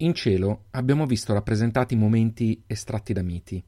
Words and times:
In 0.00 0.12
cielo 0.12 0.64
abbiamo 0.72 1.06
visto 1.06 1.32
rappresentati 1.32 1.96
momenti 1.96 2.62
estratti 2.66 3.14
da 3.14 3.22
miti. 3.22 3.64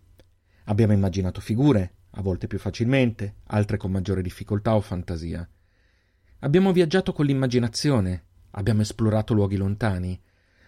Abbiamo 0.65 0.93
immaginato 0.93 1.41
figure, 1.41 1.95
a 2.11 2.21
volte 2.21 2.47
più 2.47 2.59
facilmente, 2.59 3.37
altre 3.47 3.79
con 3.79 3.91
maggiore 3.91 4.21
difficoltà 4.21 4.75
o 4.75 4.83
fantasia. 4.83 5.49
Abbiamo 6.41 6.73
viaggiato 6.73 7.15
con 7.15 7.25
l'immaginazione, 7.25 8.25
abbiamo 8.51 8.83
esplorato 8.83 9.33
luoghi 9.33 9.57
lontani, 9.57 10.21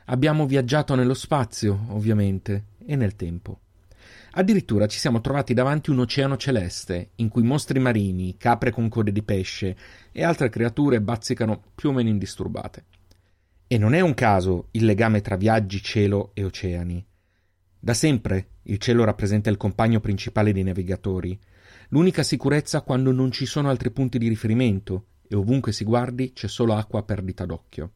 abbiamo 0.07 0.47
viaggiato 0.47 0.95
nello 0.95 1.13
spazio, 1.13 1.79
ovviamente, 1.89 2.69
e 2.87 2.97
nel 2.97 3.15
tempo. 3.15 3.61
Addirittura 4.33 4.87
ci 4.87 4.99
siamo 4.99 5.21
trovati 5.21 5.53
davanti 5.53 5.91
un 5.91 5.99
oceano 5.99 6.39
celeste, 6.39 7.11
in 7.17 7.29
cui 7.29 7.43
mostri 7.43 7.79
marini, 7.81 8.39
capre 8.39 8.71
con 8.71 8.89
code 8.89 9.13
di 9.13 9.23
pesce 9.23 9.77
e 10.11 10.25
altre 10.25 10.49
creature 10.49 11.03
bazzicano 11.03 11.63
più 11.75 11.91
o 11.91 11.93
meno 11.93 12.09
indisturbate. 12.09 12.85
E 13.73 13.79
non 13.79 13.95
è 13.95 14.01
un 14.01 14.15
caso 14.15 14.67
il 14.73 14.85
legame 14.85 15.21
tra 15.21 15.37
viaggi, 15.37 15.81
cielo 15.81 16.33
e 16.35 16.43
oceani. 16.43 17.07
Da 17.79 17.95
sempre 17.95 18.55
il 18.63 18.79
cielo 18.79 19.05
rappresenta 19.05 19.49
il 19.49 19.57
compagno 19.57 20.01
principale 20.01 20.53
dei 20.53 20.65
navigatori, 20.65 21.39
l'unica 21.91 22.25
sicurezza 22.25 22.81
quando 22.81 23.13
non 23.13 23.31
ci 23.31 23.47
sono 23.47 23.69
altri 23.69 23.93
punti 23.93 24.19
di 24.19 24.27
riferimento 24.27 25.05
e 25.29 25.37
ovunque 25.37 25.71
si 25.71 25.85
guardi 25.85 26.33
c'è 26.33 26.49
solo 26.49 26.75
acqua 26.75 26.99
a 26.99 27.03
perdita 27.05 27.47
d'occhio. 27.47 27.93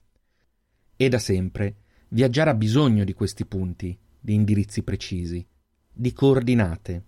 E 0.95 1.09
da 1.09 1.19
sempre 1.19 1.79
viaggiare 2.11 2.51
ha 2.51 2.55
bisogno 2.55 3.03
di 3.03 3.13
questi 3.13 3.45
punti, 3.45 3.99
di 4.21 4.33
indirizzi 4.33 4.85
precisi, 4.85 5.45
di 5.93 6.13
coordinate. 6.13 7.07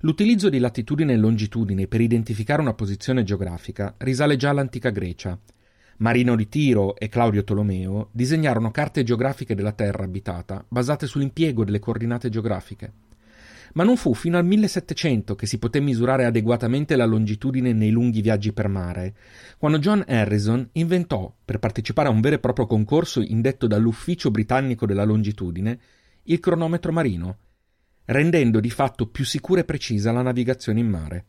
L'utilizzo 0.00 0.48
di 0.48 0.58
latitudine 0.58 1.12
e 1.12 1.16
longitudine 1.16 1.86
per 1.86 2.00
identificare 2.00 2.60
una 2.60 2.74
posizione 2.74 3.22
geografica 3.22 3.94
risale 3.98 4.34
già 4.34 4.50
all'antica 4.50 4.90
Grecia 4.90 5.40
Marino 5.98 6.36
di 6.36 6.48
Tiro 6.48 6.94
e 6.96 7.08
Claudio 7.08 7.42
Tolomeo 7.42 8.10
disegnarono 8.12 8.70
carte 8.70 9.02
geografiche 9.02 9.54
della 9.54 9.72
Terra 9.72 10.04
abitata 10.04 10.62
basate 10.68 11.06
sull'impiego 11.06 11.64
delle 11.64 11.78
coordinate 11.78 12.28
geografiche. 12.28 12.92
Ma 13.72 13.82
non 13.82 13.96
fu 13.96 14.12
fino 14.14 14.36
al 14.36 14.44
1700 14.44 15.34
che 15.34 15.46
si 15.46 15.58
poté 15.58 15.80
misurare 15.80 16.26
adeguatamente 16.26 16.96
la 16.96 17.06
longitudine 17.06 17.72
nei 17.72 17.90
lunghi 17.90 18.20
viaggi 18.20 18.52
per 18.52 18.68
mare, 18.68 19.14
quando 19.58 19.78
John 19.78 20.04
Harrison 20.06 20.68
inventò, 20.72 21.34
per 21.44 21.58
partecipare 21.58 22.08
a 22.08 22.12
un 22.12 22.20
vero 22.20 22.36
e 22.36 22.40
proprio 22.40 22.66
concorso 22.66 23.22
indetto 23.22 23.66
dall'Ufficio 23.66 24.30
britannico 24.30 24.84
della 24.84 25.04
longitudine, 25.04 25.78
il 26.24 26.40
cronometro 26.40 26.92
marino, 26.92 27.38
rendendo 28.04 28.60
di 28.60 28.70
fatto 28.70 29.06
più 29.06 29.24
sicura 29.24 29.60
e 29.60 29.64
precisa 29.64 30.12
la 30.12 30.22
navigazione 30.22 30.80
in 30.80 30.88
mare. 30.88 31.24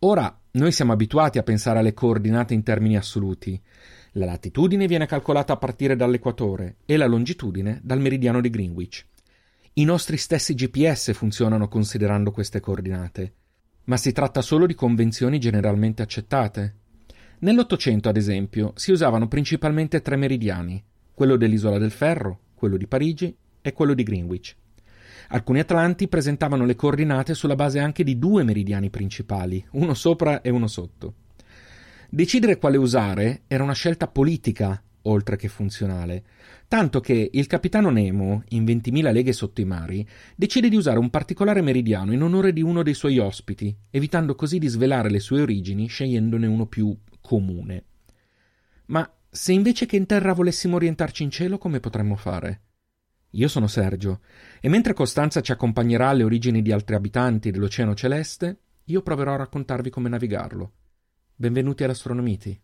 Ora 0.00 0.38
noi 0.52 0.72
siamo 0.72 0.92
abituati 0.92 1.38
a 1.38 1.42
pensare 1.42 1.78
alle 1.78 1.94
coordinate 1.94 2.52
in 2.52 2.62
termini 2.62 2.96
assoluti. 2.96 3.60
La 4.12 4.26
latitudine 4.26 4.86
viene 4.86 5.06
calcolata 5.06 5.54
a 5.54 5.56
partire 5.56 5.96
dall'equatore 5.96 6.76
e 6.84 6.98
la 6.98 7.06
longitudine 7.06 7.80
dal 7.82 8.00
meridiano 8.00 8.42
di 8.42 8.50
Greenwich. 8.50 9.06
I 9.74 9.84
nostri 9.84 10.18
stessi 10.18 10.54
GPS 10.54 11.12
funzionano 11.12 11.68
considerando 11.68 12.30
queste 12.30 12.60
coordinate, 12.60 13.32
ma 13.84 13.96
si 13.96 14.12
tratta 14.12 14.42
solo 14.42 14.66
di 14.66 14.74
convenzioni 14.74 15.38
generalmente 15.38 16.02
accettate. 16.02 16.74
Nell'Ottocento, 17.38 18.08
ad 18.08 18.16
esempio, 18.16 18.72
si 18.76 18.92
usavano 18.92 19.28
principalmente 19.28 20.02
tre 20.02 20.16
meridiani, 20.16 20.82
quello 21.14 21.36
dell'Isola 21.36 21.78
del 21.78 21.90
Ferro, 21.90 22.40
quello 22.54 22.76
di 22.76 22.86
Parigi 22.86 23.34
e 23.62 23.72
quello 23.72 23.94
di 23.94 24.02
Greenwich. 24.02 24.56
Alcuni 25.28 25.58
atlanti 25.58 26.08
presentavano 26.08 26.64
le 26.64 26.76
coordinate 26.76 27.34
sulla 27.34 27.56
base 27.56 27.78
anche 27.80 28.04
di 28.04 28.18
due 28.18 28.44
meridiani 28.44 28.90
principali, 28.90 29.64
uno 29.72 29.94
sopra 29.94 30.40
e 30.40 30.50
uno 30.50 30.66
sotto. 30.68 31.14
Decidere 32.08 32.58
quale 32.58 32.76
usare 32.76 33.42
era 33.48 33.64
una 33.64 33.72
scelta 33.72 34.06
politica, 34.06 34.80
oltre 35.02 35.36
che 35.36 35.48
funzionale, 35.48 36.24
tanto 36.68 37.00
che 37.00 37.30
il 37.32 37.46
capitano 37.46 37.90
Nemo, 37.90 38.44
in 38.50 38.64
20.000 38.64 39.12
leghe 39.12 39.32
sotto 39.32 39.60
i 39.60 39.64
mari, 39.64 40.06
decide 40.36 40.68
di 40.68 40.76
usare 40.76 40.98
un 40.98 41.10
particolare 41.10 41.60
meridiano 41.60 42.12
in 42.12 42.22
onore 42.22 42.52
di 42.52 42.62
uno 42.62 42.82
dei 42.82 42.94
suoi 42.94 43.18
ospiti, 43.18 43.74
evitando 43.90 44.34
così 44.34 44.58
di 44.58 44.68
svelare 44.68 45.10
le 45.10 45.20
sue 45.20 45.40
origini 45.40 45.88
scegliendone 45.88 46.46
uno 46.46 46.66
più 46.66 46.96
comune. 47.20 47.84
Ma 48.86 49.08
se 49.28 49.52
invece 49.52 49.86
che 49.86 49.96
in 49.96 50.06
terra 50.06 50.32
volessimo 50.32 50.76
orientarci 50.76 51.24
in 51.24 51.30
cielo, 51.30 51.58
come 51.58 51.80
potremmo 51.80 52.16
fare? 52.16 52.60
Io 53.36 53.48
sono 53.48 53.66
Sergio, 53.66 54.20
e 54.62 54.68
mentre 54.70 54.94
Costanza 54.94 55.42
ci 55.42 55.52
accompagnerà 55.52 56.08
alle 56.08 56.22
origini 56.22 56.62
di 56.62 56.72
altri 56.72 56.94
abitanti 56.94 57.50
dell'Oceano 57.50 57.94
Celeste, 57.94 58.60
io 58.84 59.02
proverò 59.02 59.34
a 59.34 59.36
raccontarvi 59.36 59.90
come 59.90 60.08
navigarlo. 60.08 60.72
Benvenuti 61.34 61.84
all'Astronomiti. 61.84 62.58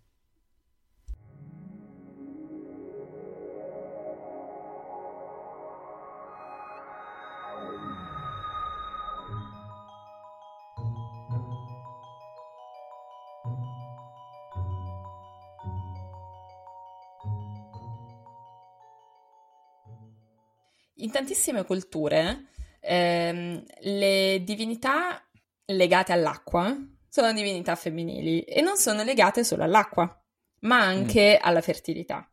Tantissime 21.22 21.64
culture 21.64 22.46
ehm, 22.80 23.64
le 23.80 24.42
divinità 24.42 25.24
legate 25.66 26.12
all'acqua 26.12 26.76
sono 27.08 27.32
divinità 27.32 27.76
femminili 27.76 28.40
e 28.40 28.60
non 28.60 28.76
sono 28.76 29.04
legate 29.04 29.44
solo 29.44 29.62
all'acqua, 29.62 30.20
ma 30.60 30.80
anche 30.80 31.38
mm. 31.38 31.44
alla 31.46 31.60
fertilità. 31.60 32.28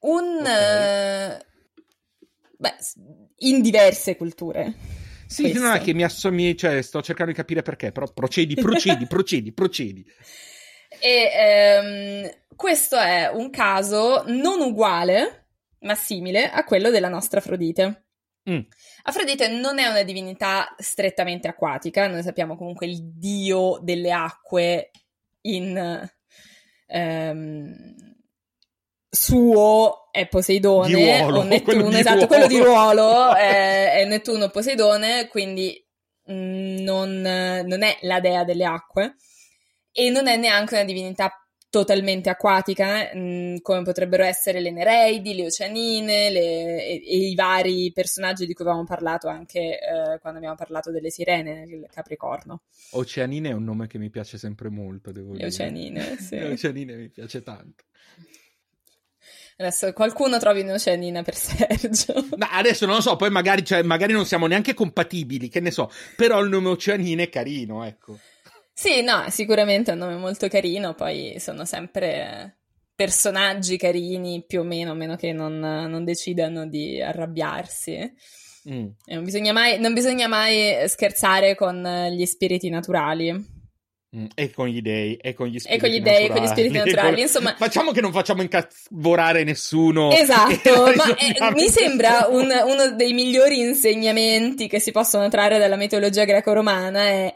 Un 0.00 0.36
okay. 0.40 1.36
uh, 1.36 1.44
beh, 2.58 2.76
in 3.38 3.62
diverse 3.62 4.16
culture. 4.16 4.72
Sì, 5.26 5.42
questo. 5.42 5.60
no, 5.60 5.72
è 5.72 5.80
che 5.80 5.94
mi 5.94 6.04
assommi, 6.04 6.56
cioè 6.56 6.82
sto 6.82 7.00
cercando 7.00 7.32
di 7.32 7.36
capire 7.36 7.62
perché, 7.62 7.90
però 7.90 8.06
procedi, 8.12 8.54
procedi, 8.54 9.06
procedi, 9.08 9.52
procedi. 9.52 10.06
E 11.00 11.80
um, 11.82 12.54
questo 12.54 12.96
è 12.96 13.30
un 13.32 13.48
caso 13.50 14.24
non 14.26 14.60
uguale 14.60 15.43
ma 15.84 15.94
simile 15.94 16.50
a 16.50 16.64
quello 16.64 16.90
della 16.90 17.08
nostra 17.08 17.38
Afrodite. 17.38 18.06
Mm. 18.50 18.60
Afrodite 19.04 19.48
non 19.48 19.78
è 19.78 19.86
una 19.86 20.02
divinità 20.02 20.74
strettamente 20.76 21.48
acquatica, 21.48 22.06
noi 22.08 22.22
sappiamo 22.22 22.56
comunque 22.56 22.86
il 22.86 23.02
dio 23.02 23.78
delle 23.80 24.12
acque 24.12 24.90
in 25.42 26.10
ehm, 26.86 27.94
suo 29.08 30.10
è 30.10 30.26
Poseidone 30.26 31.20
ruolo, 31.20 31.38
o 31.38 31.42
Nettuno, 31.44 31.96
esatto, 31.96 32.26
quello 32.26 32.46
di 32.46 32.58
ruolo 32.58 33.34
è, 33.34 33.92
è 33.94 34.04
Nettuno 34.04 34.50
Poseidone, 34.50 35.28
quindi 35.28 35.82
mh, 36.24 36.82
non, 36.82 37.20
non 37.20 37.82
è 37.82 37.96
la 38.02 38.20
dea 38.20 38.44
delle 38.44 38.64
acque 38.64 39.16
e 39.90 40.10
non 40.10 40.26
è 40.26 40.36
neanche 40.36 40.74
una 40.74 40.84
divinità 40.84 41.43
totalmente 41.78 42.30
acquatica, 42.30 43.10
mh, 43.12 43.18
mm, 43.18 43.56
come 43.60 43.82
potrebbero 43.82 44.22
essere 44.22 44.60
le 44.60 44.70
Nereidi, 44.70 45.34
le 45.34 45.46
Oceanine 45.46 46.30
le, 46.30 46.86
e, 46.86 47.02
e, 47.04 47.16
i 47.16 47.34
vari 47.34 47.90
personaggi 47.92 48.46
di 48.46 48.54
cui 48.54 48.64
avevamo 48.64 48.86
parlato 48.86 49.26
anche 49.26 49.58
eh, 49.58 50.18
quando 50.20 50.38
abbiamo 50.38 50.54
parlato 50.54 50.92
delle 50.92 51.10
Sirene 51.10 51.64
nel 51.64 51.88
Capricorno. 51.90 52.62
Oceanine 52.90 53.48
è 53.48 53.52
un 53.52 53.64
nome 53.64 53.88
che 53.88 53.98
mi 53.98 54.08
piace 54.08 54.38
sempre 54.38 54.68
molto, 54.68 55.10
devo 55.10 55.32
le 55.32 55.38
dire. 55.38 55.48
Oceanine, 55.48 56.16
sì. 56.22 56.38
le 56.38 56.52
Oceanine 56.52 56.94
mi 56.94 57.08
piace 57.08 57.42
tanto. 57.42 57.82
Adesso 59.56 59.92
qualcuno 59.92 60.38
trovi 60.38 60.60
un'oceanina 60.60 61.22
per 61.22 61.34
Sergio. 61.36 62.14
No, 62.36 62.46
adesso 62.52 62.86
non 62.86 62.96
lo 62.96 63.00
so, 63.00 63.16
poi 63.16 63.30
magari, 63.30 63.64
cioè, 63.64 63.82
magari 63.82 64.12
non 64.12 64.26
siamo 64.26 64.46
neanche 64.46 64.74
compatibili, 64.74 65.48
che 65.48 65.58
ne 65.58 65.72
so, 65.72 65.90
però 66.14 66.40
il 66.40 66.50
nome 66.50 66.68
Oceanine 66.68 67.24
è 67.24 67.28
carino, 67.28 67.84
ecco. 67.84 68.16
Sì, 68.76 69.02
no, 69.02 69.26
sicuramente 69.30 69.92
è 69.92 69.94
un 69.94 70.00
nome 70.00 70.16
molto 70.16 70.48
carino, 70.48 70.94
poi 70.94 71.36
sono 71.38 71.64
sempre 71.64 72.56
personaggi 72.96 73.76
carini, 73.76 74.44
più 74.46 74.60
o 74.60 74.64
meno, 74.64 74.90
a 74.90 74.94
meno 74.94 75.14
che 75.14 75.32
non, 75.32 75.58
non 75.60 76.04
decidano 76.04 76.66
di 76.66 77.00
arrabbiarsi. 77.00 78.12
Mm. 78.68 78.86
Non, 79.06 79.24
bisogna 79.24 79.52
mai, 79.52 79.78
non, 79.78 79.94
bisogna 79.94 80.26
mai, 80.26 80.88
scherzare 80.88 81.54
con 81.54 82.08
gli 82.10 82.24
spiriti 82.24 82.68
naturali. 82.68 83.32
Mm. 84.16 84.26
E 84.34 84.50
con 84.50 84.66
gli 84.66 84.80
dei, 84.80 85.16
e 85.16 85.34
con 85.34 85.46
gli 85.46 85.58
spiriti 85.60 85.76
e 85.76 85.80
con 85.80 85.88
gli 85.88 86.00
dei, 86.00 86.28
naturali. 86.28 86.32
con 86.32 86.42
gli 86.42 86.46
spiriti 86.48 86.76
naturali. 86.76 87.20
Insomma, 87.22 87.54
facciamo 87.56 87.92
che 87.92 88.00
non 88.00 88.12
facciamo 88.12 88.42
incazvorare 88.42 89.44
nessuno. 89.44 90.10
Esatto, 90.10 90.92
ma 90.96 91.16
eh, 91.16 91.52
mi 91.52 91.68
sembra 91.68 92.26
un, 92.28 92.48
uno 92.64 92.90
dei 92.96 93.12
migliori 93.12 93.60
insegnamenti 93.60 94.66
che 94.66 94.80
si 94.80 94.90
possono 94.90 95.28
trarre 95.28 95.58
dalla 95.58 95.76
mitologia 95.76 96.24
greco-romana 96.24 97.00
è 97.00 97.34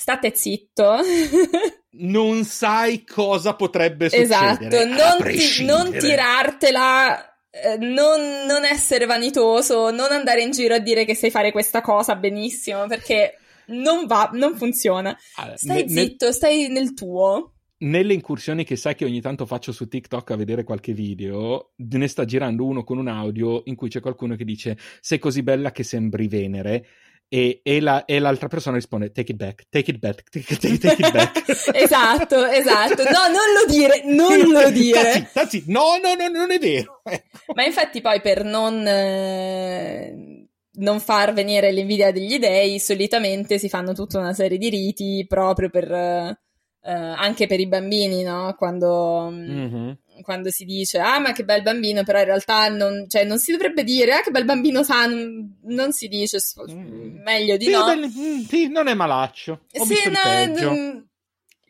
state 0.00 0.34
zitto. 0.34 0.96
non 2.00 2.44
sai 2.44 3.04
cosa 3.04 3.54
potrebbe 3.54 4.08
succedere. 4.08 4.32
Esatto, 4.32 4.84
non, 4.86 5.30
ti, 5.30 5.64
non 5.64 5.92
tirartela, 5.92 7.38
eh, 7.50 7.76
non, 7.76 8.46
non, 8.46 8.64
essere 8.64 9.04
vanitoso, 9.04 9.90
non 9.90 10.10
andare 10.10 10.40
in 10.40 10.52
giro 10.52 10.74
a 10.74 10.78
dire 10.78 11.04
che 11.04 11.14
sai 11.14 11.30
fare 11.30 11.52
questa 11.52 11.82
cosa 11.82 12.16
benissimo 12.16 12.86
perché 12.86 13.36
non 13.66 14.06
va, 14.06 14.30
non 14.32 14.56
funziona. 14.56 15.14
Allora, 15.36 15.58
stai 15.58 15.84
ne, 15.84 15.88
zitto, 15.88 16.26
ne... 16.26 16.32
stai 16.32 16.68
nel 16.68 16.94
tuo. 16.94 17.56
nelle 17.80 18.14
incursioni 18.14 18.64
che 18.64 18.76
sai 18.76 18.94
che 18.94 19.04
ogni 19.04 19.20
tanto 19.20 19.44
faccio 19.44 19.70
su 19.70 19.86
TikTok 19.86 20.30
a 20.30 20.36
vedere 20.36 20.64
qualche 20.64 20.94
video, 20.94 21.72
ne 21.76 22.08
sta 22.08 22.24
girando 22.24 22.64
uno 22.64 22.84
con 22.84 22.96
un 22.96 23.08
audio 23.08 23.60
in 23.66 23.74
cui 23.74 23.90
c'è 23.90 24.00
qualcuno 24.00 24.34
che 24.34 24.44
dice 24.44 24.78
sei 25.00 25.18
così 25.18 25.42
bella 25.42 25.72
che 25.72 25.82
sembri 25.82 26.26
Venere. 26.26 26.86
E, 27.32 27.60
e, 27.62 27.80
la, 27.80 28.04
e, 28.06 28.18
l'altra 28.18 28.48
persona 28.48 28.74
risponde 28.74 29.12
take 29.12 29.30
it 29.30 29.38
back, 29.38 29.68
take 29.68 29.88
it 29.88 29.98
back, 29.98 30.24
take, 30.30 30.56
take, 30.56 30.78
take 30.78 31.00
it 31.00 31.12
back. 31.12 31.48
esatto, 31.74 32.44
esatto. 32.44 33.04
No, 33.04 33.28
non 33.28 33.46
lo 33.56 33.72
dire, 33.72 34.02
non 34.04 34.50
lo 34.50 34.68
dire. 34.70 35.00
Tazzi, 35.00 35.28
tazzi. 35.32 35.64
No, 35.68 35.96
no, 36.02 36.14
no, 36.14 36.26
non 36.26 36.50
è 36.50 36.58
vero. 36.58 37.02
Ecco. 37.10 37.52
Ma 37.54 37.64
infatti 37.64 38.00
poi 38.00 38.20
per 38.20 38.44
non, 38.44 38.84
eh, 38.86 40.48
non 40.72 40.98
far 40.98 41.32
venire 41.32 41.70
l'invidia 41.70 42.10
degli 42.10 42.38
dei, 42.38 42.80
solitamente 42.80 43.58
si 43.58 43.68
fanno 43.68 43.92
tutta 43.92 44.18
una 44.18 44.32
serie 44.32 44.58
di 44.58 44.68
riti 44.68 45.24
proprio 45.28 45.70
per... 45.70 45.90
Eh, 45.92 46.36
anche 46.82 47.46
per 47.46 47.60
i 47.60 47.68
bambini, 47.68 48.22
no? 48.22 48.54
Quando... 48.56 49.28
Mm-hmm 49.30 49.90
quando 50.22 50.50
si 50.50 50.64
dice 50.64 50.98
ah 50.98 51.18
ma 51.18 51.32
che 51.32 51.44
bel 51.44 51.62
bambino 51.62 52.02
però 52.02 52.18
in 52.18 52.24
realtà 52.24 52.68
non, 52.68 53.06
cioè, 53.08 53.24
non 53.24 53.38
si 53.38 53.52
dovrebbe 53.52 53.84
dire 53.84 54.12
ah 54.14 54.22
che 54.22 54.30
bel 54.30 54.44
bambino 54.44 54.82
sa 54.82 55.06
non, 55.06 55.92
si 55.92 56.08
dice 56.08 56.38
mm. 56.70 57.22
meglio 57.22 57.56
di 57.56 57.64
sì, 57.66 57.70
no. 57.70 57.84
bel, 57.84 58.08
mm, 58.08 58.40
sì, 58.42 58.68
non 58.68 58.88
è 58.88 58.94
malaccio 58.94 59.66
Ho 59.78 59.84
sì, 59.84 59.94
no, 60.08 60.72
mm, 60.72 60.98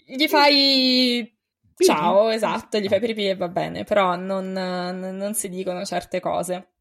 gli 0.06 0.28
fai 0.28 1.36
ciao 1.76 2.28
esatto 2.28 2.78
gli 2.78 2.88
fai 2.88 3.00
pipì 3.00 3.28
e 3.28 3.36
va 3.36 3.48
bene 3.48 3.84
però 3.84 4.16
non, 4.16 4.52
non 4.52 5.34
si 5.34 5.48
dicono 5.48 5.84
certe 5.84 6.20
cose 6.20 6.72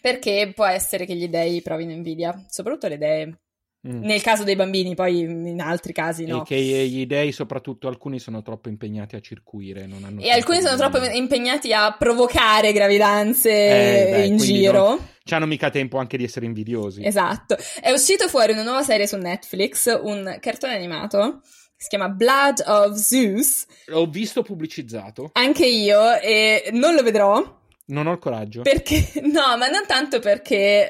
perché 0.00 0.52
può 0.54 0.64
essere 0.64 1.04
che 1.04 1.14
gli 1.14 1.28
dei 1.28 1.60
provino 1.62 1.92
invidia 1.92 2.44
soprattutto 2.48 2.88
le 2.88 2.98
dee 2.98 3.38
Mm. 3.86 4.02
Nel 4.02 4.20
caso 4.20 4.42
dei 4.42 4.56
bambini, 4.56 4.94
poi 4.94 5.20
in 5.20 5.60
altri 5.60 5.92
casi 5.92 6.24
no. 6.24 6.42
E 6.42 6.44
che 6.44 6.56
gli 6.56 7.06
dei, 7.06 7.30
soprattutto 7.30 7.86
alcuni, 7.88 8.18
sono 8.18 8.42
troppo 8.42 8.68
impegnati 8.68 9.14
a 9.16 9.20
circuire. 9.20 9.88
e 10.18 10.30
alcuni 10.30 10.60
sono 10.60 10.76
troppo 10.76 11.04
impegnati 11.04 11.72
a 11.72 11.94
provocare 11.96 12.72
gravidanze 12.72 13.50
eh, 13.50 14.10
dai, 14.10 14.28
in 14.28 14.36
giro. 14.38 14.88
Non, 14.88 15.08
hanno 15.30 15.46
mica 15.46 15.70
tempo 15.70 15.98
anche 15.98 16.16
di 16.16 16.24
essere 16.24 16.46
invidiosi. 16.46 17.04
Esatto. 17.04 17.56
È 17.80 17.90
uscito 17.90 18.28
fuori 18.28 18.52
una 18.52 18.62
nuova 18.62 18.82
serie 18.82 19.06
su 19.06 19.16
Netflix, 19.16 19.98
un 20.02 20.36
cartone 20.40 20.74
animato. 20.74 21.42
Si 21.76 21.88
chiama 21.88 22.08
Blood 22.08 22.62
of 22.66 22.94
Zeus. 22.94 23.66
L'ho 23.86 24.06
visto 24.06 24.42
pubblicizzato. 24.42 25.30
Anche 25.34 25.66
io, 25.66 26.18
e 26.20 26.70
non 26.72 26.94
lo 26.94 27.02
vedrò. 27.02 27.54
Non 27.88 28.06
ho 28.06 28.12
il 28.12 28.18
coraggio. 28.18 28.62
Perché? 28.62 29.12
No, 29.22 29.56
ma 29.58 29.68
non 29.68 29.84
tanto 29.86 30.18
perché. 30.18 30.88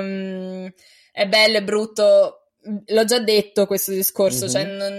Um, 0.00 0.72
è 1.12 1.26
bello 1.26 1.56
e 1.56 1.62
brutto. 1.64 2.37
L'ho 2.60 3.04
già 3.04 3.20
detto 3.20 3.66
questo 3.66 3.92
discorso, 3.92 4.44
mm-hmm. 4.44 4.52
cioè 4.52 4.64
non, 4.64 4.92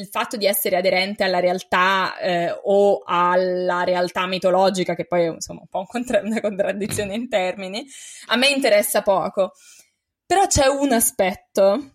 il 0.00 0.08
fatto 0.10 0.36
di 0.36 0.46
essere 0.46 0.76
aderente 0.76 1.24
alla 1.24 1.38
realtà 1.38 2.18
eh, 2.18 2.60
o 2.64 3.02
alla 3.04 3.84
realtà 3.84 4.26
mitologica, 4.26 4.94
che 4.94 5.06
poi 5.06 5.24
è 5.24 5.28
insomma 5.28 5.60
un 5.60 5.68
po' 5.68 5.78
un 5.78 5.86
contra- 5.86 6.20
una 6.22 6.40
contraddizione 6.40 7.14
in 7.14 7.28
termini, 7.28 7.86
a 8.26 8.36
me 8.36 8.48
interessa 8.48 9.02
poco. 9.02 9.52
Però 10.26 10.46
c'è 10.46 10.66
un 10.66 10.92
aspetto 10.92 11.94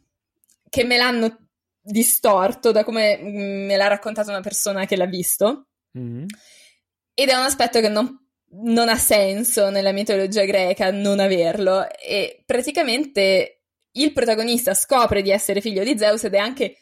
che 0.70 0.84
me 0.86 0.98
l'hanno 0.98 1.38
distorto 1.82 2.72
da 2.72 2.84
come 2.84 3.20
mm, 3.22 3.66
me 3.68 3.76
l'ha 3.76 3.88
raccontato 3.88 4.30
una 4.30 4.42
persona 4.42 4.86
che 4.86 4.96
l'ha 4.96 5.06
visto. 5.06 5.68
Mm-hmm. 5.98 6.26
Ed 7.14 7.30
è 7.30 7.36
un 7.36 7.44
aspetto 7.44 7.80
che 7.80 7.90
non 7.90 8.22
non 8.56 8.90
ha 8.90 8.96
senso 8.96 9.70
nella 9.70 9.92
mitologia 9.92 10.46
greca 10.46 10.92
non 10.92 11.20
averlo 11.20 11.88
e 12.00 12.44
praticamente 12.46 13.63
il 13.94 14.14
protagonista 14.14 14.74
scopre 14.74 15.22
di 15.22 15.32
essere 15.32 15.62
figlio 15.62 15.84
di 15.84 15.98
Zeus 15.98 16.24
ed 16.24 16.34
è 16.34 16.40
anche 16.40 16.78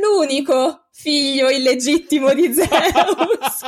l'unico 0.00 0.88
figlio 0.92 1.48
illegittimo 1.48 2.32
di 2.34 2.52
Zeus. 2.54 3.60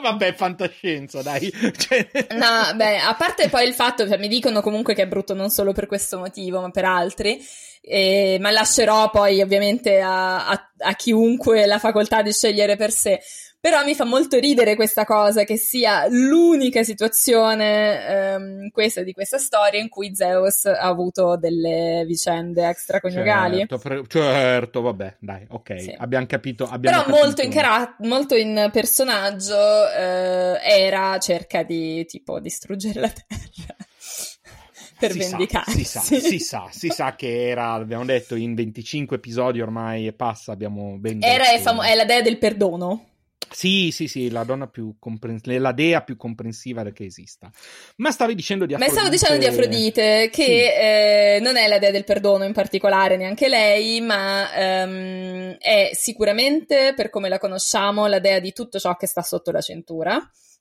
Vabbè, 0.00 0.34
fantascienza, 0.34 1.22
dai. 1.22 1.52
Cioè... 1.76 2.08
No, 2.30 2.74
beh, 2.74 2.98
a 2.98 3.14
parte 3.14 3.48
poi 3.48 3.66
il 3.66 3.74
fatto, 3.74 4.06
cioè, 4.06 4.18
mi 4.18 4.28
dicono 4.28 4.60
comunque 4.60 4.94
che 4.94 5.02
è 5.02 5.08
brutto 5.08 5.34
non 5.34 5.50
solo 5.50 5.72
per 5.72 5.86
questo 5.86 6.18
motivo, 6.18 6.60
ma 6.60 6.70
per 6.70 6.84
altri, 6.84 7.40
eh, 7.82 8.38
ma 8.40 8.50
lascerò 8.50 9.10
poi 9.10 9.40
ovviamente 9.40 10.00
a, 10.00 10.48
a, 10.48 10.70
a 10.78 10.94
chiunque 10.94 11.66
la 11.66 11.78
facoltà 11.78 12.22
di 12.22 12.32
scegliere 12.32 12.76
per 12.76 12.90
sé. 12.90 13.20
Però 13.68 13.84
mi 13.84 13.94
fa 13.94 14.04
molto 14.04 14.38
ridere 14.38 14.76
questa 14.76 15.04
cosa, 15.04 15.44
che 15.44 15.58
sia 15.58 16.06
l'unica 16.08 16.82
situazione, 16.82 18.06
ehm, 18.06 18.70
questa 18.70 19.02
di 19.02 19.12
questa 19.12 19.36
storia, 19.36 19.78
in 19.78 19.90
cui 19.90 20.14
Zeus 20.14 20.64
ha 20.64 20.78
avuto 20.78 21.36
delle 21.36 22.02
vicende 22.06 22.66
extraconiugali. 22.66 23.58
Certo, 23.58 23.76
pre- 23.76 24.04
certo 24.08 24.80
vabbè, 24.80 25.16
dai, 25.20 25.44
ok, 25.50 25.80
sì. 25.82 25.94
abbiamo 25.98 26.24
capito. 26.24 26.64
Abbiamo 26.64 26.96
Però 26.96 27.10
capito. 27.10 27.26
Molto, 27.26 27.42
in 27.42 27.50
cara- 27.50 27.96
molto 27.98 28.36
in 28.36 28.70
personaggio 28.72 29.90
eh, 29.90 30.58
era, 30.62 31.18
cerca 31.18 31.62
di, 31.62 32.06
tipo, 32.06 32.40
distruggere 32.40 33.00
la 33.00 33.10
Terra 33.10 33.76
per 34.98 35.12
si 35.12 35.18
vendicarsi. 35.18 35.84
Sa, 35.84 36.00
si, 36.00 36.16
sa, 36.16 36.20
si 36.20 36.38
sa, 36.38 36.68
si 36.70 36.88
sa 36.88 37.14
che 37.14 37.50
era, 37.50 37.72
abbiamo 37.72 38.06
detto, 38.06 38.34
in 38.34 38.54
25 38.54 39.16
episodi 39.16 39.60
ormai 39.60 40.06
e 40.06 40.14
passa, 40.14 40.52
abbiamo 40.52 40.96
ben 40.96 41.18
detto. 41.18 41.30
Era 41.30 41.52
è, 41.52 41.58
famo- 41.58 41.82
è 41.82 41.94
la 41.94 42.06
dea 42.06 42.22
del 42.22 42.38
perdono. 42.38 43.04
Sì, 43.50 43.90
sì, 43.90 44.08
sì, 44.08 44.30
la 44.30 44.44
donna 44.44 44.66
più 44.66 44.96
comprensiva, 44.98 45.58
la 45.60 45.72
dea 45.72 46.02
più 46.02 46.16
comprensiva 46.16 46.82
che 46.90 47.04
esista. 47.04 47.50
Ma 47.96 48.10
stavi 48.10 48.34
dicendo 48.34 48.66
di 48.66 48.74
Afrodite. 48.74 48.94
Ma 48.94 49.00
stavo 49.00 49.14
dicendo 49.14 49.38
di 49.38 49.46
Afrodite, 49.46 50.30
che 50.32 50.44
sì. 50.44 50.50
eh, 50.50 51.38
non 51.42 51.56
è 51.56 51.66
la 51.68 51.78
dea 51.78 51.90
del 51.90 52.04
perdono 52.04 52.44
in 52.44 52.52
particolare, 52.52 53.16
neanche 53.16 53.48
lei, 53.48 54.00
ma 54.00 54.52
ehm, 54.54 55.56
è 55.58 55.90
sicuramente, 55.92 56.92
per 56.94 57.10
come 57.10 57.28
la 57.28 57.38
conosciamo, 57.38 58.06
la 58.06 58.18
dea 58.18 58.38
di 58.38 58.52
tutto 58.52 58.78
ciò 58.78 58.96
che 58.96 59.06
sta 59.06 59.22
sotto 59.22 59.50
la 59.50 59.60
cintura, 59.60 60.18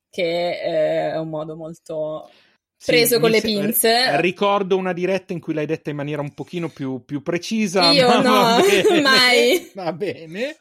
che 0.09 0.49
eh, 0.49 1.11
è 1.11 1.17
un 1.17 1.29
modo 1.29 1.55
molto 1.55 2.29
preso 2.83 3.15
sì, 3.15 3.19
con 3.19 3.29
le 3.29 3.41
pinze. 3.41 4.19
Ricordo 4.21 4.77
una 4.77 4.93
diretta 4.93 5.33
in 5.33 5.39
cui 5.39 5.53
l'hai 5.53 5.65
detta 5.65 5.89
in 5.89 5.95
maniera 5.95 6.21
un 6.21 6.33
pochino 6.33 6.69
più, 6.69 7.03
più 7.05 7.21
precisa. 7.21 7.91
Io 7.91 8.07
ma 8.07 8.21
no, 8.21 8.61
mai. 9.01 9.71
Va 9.73 9.91
bene. 9.93 10.57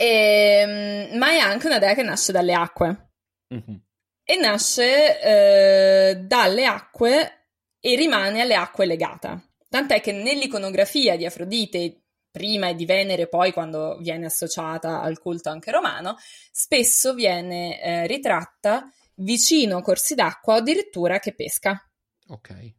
E, 0.00 1.10
ehm, 1.10 1.18
ma 1.18 1.30
è 1.30 1.36
anche 1.36 1.66
una 1.66 1.78
dea 1.78 1.92
che 1.92 2.02
nasce 2.02 2.32
dalle 2.32 2.54
acque. 2.54 3.10
Mm-hmm. 3.52 3.76
E 4.24 4.36
nasce 4.36 5.20
eh, 5.20 6.16
dalle 6.16 6.64
acque 6.64 7.48
e 7.78 7.96
rimane 7.96 8.40
alle 8.40 8.54
acque 8.54 8.86
legata. 8.86 9.42
Tant'è 9.68 10.00
che 10.00 10.12
nell'iconografia 10.12 11.16
di 11.16 11.26
Afrodite, 11.26 12.04
prima 12.30 12.68
e 12.68 12.74
di 12.76 12.86
Venere, 12.86 13.28
poi 13.28 13.52
quando 13.52 13.98
viene 14.00 14.26
associata 14.26 15.02
al 15.02 15.18
culto 15.18 15.50
anche 15.50 15.70
romano, 15.70 16.16
spesso 16.50 17.12
viene 17.12 17.82
eh, 17.82 18.06
ritratta 18.06 18.90
vicino 19.16 19.82
corsi 19.82 20.14
d'acqua 20.14 20.54
o 20.54 20.56
addirittura 20.58 21.18
che 21.18 21.34
pesca. 21.34 21.78
Ok. 22.28 22.72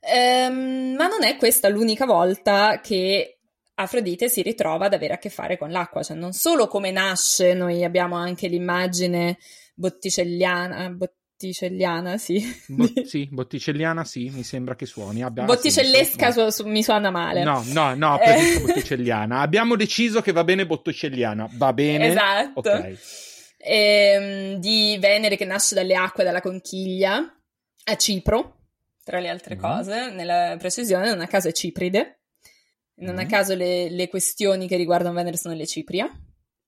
Ehm, 0.00 0.94
ma 0.94 1.06
non 1.06 1.24
è 1.24 1.36
questa 1.36 1.68
l'unica 1.68 2.04
volta 2.04 2.80
che 2.82 3.37
Afrodite 3.80 4.28
si 4.28 4.42
ritrova 4.42 4.86
ad 4.86 4.94
avere 4.94 5.14
a 5.14 5.18
che 5.18 5.30
fare 5.30 5.56
con 5.56 5.70
l'acqua, 5.70 6.02
cioè 6.02 6.16
non 6.16 6.32
solo 6.32 6.66
come 6.66 6.90
nasce, 6.90 7.54
noi 7.54 7.84
abbiamo 7.84 8.16
anche 8.16 8.48
l'immagine 8.48 9.38
botticelliana, 9.72 10.90
botticelliana, 10.90 12.18
sì. 12.18 12.44
Bo- 12.66 12.90
sì, 13.06 13.28
botticelliana, 13.30 14.02
sì, 14.02 14.30
mi 14.30 14.42
sembra 14.42 14.74
che 14.74 14.84
suoni. 14.84 15.22
Abbia 15.22 15.44
Botticellesca 15.44 16.32
su, 16.32 16.48
su, 16.48 16.66
mi 16.66 16.82
suona 16.82 17.10
male. 17.10 17.44
No, 17.44 17.62
no, 17.66 17.94
no, 17.94 18.20
eh. 18.20 18.58
botticelliana. 18.66 19.38
Abbiamo 19.38 19.76
deciso 19.76 20.22
che 20.22 20.32
va 20.32 20.42
bene 20.42 20.66
botticelliana, 20.66 21.48
va 21.52 21.72
bene? 21.72 22.08
Esatto. 22.08 22.58
Okay. 22.58 22.98
Ehm, 23.58 24.54
di 24.58 24.96
Venere 24.98 25.36
che 25.36 25.44
nasce 25.44 25.76
dalle 25.76 25.94
acque 25.94 26.24
dalla 26.24 26.40
conchiglia 26.40 27.32
a 27.84 27.96
Cipro, 27.96 28.56
tra 29.04 29.20
le 29.20 29.28
altre 29.28 29.54
mm. 29.54 29.60
cose, 29.60 30.10
nella 30.10 30.56
precisione, 30.58 31.10
non 31.10 31.20
a 31.20 31.28
caso 31.28 31.46
è 31.46 31.52
Cipride 31.52 32.17
non 32.98 33.16
mm. 33.16 33.18
a 33.18 33.26
caso 33.26 33.54
le, 33.54 33.90
le, 33.90 34.08
questioni 34.08 34.66
che 34.66 34.76
riguardano 34.76 35.14
Venere 35.14 35.36
sono 35.36 35.54
le 35.54 35.66
Cipria. 35.66 36.10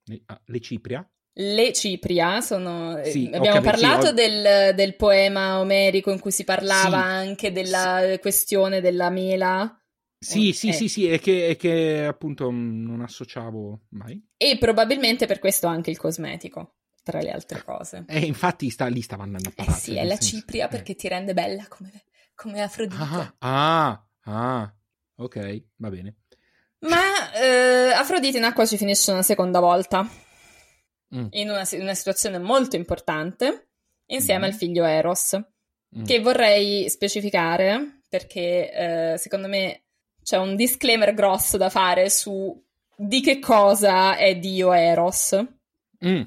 Le, 0.04 0.22
ah, 0.26 0.40
le 0.44 0.60
Cipria? 0.60 1.08
Le 1.32 1.72
Cipria 1.72 2.40
sono. 2.40 2.99
Eh, 2.99 3.10
sì, 3.10 3.30
abbiamo 3.32 3.60
parlato 3.60 4.08
sì, 4.08 4.14
del, 4.14 4.75
del, 4.75 4.96
poema 4.96 5.60
omerico 5.60 6.10
in 6.10 6.18
cui 6.18 6.32
si 6.32 6.44
parlava 6.44 6.99
sì, 6.99 7.04
anche 7.04 7.52
della 7.52 8.18
questione 8.20 8.80
della 8.80 9.10
mela. 9.10 9.75
Sì, 10.18 10.52
sì, 10.52 10.68
eh. 10.68 10.72
sì, 10.72 10.88
sì, 10.88 11.08
e 11.08 11.18
che, 11.18 11.46
e 11.49 11.56
che 11.56 12.04
appunto 12.04 12.50
mm, 12.50 12.84
non 12.84 13.00
associavo 13.00 13.87
mai. 13.90 14.22
E 14.37 14.58
probabilmente 14.58 15.26
per 15.26 15.38
questo 15.38 15.66
anche 15.66 15.90
il 15.90 15.96
cosmetico, 15.96 16.80
tra 17.02 17.20
le 17.20 17.30
altre 17.30 17.62
cose. 17.64 18.04
E 18.06 18.18
infatti 18.20 18.68
sta, 18.68 18.87
lì 18.87 19.00
stava 19.00 19.22
andando 19.22 19.49
a 19.49 19.52
parlare. 19.54 19.78
Eh 19.78 19.80
sì, 19.80 19.96
è 19.96 20.04
la 20.04 20.16
senso, 20.16 20.37
Cipria 20.37 20.66
eh. 20.66 20.68
perché 20.68 20.94
ti 20.94 21.08
rende 21.08 21.32
bella 21.32 21.66
come, 21.68 22.04
come 22.34 22.60
Afrodite. 22.60 23.00
Ah, 23.00 23.34
ah, 23.38 24.06
ah, 24.25 24.75
ok, 25.20 25.62
va 25.76 25.90
bene. 25.90 26.16
Ma 26.80 27.32
eh, 27.32 27.92
Afrodite 27.92 28.38
in 28.38 28.44
acqua 28.44 28.64
ci 28.64 28.76
finisce 28.76 29.12
una 29.12 29.22
seconda 29.22 29.60
volta, 29.60 30.02
mm. 30.02 31.26
in 31.30 31.50
una, 31.50 31.68
una, 31.72 31.94
situazione 31.94 32.38
molto 32.38 32.76
importante, 32.76 33.68
insieme 34.06 34.46
mm. 34.46 34.50
al 34.50 34.54
figlio 34.54 34.84
Eros, 34.84 35.38
mm. 35.96 36.04
che 36.04 36.20
vorrei 36.20 36.88
specificare 36.88 38.00
perché 38.08 38.72
eh, 38.72 39.18
secondo 39.18 39.46
me 39.46 39.84
c'è 40.22 40.36
un 40.36 40.56
disclaimer 40.56 41.14
grosso 41.14 41.56
da 41.56 41.70
fare 41.70 42.10
su 42.10 42.60
di 42.96 43.20
che 43.20 43.38
cosa 43.38 44.16
è 44.16 44.36
Dio 44.36 44.72
Eros. 44.72 45.38
Mm. 46.04 46.22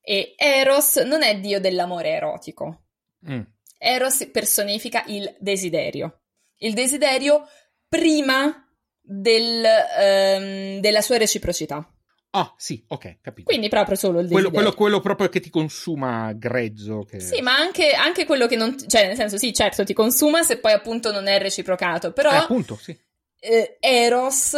E 0.00 0.34
Eros 0.36 0.96
non 0.96 1.22
è 1.22 1.38
dio 1.38 1.60
dell'amore 1.60 2.10
erotico. 2.10 2.84
Mm. 3.28 3.42
Eros 3.78 4.28
personifica 4.32 5.04
il 5.06 5.36
desiderio. 5.38 6.22
Il 6.56 6.74
desiderio 6.74 7.46
prima 7.90 8.64
del, 9.02 9.64
ehm, 9.64 10.78
della 10.80 11.00
sua 11.02 11.18
reciprocità. 11.18 11.86
Ah, 12.32 12.54
sì, 12.56 12.82
ok, 12.86 13.18
capito. 13.20 13.48
Quindi 13.50 13.68
proprio 13.68 13.96
solo 13.96 14.20
il 14.20 14.28
quello, 14.28 14.52
quello, 14.52 14.72
quello 14.72 15.00
proprio 15.00 15.28
che 15.28 15.40
ti 15.40 15.50
consuma 15.50 16.32
grezzo. 16.32 17.02
Che... 17.02 17.18
Sì, 17.18 17.42
ma 17.42 17.56
anche, 17.56 17.90
anche 17.90 18.24
quello 18.24 18.46
che 18.46 18.54
non... 18.54 18.78
Cioè, 18.78 19.08
nel 19.08 19.16
senso, 19.16 19.36
sì, 19.36 19.52
certo, 19.52 19.82
ti 19.82 19.92
consuma 19.92 20.44
se 20.44 20.58
poi 20.58 20.70
appunto 20.70 21.10
non 21.10 21.26
è 21.26 21.40
reciprocato. 21.40 22.12
Però 22.12 22.30
Eh, 22.30 22.36
appunto, 22.36 22.76
sì. 22.76 22.96
eh, 23.40 23.78
Eros 23.80 24.56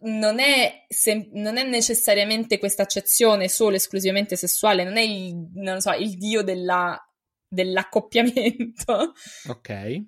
non 0.00 0.38
è, 0.38 0.84
sem- 0.86 1.30
non 1.32 1.56
è 1.56 1.64
necessariamente 1.64 2.58
questa 2.58 2.82
accezione 2.82 3.48
solo 3.48 3.76
esclusivamente 3.76 4.36
sessuale, 4.36 4.84
non 4.84 4.98
è 4.98 5.02
il, 5.02 5.48
non 5.54 5.80
so, 5.80 5.92
il 5.92 6.18
dio 6.18 6.42
della- 6.42 7.02
dell'accoppiamento, 7.48 9.14
Ok. 9.48 10.02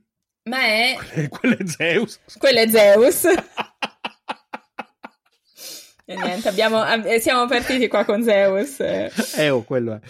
Ma 0.47 0.63
è... 0.65 0.97
quello 1.29 1.57
è 1.59 1.67
Zeus. 1.67 2.21
Quello 2.39 2.61
è 2.61 2.69
Zeus. 2.69 3.25
E 6.09 6.15
niente, 6.15 6.49
abbiamo, 6.49 6.81
ab- 6.81 7.17
siamo 7.17 7.47
partiti 7.47 7.89
qua 7.89 8.05
con 8.05 8.23
Zeus. 8.23 8.79
Eh, 8.81 9.51
oh, 9.51 9.65
quello 9.65 9.95
è. 9.95 10.01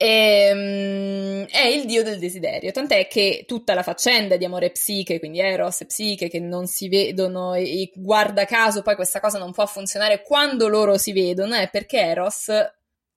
Ehm, 0.00 1.46
è 1.46 1.66
il 1.66 1.86
dio 1.86 2.04
del 2.04 2.18
desiderio, 2.18 2.70
tant'è 2.70 3.08
che 3.08 3.44
tutta 3.46 3.74
la 3.74 3.82
faccenda 3.82 4.36
di 4.36 4.44
amore 4.44 4.66
e 4.66 4.70
psiche, 4.70 5.18
quindi 5.18 5.40
Eros 5.40 5.80
e 5.80 5.86
Psiche 5.86 6.28
che 6.28 6.38
non 6.38 6.66
si 6.66 6.88
vedono 6.88 7.54
e, 7.54 7.82
e 7.82 7.92
guarda 7.96 8.44
caso 8.44 8.82
poi 8.82 8.94
questa 8.94 9.18
cosa 9.18 9.38
non 9.38 9.50
può 9.50 9.66
funzionare 9.66 10.22
quando 10.22 10.68
loro 10.68 10.98
si 10.98 11.12
vedono 11.12 11.54
è 11.54 11.68
perché 11.68 11.98
Eros 11.98 12.48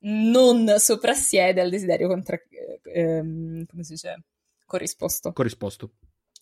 non 0.04 0.76
soprassiede 0.80 1.62
al 1.62 1.70
desiderio 1.70 2.08
contra, 2.08 2.40
ehm, 2.84 3.66
come 3.66 3.84
si 3.84 3.92
dice? 3.92 4.24
corrisposto. 4.72 5.34
Corrisposto. 5.34 5.92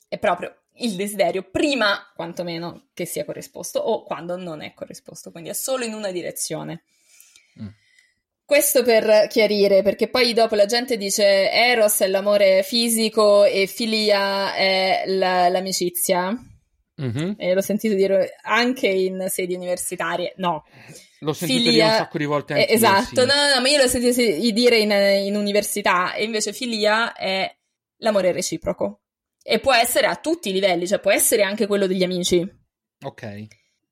È 0.09 0.17
proprio 0.17 0.53
il 0.81 0.95
desiderio 0.95 1.43
prima, 1.49 2.11
quantomeno, 2.15 2.89
che 2.93 3.05
sia 3.05 3.23
corrisposto 3.23 3.79
o 3.79 4.03
quando 4.03 4.35
non 4.35 4.61
è 4.61 4.73
corrisposto, 4.73 5.31
quindi 5.31 5.49
è 5.49 5.53
solo 5.53 5.85
in 5.85 5.93
una 5.93 6.11
direzione. 6.11 6.83
Mm. 7.61 7.67
Questo 8.43 8.81
per 8.83 9.27
chiarire, 9.29 9.83
perché 9.83 10.09
poi 10.09 10.33
dopo 10.33 10.55
la 10.55 10.65
gente 10.65 10.97
dice 10.97 11.51
Eros 11.51 11.99
è 11.99 12.07
l'amore 12.07 12.63
fisico 12.63 13.43
e 13.45 13.67
filia 13.67 14.55
è 14.55 15.03
la- 15.05 15.47
l'amicizia. 15.49 16.35
Mhm. 16.95 17.35
E 17.37 17.53
l'ho 17.53 17.61
sentito 17.61 17.93
dire 17.95 18.35
anche 18.41 18.87
in 18.87 19.25
sedi 19.29 19.53
universitarie. 19.53 20.33
No, 20.37 20.65
L'ho 21.19 21.31
sentito 21.33 21.59
Filia- 21.61 21.71
dire 21.71 21.85
un 21.85 21.97
sacco 21.97 22.17
di 22.17 22.25
volte 22.25 22.53
Eh, 22.55 22.59
anche 22.61 22.73
esatto, 22.73 23.25
no, 23.25 23.33
no, 23.35 23.53
no, 23.55 23.61
ma 23.61 23.69
io 23.69 23.77
l'ho 23.81 23.87
sentito 23.87 24.21
dire 24.51 24.77
in, 24.79 24.91
in 25.27 25.35
università 25.37 26.13
e 26.13 26.23
invece 26.25 26.51
filia 26.51 27.13
è 27.13 27.49
l'amore 27.97 28.31
reciproco. 28.33 29.01
E 29.41 29.59
può 29.59 29.73
essere 29.73 30.07
a 30.07 30.15
tutti 30.17 30.49
i 30.49 30.53
livelli, 30.53 30.87
cioè 30.87 30.99
può 30.99 31.11
essere 31.11 31.43
anche 31.43 31.65
quello 31.67 31.87
degli 31.87 32.03
amici, 32.03 32.47
Ok. 33.05 33.47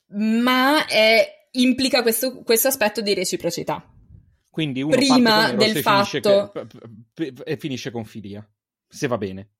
ma 0.09 0.85
è- 0.85 1.47
implica 1.51 2.01
questo, 2.01 2.41
questo 2.43 2.67
aspetto 2.67 3.01
di 3.01 3.13
reciprocità. 3.13 3.83
Quindi 4.49 4.81
uno 4.81 4.95
Prima 4.95 5.51
del 5.53 5.77
e 5.77 5.81
finisce 5.81 6.21
fatto- 6.21 6.51
che- 6.51 6.65
p- 7.13 7.31
p- 7.33 7.41
e 7.45 7.57
finisce 7.57 7.91
con 7.91 8.05
filia. 8.05 8.47
Se 8.87 9.07
va 9.07 9.17
bene. 9.17 9.51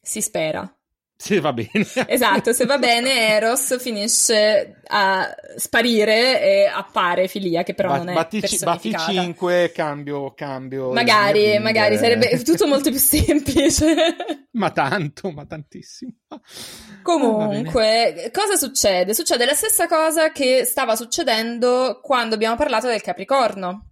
Si 0.00 0.20
spera. 0.20 0.72
Se 1.22 1.38
va 1.38 1.52
bene. 1.52 1.68
Esatto, 2.08 2.54
se 2.54 2.64
va 2.64 2.78
bene 2.78 3.28
Eros 3.28 3.78
finisce 3.78 4.80
a 4.86 5.30
sparire 5.56 6.40
e 6.42 6.64
appare 6.66 7.28
filia, 7.28 7.62
che 7.62 7.74
però 7.74 7.90
Ba- 7.90 7.96
non 7.98 8.08
è 8.08 8.14
batti, 8.14 8.38
batti 8.40 8.56
personificata. 8.56 9.12
5, 9.12 9.72
cambio, 9.74 10.32
cambio. 10.32 10.92
Magari, 10.92 11.58
magari 11.58 11.98
sarebbe 11.98 12.42
tutto 12.42 12.66
molto 12.66 12.88
più 12.88 12.98
semplice. 12.98 13.94
Ma 14.52 14.70
tanto, 14.70 15.30
ma 15.30 15.44
tantissimo. 15.44 16.12
Comunque, 17.02 18.30
cosa 18.32 18.56
succede? 18.56 19.12
Succede 19.12 19.44
la 19.44 19.54
stessa 19.54 19.86
cosa 19.86 20.32
che 20.32 20.64
stava 20.64 20.96
succedendo 20.96 22.00
quando 22.02 22.34
abbiamo 22.34 22.56
parlato 22.56 22.86
del 22.86 23.02
Capricorno. 23.02 23.90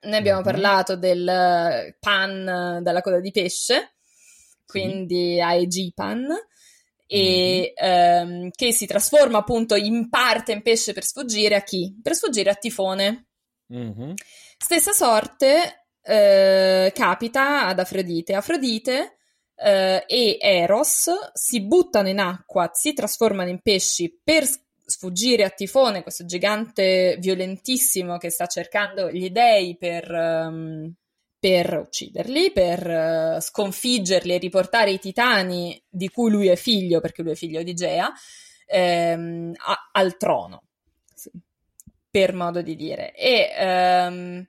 Noi 0.00 0.16
abbiamo 0.16 0.40
Mhm. 0.40 0.44
parlato 0.44 0.96
del 0.96 1.96
pan 2.00 2.80
dalla 2.82 3.00
coda 3.02 3.20
di 3.20 3.30
pesce, 3.30 3.96
quindi 4.66 5.40
Aegipan, 5.40 6.26
e 7.06 7.72
ehm, 7.74 8.50
che 8.50 8.72
si 8.72 8.86
trasforma 8.86 9.38
appunto 9.38 9.76
in 9.76 10.08
parte 10.08 10.52
in 10.52 10.62
pesce 10.62 10.92
per 10.92 11.04
sfuggire 11.04 11.54
a 11.54 11.62
chi? 11.62 11.96
Per 12.02 12.14
sfuggire 12.14 12.50
a 12.50 12.54
Tifone. 12.54 13.28
Mhm. 13.68 14.14
Stessa 14.58 14.92
sorte 14.92 15.86
eh, 16.02 16.92
capita 16.94 17.66
ad 17.66 17.78
Afrodite. 17.78 18.34
Afrodite 18.34 19.18
eh, 19.56 20.04
e 20.06 20.38
Eros 20.40 21.10
si 21.32 21.62
buttano 21.62 22.08
in 22.08 22.18
acqua, 22.18 22.70
si 22.72 22.92
trasformano 22.92 23.50
in 23.50 23.60
pesci 23.60 24.20
per 24.22 24.44
sfuggire 24.84 25.44
a 25.44 25.50
Tifone, 25.50 26.02
questo 26.02 26.24
gigante 26.24 27.16
violentissimo 27.18 28.18
che 28.18 28.30
sta 28.30 28.46
cercando 28.46 29.10
gli 29.10 29.30
dei 29.30 29.76
per, 29.76 30.08
ehm, 30.10 30.94
per 31.46 31.78
ucciderli, 31.78 32.50
per 32.50 32.90
eh, 32.90 33.38
sconfiggerli 33.40 34.34
e 34.34 34.38
riportare 34.38 34.90
i 34.90 34.98
titani 34.98 35.80
di 35.88 36.08
cui 36.08 36.28
lui 36.28 36.48
è 36.48 36.56
figlio, 36.56 36.98
perché 36.98 37.22
lui 37.22 37.32
è 37.32 37.34
figlio 37.36 37.62
di 37.62 37.72
Gea, 37.72 38.12
ehm, 38.66 39.52
a- 39.54 39.90
al 39.92 40.16
trono, 40.16 40.64
Sì. 41.14 41.30
per 42.10 42.32
modo 42.34 42.62
di 42.62 42.74
dire. 42.74 43.12
E 43.14 43.52
ehm, 43.56 44.44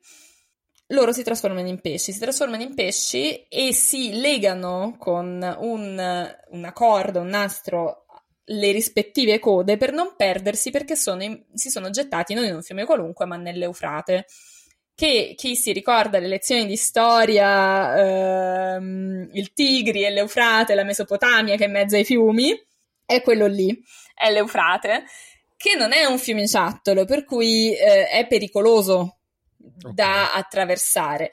loro 0.88 1.12
si 1.12 1.22
trasformano 1.22 1.68
in 1.68 1.82
pesci, 1.82 2.12
si 2.12 2.18
trasformano 2.20 2.64
in 2.64 2.74
pesci 2.74 3.44
e 3.48 3.74
si 3.74 4.20
legano 4.20 4.96
con 4.98 5.56
un- 5.60 6.36
una 6.50 6.74
corda, 6.74 7.20
un 7.20 7.28
nastro, 7.28 8.06
le 8.46 8.72
rispettive 8.72 9.38
code 9.38 9.78
per 9.78 9.92
non 9.94 10.14
perdersi 10.18 10.72
perché 10.72 10.96
sono 10.96 11.22
in- 11.22 11.44
si 11.54 11.70
sono 11.70 11.92
gettati 11.92 12.34
non 12.34 12.46
in 12.46 12.56
un 12.56 12.64
fiume 12.64 12.86
qualunque 12.86 13.28
ma 13.28 13.36
nell'Eufrate. 13.36 14.26
Che 15.00 15.36
chi 15.38 15.56
si 15.56 15.74
ricorda 15.74 16.18
le 16.18 16.28
lezioni 16.28 16.66
di 16.66 16.76
storia, 16.76 18.74
ehm, 18.76 19.30
il 19.34 19.54
Tigri 19.54 20.04
e 20.04 20.10
l'Eufrate, 20.10 20.74
la 20.74 20.84
Mesopotamia 20.84 21.56
che 21.56 21.66
è 21.66 21.68
in 21.68 21.74
mezzo 21.74 21.96
ai 21.96 22.04
fiumi, 22.04 22.60
è 23.06 23.22
quello 23.22 23.46
lì, 23.46 23.80
è 24.16 24.32
l'Eufrate, 24.32 25.04
che 25.56 25.76
non 25.76 25.94
è 25.94 26.06
un 26.06 26.18
fiumiciattolo, 26.18 27.06
per 27.06 27.26
cui 27.26 27.76
eh, 27.76 28.08
è 28.08 28.26
pericoloso 28.26 29.20
da 29.58 30.34
attraversare. 30.34 31.32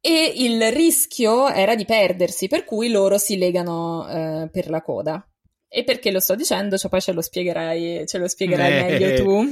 E 0.00 0.32
il 0.36 0.70
rischio 0.70 1.48
era 1.48 1.74
di 1.74 1.84
perdersi, 1.84 2.46
per 2.46 2.64
cui 2.64 2.88
loro 2.90 3.18
si 3.18 3.36
legano 3.36 4.08
eh, 4.08 4.48
per 4.48 4.70
la 4.70 4.80
coda. 4.80 5.28
E 5.68 5.82
perché 5.82 6.12
lo 6.12 6.20
sto 6.20 6.36
dicendo? 6.36 6.78
Cioè, 6.78 6.88
poi 6.88 7.00
ce 7.00 7.10
lo 7.10 7.20
spiegherai, 7.20 8.04
ce 8.06 8.18
lo 8.18 8.28
spiegherai 8.28 8.72
Eh. 8.72 8.82
meglio 8.84 9.24
tu. 9.24 9.44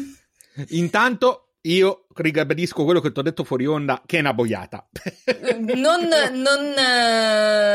Intanto 0.69 1.54
io 1.67 2.07
ribadisco 2.15 2.85
quello 2.85 3.01
che 3.01 3.13
ti 3.13 3.19
ho 3.19 3.23
detto 3.23 3.45
fuori 3.45 3.67
onda, 3.67 4.03
che 4.05 4.17
è 4.19 4.21
una 4.21 4.35
boiata. 4.35 4.89
Non, 5.75 6.09
non 6.33 6.75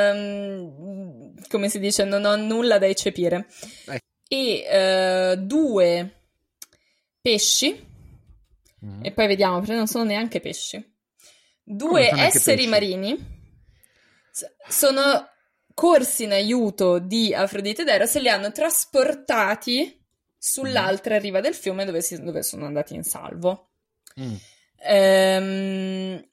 ehm, 0.09 1.33
come 1.49 1.69
si 1.69 1.79
dice, 1.79 2.03
non 2.03 2.25
ho 2.25 2.35
nulla 2.35 2.77
da 2.77 2.87
eccepire. 2.87 3.47
Eh. 3.87 3.99
E 4.27 4.65
eh, 4.67 5.37
due 5.37 6.21
pesci, 7.21 7.87
Mm. 8.85 9.03
e 9.03 9.11
poi 9.11 9.27
vediamo, 9.27 9.59
perché 9.59 9.75
non 9.75 9.87
sono 9.87 10.05
neanche 10.05 10.39
pesci. 10.39 10.81
Due 11.61 12.09
esseri 12.09 12.55
pesci? 12.55 12.69
marini 12.69 13.37
sono 14.69 15.27
corsi 15.73 16.23
in 16.23 16.31
aiuto 16.31 16.99
di 16.99 17.33
Afrodite 17.33 17.81
ed 17.81 17.89
Eros 17.89 18.15
e 18.15 18.21
li 18.21 18.29
hanno 18.29 18.51
trasportati 18.51 20.01
sull'altra 20.37 21.19
riva 21.19 21.41
del 21.41 21.53
fiume 21.53 21.83
dove, 21.83 22.01
si- 22.01 22.21
dove 22.23 22.41
sono 22.41 22.65
andati 22.65 22.95
in 22.95 23.03
salvo. 23.03 23.68
Mm. 24.19 24.35
Ehm, 24.81 26.29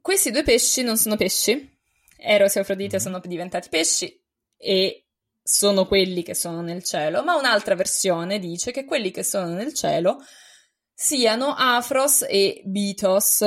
questi 0.00 0.30
due 0.30 0.42
pesci 0.42 0.82
non 0.82 0.96
sono 0.96 1.16
pesci. 1.16 1.70
Eros 2.16 2.56
e 2.56 2.60
Afrodite 2.60 2.96
Mhm. 2.96 3.02
sono 3.02 3.20
diventati 3.24 3.68
pesci 3.68 4.20
e 4.56 5.06
sono 5.42 5.86
quelli 5.86 6.22
che 6.22 6.34
sono 6.34 6.60
nel 6.62 6.84
cielo, 6.84 7.24
ma 7.24 7.34
un'altra 7.36 7.74
versione 7.74 8.38
dice 8.38 8.70
che 8.70 8.84
quelli 8.84 9.10
che 9.10 9.24
sono 9.24 9.48
nel 9.54 9.74
cielo 9.74 10.24
siano 10.94 11.54
Afros 11.56 12.24
e 12.28 12.62
Bitos. 12.64 13.40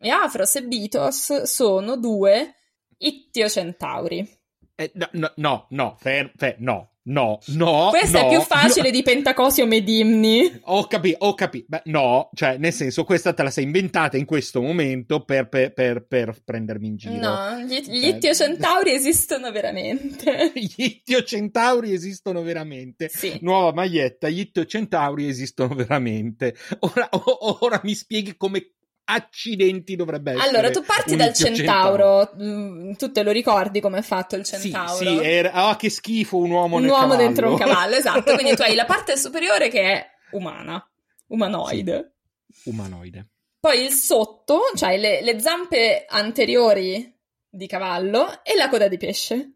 E 0.00 0.10
Afros 0.10 0.56
e 0.56 0.64
Bitos 0.64 1.42
sono 1.44 1.96
due 1.96 2.54
Ittio-centauri. 2.98 4.42
Eh, 4.76 4.90
no, 4.94 5.08
no, 5.12 5.32
no, 5.36 5.66
no, 5.70 5.96
fer- 6.00 6.32
fer- 6.36 6.56
no, 6.58 6.94
no, 7.04 7.38
no. 7.46 7.88
Questo 7.90 8.18
no, 8.20 8.26
è 8.26 8.28
più 8.30 8.40
facile 8.40 8.88
no. 8.90 8.96
di 8.96 9.02
Pentacosio 9.04 9.66
Medimni. 9.66 10.60
Ho 10.64 10.86
capito, 10.88 11.24
ho 11.26 11.34
capito. 11.34 11.66
Beh, 11.68 11.82
no, 11.84 12.30
cioè, 12.34 12.56
nel 12.56 12.72
senso, 12.72 13.04
questa 13.04 13.32
te 13.32 13.44
la 13.44 13.50
sei 13.50 13.62
inventata 13.64 14.16
in 14.16 14.24
questo 14.24 14.60
momento 14.60 15.22
per, 15.24 15.48
per, 15.48 15.72
per, 15.72 16.04
per 16.06 16.42
prendermi 16.44 16.86
in 16.88 16.96
giro. 16.96 17.14
No, 17.20 17.58
gli, 17.60 17.78
gli 17.82 18.00
Cioè- 18.00 18.14
Ittio-centauri 18.16 18.92
esistono 18.92 19.52
veramente. 19.52 20.50
Gli 20.56 20.72
Ittio-centauri 20.76 21.92
esistono 21.92 22.42
veramente. 22.42 23.08
Sì. 23.08 23.38
Nuova 23.42 23.72
maglietta, 23.72 24.28
gli 24.28 24.40
Ittio-centauri 24.40 25.28
esistono 25.28 25.74
veramente. 25.76 26.56
Ora, 26.80 27.08
o- 27.12 27.58
ora 27.60 27.80
mi 27.84 27.94
spieghi 27.94 28.36
come 28.36 28.70
accidenti 29.04 29.96
dovrebbe 29.96 30.32
essere? 30.32 30.48
Allora, 30.48 30.70
tu 30.70 30.82
parti 30.82 31.16
dal 31.16 31.32
centauro. 31.32 32.26
centauro. 32.26 32.42
Mm, 32.42 32.92
tu 32.92 33.12
te 33.12 33.22
lo 33.22 33.30
ricordi 33.30 33.80
come 33.80 33.98
è 33.98 34.02
fatto 34.02 34.36
il 34.36 34.44
centauro? 34.44 34.94
Sì, 34.96 35.06
sì 35.06 35.18
era... 35.22 35.68
oh, 35.68 35.76
che 35.76 35.90
schifo 35.90 36.38
un 36.38 36.50
uomo 36.50 36.76
un 36.76 36.84
uomo 36.84 37.00
cavallo. 37.00 37.16
dentro 37.16 37.50
un 37.50 37.56
cavallo, 37.56 37.94
esatto. 37.96 38.34
Quindi 38.34 38.56
tu 38.56 38.62
hai 38.62 38.74
la 38.74 38.84
parte 38.86 39.16
superiore 39.16 39.68
che 39.68 39.80
è 39.82 40.06
umana, 40.32 40.84
umanoide. 41.28 42.14
Sì, 42.50 42.68
umanoide. 42.68 43.28
Poi 43.60 43.82
il 43.82 43.92
sotto, 43.92 44.60
cioè 44.74 44.98
le, 44.98 45.22
le 45.22 45.40
zampe 45.40 46.04
anteriori 46.08 47.12
di 47.48 47.66
cavallo 47.66 48.42
e 48.42 48.54
la 48.56 48.68
coda 48.68 48.88
di 48.88 48.96
pesce. 48.98 49.52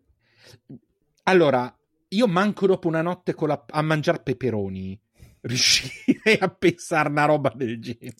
Allora, 1.24 1.70
io 2.08 2.26
manco 2.26 2.66
dopo 2.66 2.88
una 2.88 3.02
notte 3.02 3.34
la... 3.38 3.64
a 3.68 3.82
mangiare 3.82 4.22
peperoni 4.22 4.98
riuscirei 5.42 6.38
a 6.40 6.48
pensare 6.48 7.08
una 7.08 7.26
roba 7.26 7.52
del 7.54 7.80
genere. 7.80 8.16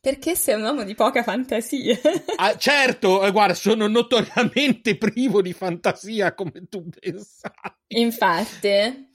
Perché 0.00 0.34
sei 0.34 0.54
un 0.54 0.62
uomo 0.62 0.82
di 0.82 0.94
poca 0.94 1.22
fantasia. 1.22 1.98
ah, 2.36 2.56
certo, 2.58 3.22
eh, 3.22 3.30
guarda, 3.30 3.52
sono 3.52 3.86
notoriamente 3.86 4.96
privo 4.96 5.42
di 5.42 5.52
fantasia 5.52 6.34
come 6.34 6.66
tu 6.68 6.88
pensavi. 6.88 7.54
Infatti. 7.88 9.10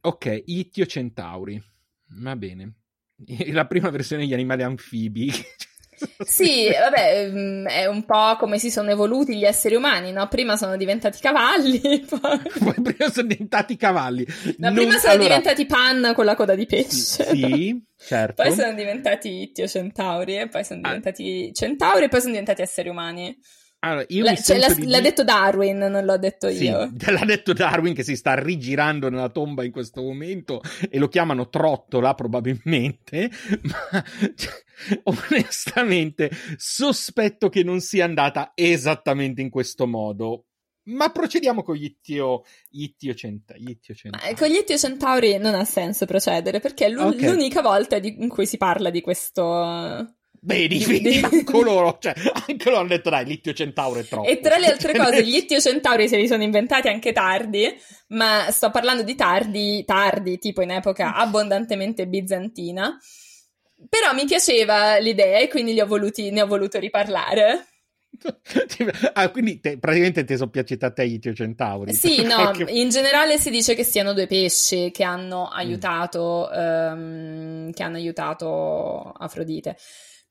Ok, 0.00 0.42
Ittio 0.46 0.84
Centauri. 0.86 1.62
Va 2.20 2.34
bene. 2.34 2.74
La 3.52 3.66
prima 3.66 3.90
versione 3.90 4.22
degli 4.22 4.34
animali 4.34 4.64
anfibi. 4.64 5.30
Sì, 6.24 6.68
vabbè, 6.70 7.30
mm, 7.30 7.66
è 7.66 7.86
un 7.86 8.04
po' 8.04 8.36
come 8.38 8.58
si 8.58 8.70
sono 8.70 8.90
evoluti 8.90 9.36
gli 9.36 9.44
esseri 9.44 9.74
umani, 9.74 10.12
no? 10.12 10.26
Prima 10.28 10.56
sono 10.56 10.76
diventati 10.76 11.18
cavalli, 11.20 11.80
poi... 12.08 12.40
poi 12.58 12.82
prima 12.82 13.10
sono 13.10 13.28
diventati 13.28 13.76
cavalli. 13.76 14.26
No, 14.58 14.68
non... 14.68 14.74
prima 14.74 14.98
sono 14.98 15.12
allora... 15.12 15.28
diventati 15.28 15.66
pan 15.66 16.12
con 16.14 16.24
la 16.24 16.34
coda 16.34 16.54
di 16.54 16.66
pesce. 16.66 17.28
Sì, 17.34 17.82
certo. 17.96 18.42
Poi 18.42 18.52
sono 18.52 18.74
diventati 18.74 19.42
ittio 19.42 19.66
centauri, 19.66 20.38
e 20.38 20.48
poi 20.48 20.64
sono 20.64 20.80
ah. 20.82 20.88
diventati 20.88 21.48
ah. 21.50 21.52
centauri, 21.52 22.04
e 22.04 22.08
poi 22.08 22.20
sono 22.20 22.32
diventati 22.32 22.62
esseri 22.62 22.88
umani. 22.88 23.36
Allora, 23.84 24.06
la, 24.08 24.34
cioè, 24.34 24.58
l'ha, 24.58 24.72
di... 24.72 24.86
l'ha, 24.86 25.00
detto 25.00 25.24
Darwin, 25.24 25.76
non 25.76 26.04
l'ho 26.06 26.16
detto 26.16 26.48
sì, 26.48 26.64
io. 26.64 26.90
L'ha 27.06 27.24
detto 27.26 27.52
Darwin 27.52 27.92
che 27.92 28.02
si 28.02 28.16
sta 28.16 28.34
rigirando 28.34 29.10
nella 29.10 29.28
tomba 29.28 29.62
in 29.62 29.72
questo 29.72 30.00
momento 30.00 30.62
e 30.88 30.98
lo 30.98 31.08
chiamano 31.08 31.50
trottola 31.50 32.14
probabilmente, 32.14 33.30
ma 33.62 34.04
cioè, 34.34 34.63
onestamente 35.04 36.30
sospetto 36.56 37.48
che 37.48 37.62
non 37.62 37.80
sia 37.80 38.04
andata 38.04 38.52
esattamente 38.54 39.40
in 39.40 39.50
questo 39.50 39.86
modo. 39.86 40.46
Ma 40.86 41.10
procediamo 41.10 41.62
con 41.62 41.76
gli 41.76 41.84
Ittio, 41.84 42.42
Ittio, 42.72 43.14
Centa, 43.14 43.54
Ittio 43.56 43.94
Centauri. 43.94 44.34
con 44.34 44.48
gli 44.48 44.56
Ittio 44.56 44.76
Centauri 44.76 45.38
non 45.38 45.54
ha 45.54 45.64
senso 45.64 46.04
procedere 46.04 46.60
perché 46.60 46.86
è 46.86 46.88
l'u- 46.90 47.14
okay. 47.14 47.30
l'unica 47.30 47.62
volta 47.62 47.98
di- 47.98 48.16
in 48.18 48.28
cui 48.28 48.44
si 48.44 48.58
parla 48.58 48.90
di 48.90 49.00
questo 49.00 50.14
Vedi, 50.46 50.84
vedi, 50.84 51.20
anche 51.22 51.62
loro, 51.62 51.96
cioè, 51.98 52.12
anche 52.46 52.68
loro 52.68 52.80
hanno 52.80 52.88
detto 52.88 53.08
dai, 53.08 53.24
Littio 53.24 53.54
Centauro 53.54 54.00
è 54.00 54.04
troppo. 54.04 54.28
E 54.28 54.40
tra 54.40 54.58
le 54.58 54.66
altre 54.66 54.92
cose, 54.98 55.24
gli 55.24 55.30
Littio 55.30 55.58
Centauri 55.58 56.06
se 56.06 56.18
li 56.18 56.26
sono 56.26 56.42
inventati 56.42 56.88
anche 56.88 57.12
tardi, 57.12 57.66
ma 58.08 58.50
sto 58.50 58.70
parlando 58.70 59.02
di 59.02 59.14
tardi, 59.14 59.82
tardi, 59.86 60.36
tipo 60.38 60.60
in 60.60 60.72
epoca 60.72 61.14
abbondantemente 61.14 62.06
bizantina. 62.06 62.94
Però 63.88 64.12
mi 64.14 64.24
piaceva 64.24 64.98
l'idea 64.98 65.38
e 65.38 65.48
quindi 65.48 65.80
voluti, 65.82 66.30
ne 66.30 66.42
ho 66.42 66.46
voluto 66.46 66.78
riparlare. 66.78 67.66
ah, 69.14 69.30
quindi 69.30 69.60
te, 69.60 69.78
praticamente 69.78 70.24
ti 70.24 70.36
sono 70.36 70.50
piaciuti 70.50 70.84
a 70.84 70.90
te 70.90 71.08
gli 71.08 71.18
Tio 71.18 71.34
Centauri. 71.34 71.92
Sì, 71.94 72.22
no, 72.24 72.52
in 72.68 72.88
generale 72.88 73.38
si 73.38 73.50
dice 73.50 73.74
che 73.74 73.84
siano 73.84 74.12
due 74.12 74.26
pesci 74.26 74.90
che 74.90 75.04
hanno 75.04 75.48
aiutato, 75.48 76.50
mm. 76.54 76.92
um, 76.92 77.72
che 77.72 77.82
hanno 77.82 77.96
aiutato 77.96 79.12
Afrodite. 79.12 79.76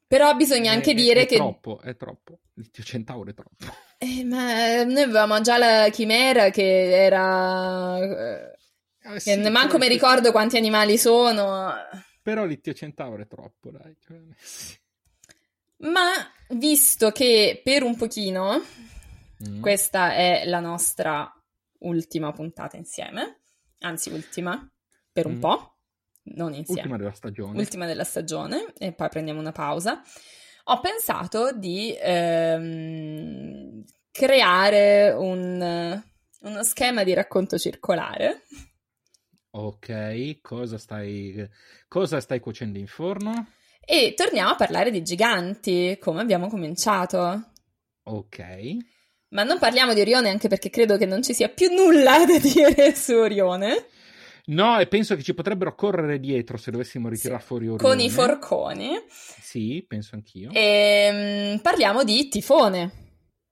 Però 0.07 0.33
bisogna 0.36 0.72
è, 0.72 0.75
anche 0.75 0.93
dire 0.93 1.22
è 1.22 1.25
che... 1.25 1.36
È 1.36 1.38
troppo, 1.38 1.79
è 1.81 1.95
troppo. 1.95 2.39
Il 2.55 2.69
Dio 2.72 2.83
Centauro 2.83 3.29
è 3.29 3.33
troppo. 3.33 3.65
Eh, 3.98 4.24
ma 4.24 4.83
noi 4.83 5.01
avevamo 5.01 5.41
già 5.41 5.57
la 5.57 5.89
chimera 5.89 6.50
che 6.50 6.91
era... 6.91 7.98
Eh, 7.98 9.19
sì, 9.19 9.41
che 9.41 9.50
manco 9.50 9.78
mi 9.78 9.88
ricordo 9.88 10.32
quanti 10.32 10.56
animali 10.56 10.97
sono. 10.97 11.73
Però 12.23 12.45
l'Ittio 12.45 12.73
Centauro 12.73 13.21
è 13.21 13.27
troppo, 13.27 13.69
dai. 13.69 13.95
Cioè. 13.99 14.17
Ma 15.77 16.12
visto 16.51 17.12
che 17.12 17.62
per 17.62 17.83
un 17.83 17.97
pochino 17.97 18.63
mm. 19.47 19.59
questa 19.62 20.13
è 20.13 20.43
la 20.45 20.62
nostra 20.62 21.29
ultima 21.79 22.31
puntata 22.31 22.77
insieme, 22.77 23.41
anzi 23.79 24.09
ultima, 24.09 24.65
per 25.12 25.25
un 25.25 25.36
mm. 25.36 25.39
po', 25.39 25.77
non 26.36 26.53
insieme. 26.53 26.81
Ultima 26.81 26.97
della 26.97 27.13
stagione. 27.13 27.57
Ultima 27.59 27.86
della 27.86 28.03
stagione 28.05 28.73
e 28.77 28.93
poi 28.93 29.09
prendiamo 29.09 29.41
una 29.41 29.51
pausa. 29.51 30.01
Ho 30.65 30.79
pensato 30.79 31.51
di 31.51 31.93
ehm, 31.99 33.83
creare 34.12 35.12
un, 35.12 36.01
uno 36.39 36.63
schema 36.63 37.03
di 37.03 37.13
racconto 37.13 37.57
circolare. 37.57 38.43
Ok, 39.56 40.42
cosa 40.42 40.80
stai, 40.80 41.48
cosa 41.88 42.20
stai 42.20 42.39
cuocendo 42.39 42.80
in 42.80 42.88
forno? 42.88 43.50
E 43.86 44.16
torniamo 44.16 44.50
a 44.50 44.56
parlare 44.56 44.89
di 44.89 45.04
giganti, 45.04 45.96
come 46.00 46.22
abbiamo 46.22 46.48
cominciato. 46.48 47.52
Ok. 48.04 48.78
Ma 49.30 49.44
non 49.44 49.60
parliamo 49.60 49.94
di 49.94 50.02
Orione 50.02 50.30
anche 50.30 50.48
perché 50.48 50.72
credo 50.72 50.98
che 50.98 51.06
non 51.06 51.22
ci 51.22 51.36
sia 51.36 51.50
più 51.50 51.72
nulla 51.72 52.26
da 52.26 52.39
dire 52.39 52.96
su 52.96 53.13
Orione. 53.13 53.88
No, 54.46 54.80
e 54.80 54.88
penso 54.88 55.16
che 55.16 55.22
ci 55.22 55.36
potrebbero 55.36 55.76
correre 55.76 56.20
dietro 56.20 56.58
se 56.58 56.72
dovessimo 56.72 57.08
ritirare 57.08 57.39
sì. 57.42 57.46
fuori 57.46 57.68
Orione. 57.68 57.84
Con 57.84 58.00
i 58.00 58.10
forconi. 58.10 58.89
Sì, 59.08 59.86
penso 59.88 60.16
anch'io. 60.16 60.50
E, 60.52 61.52
ehm, 61.52 61.60
parliamo 61.60 62.04
di 62.04 62.28
Tifone. 62.28 62.92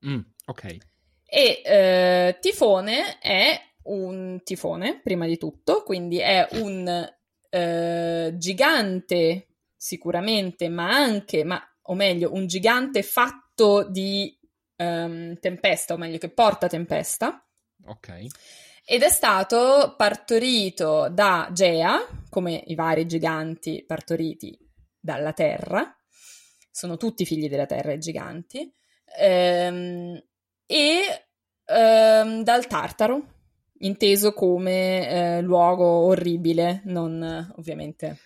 Mm, 0.07 0.19
ok. 0.45 0.77
E 1.25 1.61
eh, 1.63 2.37
Tifone 2.41 3.19
è 3.19 3.70
un 3.83 4.41
tifone, 4.43 4.99
prima 5.01 5.25
di 5.25 5.37
tutto, 5.37 5.83
quindi 5.83 6.19
è 6.19 6.47
un 6.51 7.09
eh, 7.49 8.33
gigante 8.35 9.47
sicuramente, 9.75 10.69
ma 10.69 10.89
anche, 10.89 11.43
ma, 11.43 11.61
o 11.83 11.93
meglio, 11.93 12.33
un 12.33 12.47
gigante 12.47 13.01
fatto 13.03 13.87
di 13.89 14.37
um, 14.77 15.37
tempesta, 15.39 15.93
o 15.93 15.97
meglio, 15.97 16.17
che 16.17 16.29
porta 16.29 16.67
tempesta. 16.67 17.43
Ok. 17.85 18.25
Ed 18.85 19.03
è 19.03 19.09
stato 19.09 19.95
partorito 19.97 21.09
da 21.09 21.49
Gea, 21.51 22.25
come 22.29 22.63
i 22.67 22.75
vari 22.75 23.05
giganti 23.05 23.83
partoriti 23.85 24.57
dalla 24.99 25.33
Terra, 25.33 25.95
sono 26.69 26.97
tutti 26.97 27.25
figli 27.25 27.49
della 27.49 27.65
Terra 27.65 27.93
i 27.93 27.99
giganti, 27.99 28.71
ehm, 29.17 30.23
e 30.65 31.25
ehm, 31.65 32.43
dal 32.43 32.67
Tartaro, 32.67 33.40
inteso 33.81 34.33
come 34.33 35.37
eh, 35.37 35.41
luogo 35.41 35.85
orribile, 35.85 36.81
non 36.85 37.51
ovviamente 37.57 38.17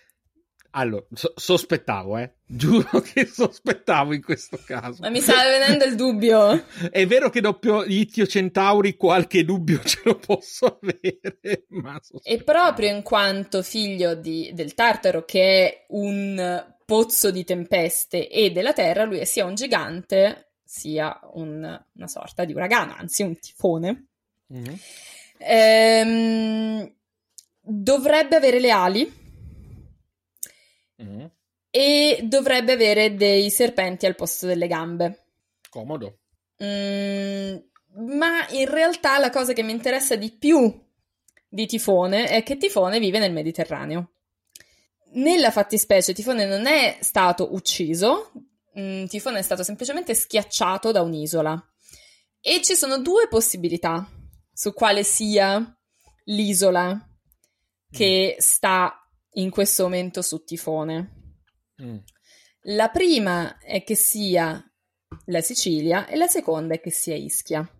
allora, 0.78 1.06
so- 1.14 1.32
sospettavo, 1.34 2.18
eh. 2.18 2.34
Giuro 2.44 3.00
che 3.00 3.24
sospettavo 3.24 4.12
in 4.12 4.22
questo 4.22 4.58
caso. 4.64 5.00
Ma 5.00 5.08
mi 5.08 5.20
sta 5.20 5.42
venendo 5.42 5.84
il 5.84 5.96
dubbio. 5.96 6.66
È 6.92 7.06
vero 7.06 7.30
che 7.30 7.40
dopo 7.40 7.82
Ittio 7.82 8.26
Centauri 8.26 8.94
qualche 8.94 9.44
dubbio 9.44 9.80
ce 9.82 10.00
lo 10.04 10.16
posso 10.16 10.78
avere, 10.80 11.64
ma 11.68 11.98
E 12.22 12.42
proprio 12.42 12.94
in 12.94 13.02
quanto 13.02 13.62
figlio 13.62 14.14
di, 14.14 14.50
del 14.52 14.74
Tartaro, 14.74 15.24
che 15.24 15.40
è 15.40 15.84
un 15.88 16.74
pozzo 16.84 17.30
di 17.30 17.42
tempeste 17.42 18.28
e 18.28 18.50
della 18.50 18.74
terra, 18.74 19.04
lui 19.04 19.18
è 19.18 19.24
sia 19.24 19.46
un 19.46 19.54
gigante, 19.54 20.50
sia 20.62 21.18
un, 21.32 21.84
una 21.94 22.06
sorta 22.06 22.44
di 22.44 22.52
uragano, 22.52 22.94
anzi 22.98 23.22
un 23.22 23.38
tifone. 23.38 24.08
Mm-hmm. 24.52 24.74
Ehm, 25.38 26.94
dovrebbe 27.60 28.36
avere 28.36 28.60
le 28.60 28.70
ali 28.70 29.24
Mm. 31.02 31.24
E 31.70 32.20
dovrebbe 32.22 32.72
avere 32.72 33.14
dei 33.14 33.50
serpenti 33.50 34.06
al 34.06 34.14
posto 34.14 34.46
delle 34.46 34.66
gambe. 34.66 35.24
Comodo. 35.68 36.20
Mm, 36.62 37.56
ma 38.16 38.48
in 38.50 38.70
realtà 38.70 39.18
la 39.18 39.30
cosa 39.30 39.52
che 39.52 39.62
mi 39.62 39.72
interessa 39.72 40.16
di 40.16 40.30
più 40.30 40.84
di 41.48 41.66
Tifone 41.66 42.28
è 42.28 42.42
che 42.42 42.56
Tifone 42.56 42.98
vive 42.98 43.18
nel 43.18 43.32
Mediterraneo. 43.32 44.12
Nella 45.12 45.50
fattispecie 45.50 46.14
Tifone 46.14 46.46
non 46.46 46.66
è 46.66 46.96
stato 47.00 47.52
ucciso, 47.54 48.32
mm, 48.78 49.04
Tifone 49.04 49.40
è 49.40 49.42
stato 49.42 49.62
semplicemente 49.62 50.14
schiacciato 50.14 50.92
da 50.92 51.02
un'isola. 51.02 51.62
E 52.40 52.62
ci 52.62 52.74
sono 52.74 52.98
due 53.00 53.28
possibilità 53.28 54.08
su 54.56 54.72
quale 54.72 55.04
sia 55.04 55.78
l'isola 56.24 56.98
che 57.90 58.36
mm. 58.36 58.40
sta 58.40 59.06
in 59.32 59.50
questo 59.50 59.82
momento 59.82 60.22
su 60.22 60.44
Tifone. 60.44 61.34
Mm. 61.82 61.98
La 62.68 62.88
prima 62.88 63.58
è 63.58 63.84
che 63.84 63.94
sia 63.94 64.64
la 65.26 65.40
Sicilia 65.42 66.06
e 66.06 66.16
la 66.16 66.26
seconda 66.26 66.72
è 66.72 66.80
che 66.80 66.90
sia 66.90 67.14
Ischia. 67.14 67.70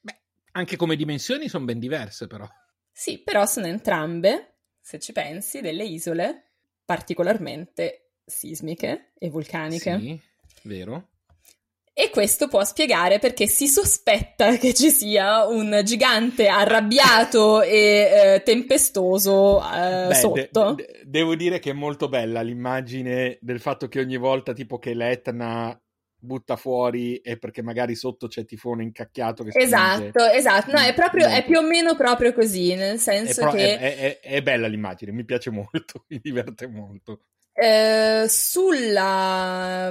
Beh, 0.00 0.20
anche 0.52 0.76
come 0.76 0.96
dimensioni 0.96 1.50
sono 1.50 1.66
ben 1.66 1.78
diverse 1.78 2.26
però. 2.26 2.48
Sì, 2.90 3.18
però 3.22 3.44
sono 3.44 3.66
entrambe, 3.66 4.60
se 4.80 4.98
ci 4.98 5.12
pensi, 5.12 5.60
delle 5.60 5.84
isole 5.84 6.52
particolarmente 6.82 8.12
sismiche 8.24 9.12
e 9.18 9.28
vulcaniche. 9.28 9.98
Sì, 9.98 10.18
vero. 10.62 11.10
E 11.98 12.10
questo 12.10 12.46
può 12.46 12.62
spiegare 12.62 13.18
perché 13.18 13.46
si 13.46 13.66
sospetta 13.66 14.58
che 14.58 14.74
ci 14.74 14.90
sia 14.90 15.46
un 15.46 15.80
gigante 15.82 16.46
arrabbiato 16.46 17.62
e 17.64 18.34
eh, 18.34 18.42
tempestoso 18.44 19.62
eh, 19.62 20.08
Beh, 20.08 20.14
sotto. 20.14 20.74
De- 20.74 20.84
de- 20.84 21.02
devo 21.06 21.34
dire 21.34 21.58
che 21.58 21.70
è 21.70 21.72
molto 21.72 22.10
bella 22.10 22.42
l'immagine 22.42 23.38
del 23.40 23.60
fatto 23.60 23.88
che 23.88 24.00
ogni 24.00 24.18
volta 24.18 24.52
tipo 24.52 24.78
che 24.78 24.92
l'Etna 24.92 25.74
butta 26.18 26.56
fuori 26.56 27.16
e 27.16 27.38
perché 27.38 27.62
magari 27.62 27.94
sotto 27.94 28.26
c'è 28.26 28.44
tifone 28.44 28.82
incacchiato 28.82 29.44
che 29.44 29.58
esatto 29.58 30.26
esatto. 30.26 30.72
No 30.72 30.78
è 30.78 30.92
proprio 30.92 31.26
è 31.26 31.44
più 31.44 31.58
o 31.58 31.62
meno 31.62 31.94
proprio 31.94 32.34
così 32.34 32.74
nel 32.74 32.98
senso 32.98 33.40
è 33.40 33.42
pro- 33.44 33.52
che 33.52 33.78
è, 33.78 33.96
è, 33.96 34.20
è, 34.20 34.42
bella 34.42 34.66
l'immagine 34.66 35.12
mi 35.12 35.24
piace 35.24 35.50
molto 35.50 36.04
mi 36.08 36.18
diverte 36.20 36.66
molto 36.66 37.20
eh, 37.58 38.26
sulla, 38.28 39.90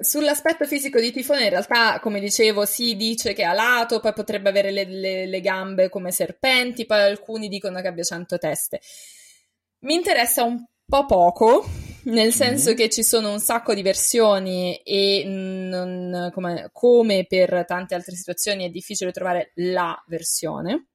sull'aspetto 0.00 0.64
fisico 0.64 0.98
di 0.98 1.12
Tifone, 1.12 1.44
in 1.44 1.50
realtà, 1.50 2.00
come 2.00 2.20
dicevo, 2.20 2.64
si 2.64 2.96
dice 2.96 3.34
che 3.34 3.42
è 3.42 3.44
alato, 3.44 4.00
poi 4.00 4.14
potrebbe 4.14 4.48
avere 4.48 4.70
le, 4.70 4.84
le, 4.84 5.26
le, 5.26 5.40
gambe 5.42 5.90
come 5.90 6.10
serpenti, 6.10 6.86
poi 6.86 7.02
alcuni 7.02 7.48
dicono 7.48 7.82
che 7.82 7.88
abbia 7.88 8.02
cento 8.02 8.38
teste. 8.38 8.80
Mi 9.80 9.94
interessa 9.94 10.42
un 10.44 10.64
po' 10.86 11.04
poco, 11.04 11.68
nel 12.04 12.32
senso 12.32 12.68
mm-hmm. 12.68 12.78
che 12.78 12.88
ci 12.88 13.04
sono 13.04 13.30
un 13.30 13.40
sacco 13.40 13.74
di 13.74 13.82
versioni 13.82 14.76
e 14.82 15.24
non, 15.26 16.30
come, 16.32 16.70
come, 16.72 17.26
per 17.28 17.66
tante 17.66 17.94
altre 17.94 18.14
situazioni 18.14 18.64
è 18.64 18.70
difficile 18.70 19.12
trovare 19.12 19.52
la 19.56 20.02
versione. 20.06 20.86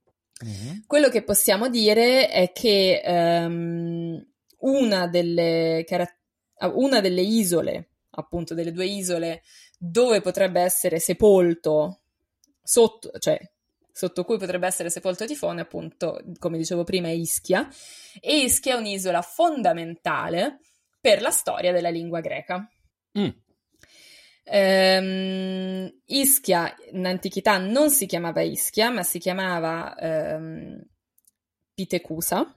Mm-hmm. 0.43 0.77
Quello 0.87 1.09
che 1.09 1.21
possiamo 1.21 1.69
dire 1.69 2.27
è 2.29 2.51
che 2.51 3.03
um, 3.05 4.25
una 4.59 5.07
delle, 5.07 5.85
una 6.73 7.01
delle 7.01 7.21
isole, 7.21 7.89
appunto 8.11 8.53
delle 8.53 8.71
due 8.71 8.85
isole, 8.85 9.43
dove 9.77 10.21
potrebbe 10.21 10.61
essere 10.61 10.99
sepolto 10.99 12.01
sotto, 12.63 13.11
cioè 13.19 13.39
sotto 13.97 14.23
cui 14.25 14.37
potrebbe 14.37 14.67
essere 14.67 14.91
sepolto 14.91 15.25
Tifone, 15.25 15.61
appunto, 15.61 16.21
come 16.37 16.57
dicevo 16.57 16.83
prima, 16.83 17.07
è 17.07 17.11
Ischia. 17.11 17.67
E 18.21 18.41
Ischia 18.41 18.75
è 18.75 18.77
un'isola 18.77 19.23
fondamentale 19.23 20.59
per 21.01 21.21
la 21.21 21.31
storia 21.31 21.71
della 21.71 21.89
lingua 21.89 22.19
greca. 22.19 22.69
Mm. 23.17 23.29
Ehm, 24.43 26.01
Ischia 26.05 26.75
in 26.91 27.07
antichità 27.07 27.57
non 27.57 27.89
si 27.89 28.05
chiamava 28.05 28.41
Ischia, 28.41 28.91
ma 28.91 29.01
si 29.01 29.17
chiamava 29.17 29.97
ehm, 29.97 30.79
Pitecusa, 31.73 32.55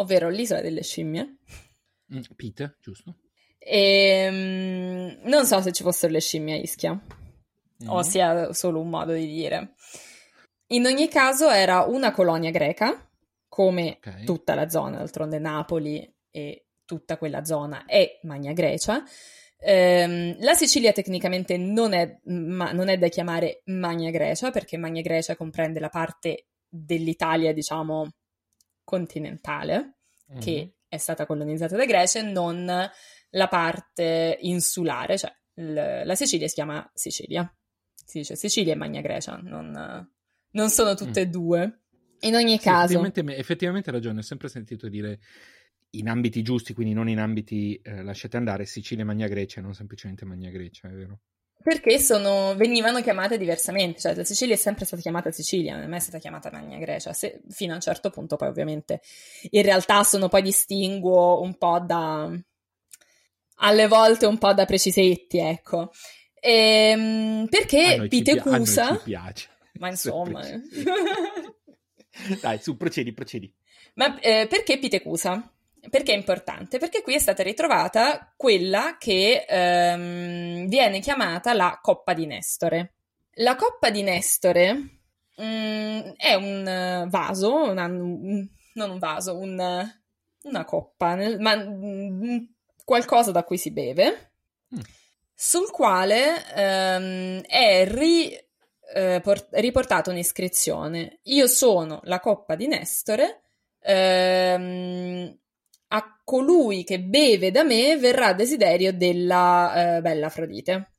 ovvero 0.00 0.28
l'isola 0.28 0.60
delle 0.60 0.82
scimmie. 0.82 1.36
Mm, 2.12 2.20
Pite, 2.36 2.76
giusto? 2.80 3.16
E, 3.58 4.26
um, 4.28 5.28
non 5.28 5.46
so 5.46 5.60
se 5.60 5.72
ci 5.72 5.82
fossero 5.82 6.12
le 6.12 6.20
scimmie 6.20 6.54
a 6.54 6.58
Ischia, 6.58 6.92
mm. 6.92 7.88
o 7.88 8.02
sia 8.02 8.52
solo 8.52 8.80
un 8.80 8.88
modo 8.88 9.12
di 9.12 9.26
dire. 9.26 9.74
In 10.68 10.86
ogni 10.86 11.08
caso 11.08 11.50
era 11.50 11.82
una 11.82 12.10
colonia 12.12 12.50
greca, 12.50 13.06
come 13.48 13.98
okay. 13.98 14.24
tutta 14.24 14.54
la 14.54 14.68
zona, 14.68 14.98
d'altronde 14.98 15.38
Napoli 15.38 16.10
e 16.30 16.66
tutta 16.84 17.18
quella 17.18 17.44
zona 17.44 17.84
è 17.84 18.18
Magna 18.22 18.52
Grecia. 18.52 19.02
Um, 19.62 20.36
la 20.38 20.54
Sicilia 20.54 20.92
tecnicamente 20.92 21.58
non 21.58 21.92
è, 21.92 22.18
ma, 22.24 22.72
non 22.72 22.88
è 22.88 22.96
da 22.96 23.08
chiamare 23.08 23.60
Magna 23.66 24.10
Grecia, 24.10 24.50
perché 24.50 24.78
Magna 24.78 25.02
Grecia 25.02 25.36
comprende 25.36 25.80
la 25.80 25.90
parte 25.90 26.46
dell'Italia, 26.66 27.52
diciamo, 27.52 28.08
continentale, 28.90 29.98
mm-hmm. 30.30 30.40
che 30.40 30.74
è 30.88 30.96
stata 30.96 31.24
colonizzata 31.24 31.76
dai 31.76 31.86
greci, 31.86 32.18
e 32.18 32.22
non 32.22 32.66
la 33.30 33.48
parte 33.48 34.36
insulare, 34.40 35.16
cioè 35.16 35.32
l- 35.54 36.02
la 36.04 36.14
Sicilia 36.16 36.48
si 36.48 36.54
chiama 36.54 36.90
Sicilia. 36.92 37.48
Si 37.94 38.18
dice 38.18 38.34
Sicilia 38.34 38.72
e 38.72 38.76
Magna 38.76 39.00
Grecia, 39.00 39.38
non, 39.40 40.10
non 40.50 40.68
sono 40.70 40.94
tutte 40.96 41.20
e 41.20 41.26
mm. 41.26 41.30
due. 41.30 41.80
In 42.22 42.34
ogni 42.34 42.58
sì, 42.58 42.64
caso... 42.64 42.98
Effettivamente, 42.98 43.36
effettivamente 43.36 43.90
hai 43.90 43.94
ragione, 43.94 44.18
ho 44.18 44.22
sempre 44.22 44.48
sentito 44.48 44.88
dire 44.88 45.20
in 45.90 46.08
ambiti 46.08 46.42
giusti, 46.42 46.74
quindi 46.74 46.92
non 46.92 47.08
in 47.08 47.20
ambiti 47.20 47.80
eh, 47.82 48.02
lasciate 48.02 48.36
andare, 48.36 48.66
Sicilia 48.66 49.04
e 49.04 49.06
Magna 49.06 49.28
Grecia, 49.28 49.60
non 49.60 49.74
semplicemente 49.74 50.24
Magna 50.24 50.50
Grecia, 50.50 50.88
è 50.88 50.92
vero? 50.92 51.20
Perché 51.62 51.98
sono, 51.98 52.54
venivano 52.56 53.02
chiamate 53.02 53.36
diversamente, 53.36 54.00
cioè 54.00 54.14
la 54.14 54.24
Sicilia 54.24 54.54
è 54.54 54.58
sempre 54.58 54.86
stata 54.86 55.02
chiamata 55.02 55.30
Sicilia, 55.30 55.74
non 55.74 55.84
è 55.84 55.86
mai 55.86 56.00
stata 56.00 56.18
chiamata 56.18 56.50
Magna 56.50 56.78
Grecia, 56.78 57.12
se, 57.12 57.42
fino 57.50 57.72
a 57.72 57.74
un 57.74 57.82
certo 57.82 58.08
punto 58.08 58.36
poi 58.36 58.48
ovviamente 58.48 59.02
in 59.50 59.62
realtà 59.62 60.02
sono 60.02 60.28
poi 60.28 60.40
distinguo 60.40 61.42
un 61.42 61.58
po' 61.58 61.78
da, 61.80 62.30
alle 63.56 63.88
volte 63.88 64.24
un 64.26 64.38
po' 64.38 64.54
da 64.54 64.64
precisetti, 64.64 65.38
ecco. 65.38 65.90
Ehm, 66.40 67.46
perché 67.48 68.06
Pitecusa... 68.08 68.96
Ci 68.96 69.02
piace. 69.04 69.48
Ma 69.74 69.88
insomma... 69.88 70.42
Dai, 72.40 72.58
su, 72.60 72.76
procedi, 72.76 73.12
procedi. 73.12 73.52
Ma 73.94 74.18
eh, 74.20 74.46
perché 74.48 74.78
Pitecusa? 74.78 75.52
Perché 75.88 76.12
è 76.12 76.16
importante? 76.16 76.78
Perché 76.78 77.00
qui 77.02 77.14
è 77.14 77.18
stata 77.18 77.42
ritrovata 77.42 78.32
quella 78.36 78.96
che 78.98 79.46
ehm, 79.48 80.66
viene 80.66 81.00
chiamata 81.00 81.54
la 81.54 81.78
Coppa 81.80 82.12
di 82.12 82.26
Nestore. 82.26 82.94
La 83.34 83.56
Coppa 83.56 83.90
di 83.90 84.02
Nestore 84.02 85.00
mh, 85.36 85.42
mm, 85.42 85.98
è 86.16 86.34
un 86.34 87.06
vaso, 87.08 87.54
una, 87.54 87.86
non 87.86 88.90
un 88.90 88.98
vaso, 88.98 89.38
un, 89.38 89.90
una 90.42 90.64
coppa, 90.64 91.16
ma 91.38 91.56
mh, 91.56 92.26
mm, 92.26 92.38
qualcosa 92.84 93.30
da 93.30 93.44
cui 93.44 93.56
si 93.56 93.70
beve, 93.70 94.32
mm. 94.74 94.80
sul 95.34 95.70
quale 95.70 96.44
ehm, 96.54 97.40
è 97.42 97.86
ri, 97.88 98.36
eh, 98.94 99.20
port- 99.22 99.48
riportata 99.52 100.10
un'iscrizione. 100.10 101.20
Io 101.24 101.46
sono 101.46 102.00
la 102.04 102.20
coppa 102.20 102.54
di 102.54 102.66
Nestore. 102.66 103.42
Ehm, 103.82 105.38
a 105.92 106.20
colui 106.24 106.84
che 106.84 107.00
beve 107.00 107.50
da 107.50 107.64
me 107.64 107.96
verrà 107.96 108.32
desiderio 108.32 108.92
della 108.92 109.96
eh, 109.96 110.00
bella 110.00 110.26
Afrodite. 110.26 110.90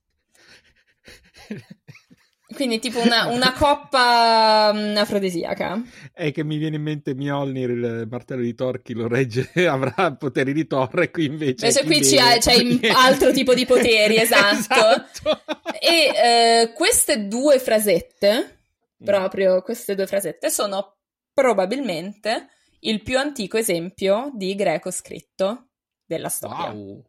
Quindi 2.53 2.79
tipo 2.79 2.99
una, 2.99 3.27
una 3.27 3.53
coppa 3.57 4.71
um, 4.73 4.93
afrodisiaca. 4.97 5.81
È 6.13 6.31
che 6.31 6.43
mi 6.43 6.57
viene 6.57 6.75
in 6.75 6.81
mente 6.81 7.15
Mjolnir, 7.15 7.69
il 7.69 8.07
martello 8.09 8.41
di 8.41 8.53
Thor, 8.53 8.81
chi 8.81 8.93
lo 8.93 9.07
regge 9.07 9.51
avrà 9.67 10.13
poteri 10.13 10.51
di 10.51 10.67
Thor 10.67 11.01
e 11.01 11.11
qui 11.11 11.25
invece... 11.25 11.67
Invece 11.67 11.85
qui 11.85 12.01
c'è, 12.01 12.37
c'è 12.39 12.91
altro 12.93 13.31
tipo 13.31 13.53
di 13.53 13.65
poteri, 13.65 14.17
esatto. 14.17 14.73
esatto. 14.73 15.41
E 15.79 16.11
eh, 16.13 16.73
queste 16.73 17.27
due 17.27 17.59
frasette, 17.59 18.57
mm. 19.01 19.05
proprio 19.05 19.61
queste 19.61 19.95
due 19.95 20.07
frasette, 20.07 20.49
sono 20.49 20.97
probabilmente 21.33 22.49
il 22.81 23.01
più 23.01 23.17
antico 23.17 23.57
esempio 23.57 24.31
di 24.33 24.55
greco 24.55 24.91
scritto 24.91 25.69
della 26.05 26.29
storia. 26.29 26.71
Wow. 26.71 27.03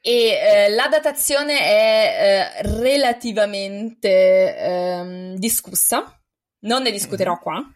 E 0.00 0.28
eh, 0.28 0.68
la 0.70 0.88
datazione 0.88 1.58
è 1.60 2.52
eh, 2.58 2.62
relativamente 2.78 4.08
eh, 4.56 5.34
discussa, 5.36 6.20
non 6.60 6.82
ne 6.82 6.90
discuterò 6.90 7.32
mm. 7.34 7.40
qua, 7.40 7.74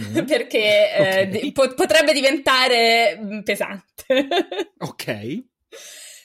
mm. 0.00 0.24
perché 0.24 0.94
eh, 0.94 1.00
okay. 1.00 1.28
di- 1.28 1.52
po- 1.52 1.74
potrebbe 1.74 2.14
diventare 2.14 3.18
mm, 3.20 3.40
pesante. 3.40 4.26
ok. 4.78 5.44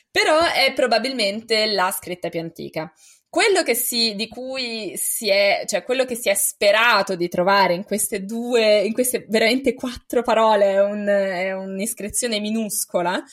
Però 0.09 0.39
è 0.43 0.71
probabilmente 0.73 1.65
la 1.67 1.91
scritta 1.91 2.29
più 2.29 2.39
antica. 2.39 2.91
Quello 3.31 3.63
che 3.63 3.75
si, 3.75 4.13
di 4.15 4.27
cui 4.27 4.91
si 4.97 5.29
è, 5.29 5.63
cioè 5.65 5.85
quello 5.85 6.03
che 6.03 6.15
si 6.15 6.27
è 6.27 6.33
sperato 6.33 7.15
di 7.15 7.29
trovare 7.29 7.73
in 7.73 7.85
queste 7.85 8.25
due, 8.25 8.81
in 8.81 8.91
queste 8.91 9.25
veramente 9.29 9.73
quattro 9.73 10.21
parole, 10.21 10.71
è, 10.71 10.83
un, 10.83 11.05
è 11.07 11.53
un'iscrizione 11.53 12.41
minuscola, 12.41 13.23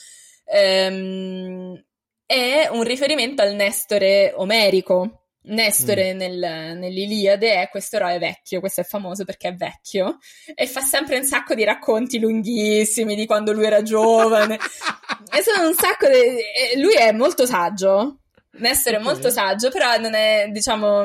ehm, 0.45 1.85
è 2.25 2.69
un 2.71 2.85
riferimento 2.85 3.43
al 3.43 3.57
Nestore 3.57 4.33
omerico. 4.37 5.25
Nestore 5.49 6.15
mm. 6.15 6.17
nel, 6.17 6.39
nell'Iliade 6.79 7.61
è 7.61 7.69
questo 7.69 7.97
eroe 7.97 8.19
vecchio, 8.19 8.61
questo 8.61 8.83
è 8.83 8.85
famoso 8.85 9.25
perché 9.25 9.49
è 9.49 9.55
vecchio 9.55 10.19
e 10.55 10.69
fa 10.69 10.81
sempre 10.81 11.17
un 11.17 11.25
sacco 11.25 11.57
di 11.57 11.65
racconti 11.65 12.21
lunghissimi 12.21 13.17
di 13.17 13.27
quando 13.27 13.53
lui 13.53 13.65
era 13.65 13.83
giovane. 13.83 14.61
e 15.37 15.43
sono 15.43 15.67
un 15.67 15.75
sacco 15.75 16.07
di... 16.07 16.81
Lui 16.81 16.95
è 16.95 17.11
molto 17.11 17.47
saggio, 17.47 18.21
Nessere 18.51 18.97
è 18.97 19.01
molto 19.01 19.31
saggio, 19.31 19.71
però 19.71 19.99
non 19.99 20.15
è, 20.15 20.49
diciamo, 20.51 21.05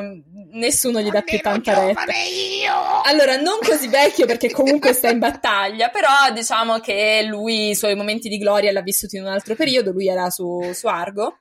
nessuno 0.52 1.00
gli 1.00 1.10
dà 1.10 1.20
più 1.22 1.38
tanta 1.38 1.84
retta. 1.84 2.04
Allora, 3.04 3.36
non 3.36 3.58
così 3.60 3.88
vecchio 3.88 4.26
perché 4.26 4.50
comunque 4.50 4.92
sta 4.92 5.10
in 5.10 5.18
battaglia, 5.18 5.90
però 5.90 6.32
diciamo 6.32 6.80
che 6.80 7.22
lui 7.28 7.70
i 7.70 7.74
suoi 7.74 7.94
momenti 7.94 8.28
di 8.28 8.38
gloria 8.38 8.72
l'ha 8.72 8.80
vissuto 8.80 9.16
in 9.16 9.22
un 9.22 9.28
altro 9.28 9.54
periodo, 9.54 9.92
lui 9.92 10.08
era 10.08 10.30
su, 10.30 10.72
su 10.72 10.86
Argo, 10.86 11.40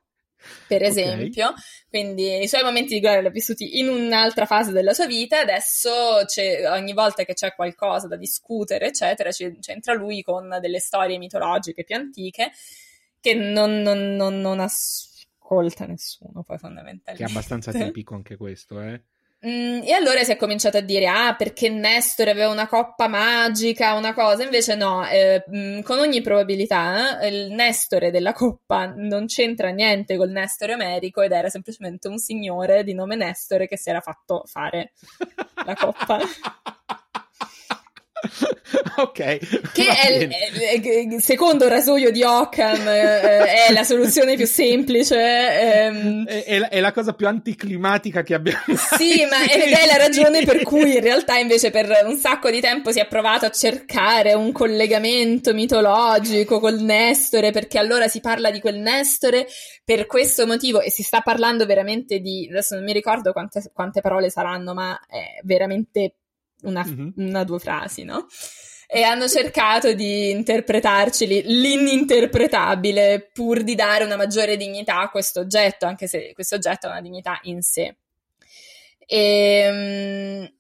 per 0.68 0.84
esempio, 0.84 1.50
okay. 1.50 1.62
quindi 1.90 2.44
i 2.44 2.48
suoi 2.48 2.64
momenti 2.64 2.96
di 2.96 3.00
gloria 3.00 3.22
li 3.22 3.28
ha 3.28 3.32
vissuti 3.32 3.80
in 3.80 3.88
un'altra 3.88 4.46
fase 4.46 4.72
della 4.72 4.94
sua 4.94 5.06
vita, 5.06 5.40
adesso 5.40 5.92
ogni 6.70 6.94
volta 6.94 7.24
che 7.24 7.34
c'è 7.34 7.56
qualcosa 7.56 8.08
da 8.08 8.18
discutere, 8.18 8.88
eccetera, 8.88 9.30
c'entra 9.32 9.94
lui 9.94 10.22
con 10.22 10.58
delle 10.60 10.80
storie 10.80 11.18
mitologiche 11.18 11.84
più 11.84 11.96
antiche 11.96 12.52
che 13.22 13.34
non, 13.34 13.82
non, 13.82 14.16
non, 14.16 14.42
non 14.42 14.60
ascolta 15.54 15.86
nessuno, 15.86 16.44
poi 16.44 16.58
fondamentalmente. 16.58 17.14
Che 17.14 17.24
è 17.24 17.30
abbastanza 17.30 17.72
tipico 17.74 18.16
anche 18.16 18.36
questo, 18.36 18.82
eh? 18.82 19.02
Mm, 19.46 19.82
e 19.84 19.92
allora 19.92 20.24
si 20.24 20.32
è 20.32 20.38
cominciato 20.38 20.78
a 20.78 20.82
dire: 20.82 21.06
Ah, 21.08 21.36
perché 21.36 21.70
Nestor 21.70 22.30
aveva 22.30 22.50
una 22.50 22.68
coppa 22.68 23.08
magica, 23.10 23.94
una 23.96 24.14
cosa. 24.14 24.44
Invece, 24.44 24.76
no, 24.76 25.06
eh, 25.06 25.44
mm, 25.54 25.82
con 25.82 26.00
ogni 26.00 26.22
probabilità, 26.22 27.20
eh, 27.20 27.28
il 27.28 27.52
Nestore 27.52 28.10
della 28.10 28.32
coppa 28.32 28.94
non 28.96 29.26
c'entra 29.26 29.70
niente 29.70 30.16
col 30.16 30.30
Nestore 30.30 30.74
Americo 30.74 31.22
ed 31.22 31.34
era 31.34 31.50
semplicemente 31.50 32.08
un 32.08 32.20
signore 32.20 32.84
di 32.86 32.94
nome 32.94 33.18
Nestore 33.18 33.68
che 33.68 33.78
si 33.78 33.90
era 33.90 34.00
fatto 34.00 34.44
fare 34.46 34.94
la 35.66 35.76
coppa. 35.76 36.20
ok. 38.98 39.72
Che 39.74 39.88
è, 39.88 40.28
è, 40.28 41.20
secondo 41.20 41.66
il 41.66 41.72
rasoio 41.72 42.12
di 42.12 42.24
Occam 42.24 42.88
eh, 42.88 43.68
è 43.68 43.74
la 43.74 43.84
soluzione 43.84 44.36
più 44.36 44.46
semplice. 44.46 45.16
Ehm. 45.18 46.26
È, 46.26 46.44
è, 46.44 46.58
la, 46.60 46.70
è, 46.70 46.80
la, 46.80 46.92
cosa 46.92 47.14
più 47.14 47.28
anticlimatica 47.28 48.24
che 48.24 48.34
abbiamo. 48.34 48.64
Sì, 48.98 49.26
ma 49.30 49.44
ed 49.44 49.72
è 49.72 49.86
la 49.86 49.98
ragione 49.98 50.44
per 50.44 50.64
cui 50.64 50.96
in 50.96 51.02
realtà 51.02 51.38
invece 51.38 51.70
per 51.70 52.04
un 52.06 52.16
sacco 52.16 52.50
di 52.50 52.62
tempo 52.62 52.92
si 52.92 53.00
è 53.00 53.08
provato 53.08 53.46
a 53.46 53.52
cercare 53.52 54.34
un 54.34 54.52
collegamento 54.52 55.54
mitologico 55.54 56.60
col 56.60 56.80
Nestore, 56.80 57.52
perché 57.52 57.78
allora 57.78 58.08
si 58.08 58.22
parla 58.22 58.52
di 58.52 58.60
quel 58.60 58.78
Nestore 58.78 59.48
per 59.84 60.06
questo 60.06 60.46
motivo 60.46 60.80
e 60.82 60.90
si 60.90 61.04
sta 61.04 61.22
parlando 61.22 61.66
veramente 61.66 62.20
di, 62.20 62.48
adesso 62.50 62.76
non 62.76 62.86
mi 62.86 62.94
ricordo 62.94 63.34
quante, 63.34 63.70
quante 63.74 64.02
parole 64.02 64.30
saranno, 64.30 64.74
ma 64.74 64.98
è 65.08 65.42
veramente 65.44 66.16
una, 66.64 66.84
mm-hmm. 66.84 67.10
una 67.16 67.44
due 67.44 67.60
frasi, 67.60 68.04
no? 68.04 68.28
e 68.96 69.02
hanno 69.02 69.28
cercato 69.28 69.94
di 69.94 70.30
interpretarci 70.30 71.26
l'ininterpretabile 71.26 73.32
pur 73.34 73.64
di 73.64 73.74
dare 73.74 74.04
una 74.04 74.16
maggiore 74.16 74.56
dignità 74.56 75.00
a 75.00 75.10
questo 75.10 75.40
oggetto, 75.40 75.88
anche 75.88 76.06
se 76.06 76.32
questo 76.34 76.54
oggetto 76.54 76.86
ha 76.86 76.92
una 76.92 77.02
dignità 77.02 77.40
in 77.44 77.64
sé. 77.64 77.98
E, 79.08 79.18
ehm, 79.18 80.54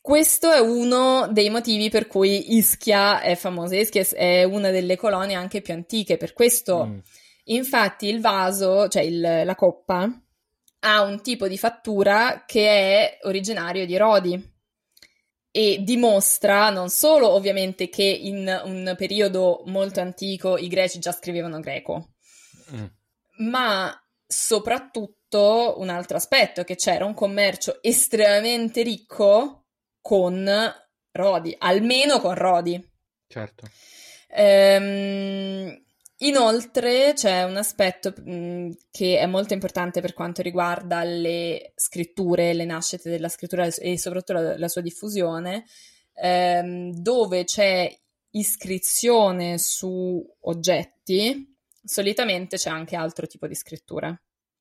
questo 0.00 0.50
è 0.50 0.60
uno 0.60 1.28
dei 1.30 1.50
motivi 1.50 1.90
per 1.90 2.06
cui 2.06 2.56
Ischia 2.56 3.20
è 3.20 3.36
famosa. 3.36 3.76
Ischia 3.76 4.02
è 4.12 4.44
una 4.44 4.70
delle 4.70 4.96
colonie 4.96 5.34
anche 5.34 5.60
più 5.60 5.74
antiche, 5.74 6.16
per 6.16 6.32
questo, 6.32 6.86
mm. 6.86 6.98
infatti, 7.44 8.08
il 8.08 8.22
vaso, 8.22 8.88
cioè 8.88 9.02
il, 9.02 9.20
la 9.20 9.54
coppa, 9.54 10.10
ha 10.80 11.02
un 11.02 11.20
tipo 11.20 11.48
di 11.48 11.58
fattura 11.58 12.44
che 12.46 12.66
è 12.66 13.18
originario 13.24 13.84
di 13.84 13.96
Rodi 13.98 14.52
e 15.56 15.84
dimostra 15.84 16.68
non 16.70 16.88
solo 16.88 17.30
ovviamente 17.30 17.88
che 17.88 18.02
in 18.02 18.60
un 18.64 18.92
periodo 18.98 19.62
molto 19.66 20.00
antico 20.00 20.58
i 20.58 20.66
greci 20.66 20.98
già 20.98 21.12
scrivevano 21.12 21.60
greco, 21.60 22.14
mm. 22.72 22.84
ma 23.50 23.96
soprattutto 24.26 25.76
un 25.78 25.90
altro 25.90 26.16
aspetto, 26.16 26.64
che 26.64 26.74
c'era 26.74 27.04
un 27.04 27.14
commercio 27.14 27.80
estremamente 27.84 28.82
ricco 28.82 29.66
con 30.00 30.44
Rodi, 31.12 31.54
almeno 31.56 32.18
con 32.18 32.34
Rodi. 32.34 32.92
Certo. 33.28 33.70
Ehm, 34.30 35.83
Inoltre 36.18 37.12
c'è 37.14 37.42
un 37.42 37.56
aspetto 37.56 38.14
mh, 38.16 38.32
mm, 38.32 38.70
che 38.90 39.18
è 39.18 39.26
molto 39.26 39.52
importante 39.52 40.00
per 40.00 40.14
quanto 40.14 40.42
riguarda 40.42 41.02
le 41.02 41.72
scritture, 41.74 42.52
le 42.52 42.64
nascite 42.64 43.10
della 43.10 43.28
scrittura 43.28 43.66
e 43.66 43.98
soprattutto 43.98 44.32
la, 44.32 44.58
la 44.58 44.68
sua 44.68 44.80
diffusione, 44.80 45.64
ehm, 46.14 46.92
dove 46.94 47.44
c'è 47.44 47.92
iscrizione 48.30 49.58
su 49.58 50.24
oggetti, 50.40 51.56
solitamente 51.84 52.56
c'è 52.56 52.70
anche 52.70 52.96
altro 52.96 53.26
tipo 53.26 53.46
di 53.46 53.54
scrittura. 53.54 54.16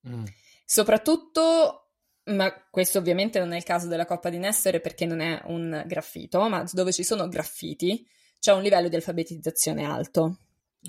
Mm. 0.07 0.23
Soprattutto, 0.65 1.91
ma 2.25 2.51
questo 2.69 2.97
ovviamente 2.97 3.39
non 3.39 3.53
è 3.53 3.57
il 3.57 3.63
caso 3.63 3.87
della 3.87 4.05
Coppa 4.05 4.29
di 4.29 4.37
Nessere 4.37 4.79
perché 4.79 5.05
non 5.05 5.19
è 5.19 5.41
un 5.45 5.83
graffito, 5.85 6.47
ma 6.49 6.65
dove 6.71 6.91
ci 6.91 7.03
sono 7.03 7.27
graffiti 7.27 8.07
c'è 8.39 8.51
un 8.51 8.61
livello 8.61 8.89
di 8.89 8.95
alfabetizzazione 8.95 9.85
alto. 9.85 10.39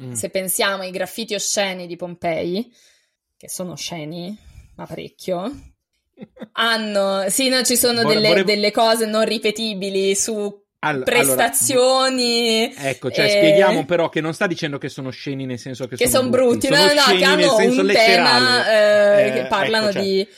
Mm. 0.03 0.13
Se 0.13 0.29
pensiamo 0.29 0.83
ai 0.83 0.91
graffiti 0.91 1.35
osceni 1.35 1.87
di 1.87 1.97
Pompei, 1.97 2.73
che 3.37 3.49
sono 3.49 3.73
osceni, 3.73 4.37
ma 4.77 4.87
parecchio, 4.87 5.53
hanno, 6.53 7.29
sì, 7.29 7.49
no, 7.49 7.63
ci 7.63 7.77
sono 7.77 8.03
delle, 8.05 8.29
vorrei... 8.29 8.45
delle 8.45 8.71
cose 8.71 9.07
non 9.07 9.25
ripetibili 9.25 10.15
su 10.15 10.63
All- 10.81 11.05
prestazioni. 11.05 12.65
Allora, 12.65 12.89
ecco, 12.89 13.11
cioè, 13.11 13.27
e... 13.27 13.29
spieghiamo 13.31 13.85
però 13.85 14.09
che 14.09 14.21
non 14.21 14.35
sta 14.35 14.47
dicendo 14.47 14.79
che 14.79 14.89
sono 14.89 15.11
sceni 15.11 15.47
nel 15.47 15.59
senso 15.59 15.87
che, 15.87 15.97
che 15.97 16.09
sono, 16.09 16.23
son 16.23 16.31
brutti, 16.31 16.69
brutti. 16.69 16.83
no, 16.83 16.93
no, 16.93 17.17
che 17.17 17.25
hanno 17.25 17.57
un 17.57 17.87
tema 17.87 18.71
eh, 18.71 19.29
eh, 19.29 19.33
che 19.33 19.47
parlano 19.47 19.89
ecco, 19.89 19.93
cioè... 19.95 20.03
di, 20.03 20.29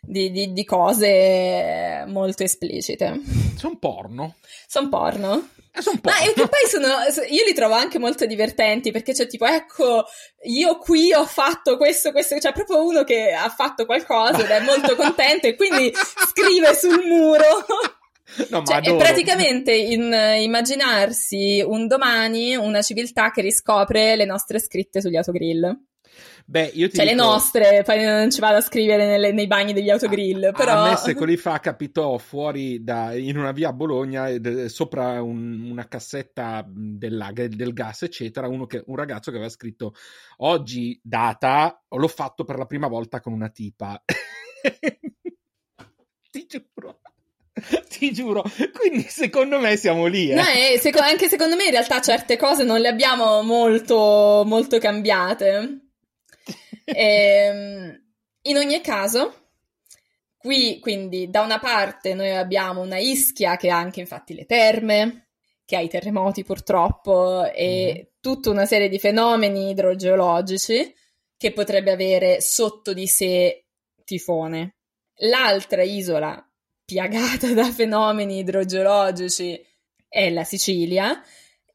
di, 0.00 0.30
di, 0.30 0.52
di, 0.52 0.64
cose 0.64 2.04
molto 2.08 2.42
esplicite. 2.42 3.20
Sono 3.56 3.78
porno. 3.78 4.36
Sono 4.66 4.88
porno. 4.88 5.48
Eh, 5.76 5.98
Ma 6.02 6.18
e 6.20 6.32
che 6.34 6.46
poi 6.46 6.68
sono, 6.68 6.86
io 7.28 7.44
li 7.44 7.52
trovo 7.52 7.74
anche 7.74 7.98
molto 7.98 8.26
divertenti 8.26 8.92
perché 8.92 9.12
c'è 9.12 9.26
tipo, 9.26 9.44
ecco, 9.44 10.04
io 10.44 10.78
qui 10.78 11.12
ho 11.12 11.26
fatto 11.26 11.76
questo, 11.76 12.12
questo, 12.12 12.36
c'è 12.36 12.52
proprio 12.52 12.84
uno 12.84 13.02
che 13.02 13.32
ha 13.32 13.48
fatto 13.48 13.84
qualcosa 13.84 14.44
ed 14.44 14.50
è 14.50 14.60
molto 14.60 14.94
contento 14.96 15.48
e 15.48 15.56
quindi 15.56 15.92
scrive 16.28 16.74
sul 16.74 17.04
muro. 17.04 17.42
No, 18.48 18.64
cioè, 18.64 18.80
è 18.80 18.96
praticamente 18.96 19.72
in, 19.72 20.10
immaginarsi 20.10 21.62
un 21.64 21.86
domani 21.86 22.56
una 22.56 22.80
civiltà 22.80 23.30
che 23.30 23.42
riscopre 23.42 24.16
le 24.16 24.24
nostre 24.24 24.58
scritte 24.58 25.02
sugli 25.02 25.16
autogrill. 25.16 25.70
Beh, 26.46 26.72
io 26.74 26.90
ti 26.90 26.96
cioè 26.96 27.06
dico... 27.06 27.16
le 27.16 27.26
nostre, 27.26 27.82
poi 27.84 28.04
non 28.04 28.30
ci 28.30 28.38
vado 28.38 28.58
a 28.58 28.60
scrivere 28.60 29.06
nelle, 29.06 29.32
nei 29.32 29.46
bagni 29.46 29.72
degli 29.72 29.88
autogrill, 29.88 30.52
però... 30.52 30.84
A 30.84 30.90
me 30.90 30.96
secoli 30.96 31.38
fa 31.38 31.58
capitò 31.58 32.18
fuori 32.18 32.84
da, 32.84 33.14
in 33.14 33.38
una 33.38 33.52
via 33.52 33.70
a 33.70 33.72
Bologna, 33.72 34.28
sopra 34.68 35.22
un, 35.22 35.70
una 35.70 35.88
cassetta 35.88 36.62
del, 36.68 37.30
del 37.32 37.72
gas, 37.72 38.02
eccetera, 38.02 38.46
che, 38.66 38.82
un 38.86 38.96
ragazzo 38.96 39.30
che 39.30 39.36
aveva 39.36 39.50
scritto 39.50 39.94
oggi 40.38 41.00
data, 41.02 41.82
l'ho 41.88 42.08
fatto 42.08 42.44
per 42.44 42.58
la 42.58 42.66
prima 42.66 42.88
volta 42.88 43.20
con 43.20 43.32
una 43.32 43.48
tipa. 43.48 44.02
ti 46.30 46.46
giuro. 46.46 47.00
Ti 47.88 48.12
giuro, 48.12 48.42
quindi 48.76 49.06
secondo 49.08 49.60
me 49.60 49.76
siamo 49.76 50.06
lì. 50.06 50.28
Eh. 50.28 50.34
No, 50.34 50.42
seco- 50.78 50.98
anche 50.98 51.28
secondo 51.28 51.54
me 51.54 51.66
in 51.66 51.70
realtà 51.70 52.00
certe 52.00 52.36
cose 52.36 52.64
non 52.64 52.80
le 52.80 52.88
abbiamo 52.88 53.42
molto, 53.42 54.42
molto 54.44 54.78
cambiate. 54.78 55.83
Ehm, 56.84 58.02
in 58.42 58.56
ogni 58.56 58.80
caso, 58.80 59.48
qui 60.36 60.78
quindi 60.80 61.30
da 61.30 61.42
una 61.42 61.58
parte 61.58 62.14
noi 62.14 62.30
abbiamo 62.30 62.80
una 62.80 62.98
Ischia 62.98 63.56
che 63.56 63.70
ha 63.70 63.78
anche 63.78 64.00
infatti 64.00 64.34
le 64.34 64.44
terme, 64.44 65.28
che 65.64 65.76
ha 65.76 65.80
i 65.80 65.88
terremoti 65.88 66.44
purtroppo 66.44 67.44
e 67.50 67.94
mm. 67.98 68.08
tutta 68.20 68.50
una 68.50 68.66
serie 68.66 68.88
di 68.88 68.98
fenomeni 68.98 69.70
idrogeologici 69.70 70.94
che 71.36 71.52
potrebbe 71.52 71.92
avere 71.92 72.40
sotto 72.40 72.92
di 72.92 73.06
sé 73.06 73.64
tifone. 74.04 74.76
L'altra 75.18 75.82
isola 75.82 76.46
piagata 76.84 77.52
da 77.54 77.70
fenomeni 77.70 78.38
idrogeologici 78.38 79.58
è 80.08 80.30
la 80.30 80.44
Sicilia 80.44 81.22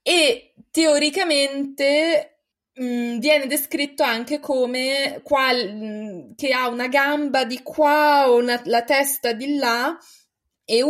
e 0.01 0.53
teoricamente 0.71 2.38
mh, 2.79 2.85
mm, 2.85 3.19
viene 3.19 3.47
descritto 3.47 4.03
anche 4.03 4.39
come 4.39 5.21
qual, 5.23 5.73
mh, 5.73 5.85
mm, 5.85 6.31
che 6.35 6.51
ha 6.51 6.67
una 6.67 6.87
gamba 6.87 7.45
di 7.45 7.61
qua 7.61 8.29
o 8.29 8.37
una, 8.37 8.61
la 8.65 8.83
testa 8.83 9.33
di 9.33 9.57
là 9.57 9.97
e, 10.65 10.83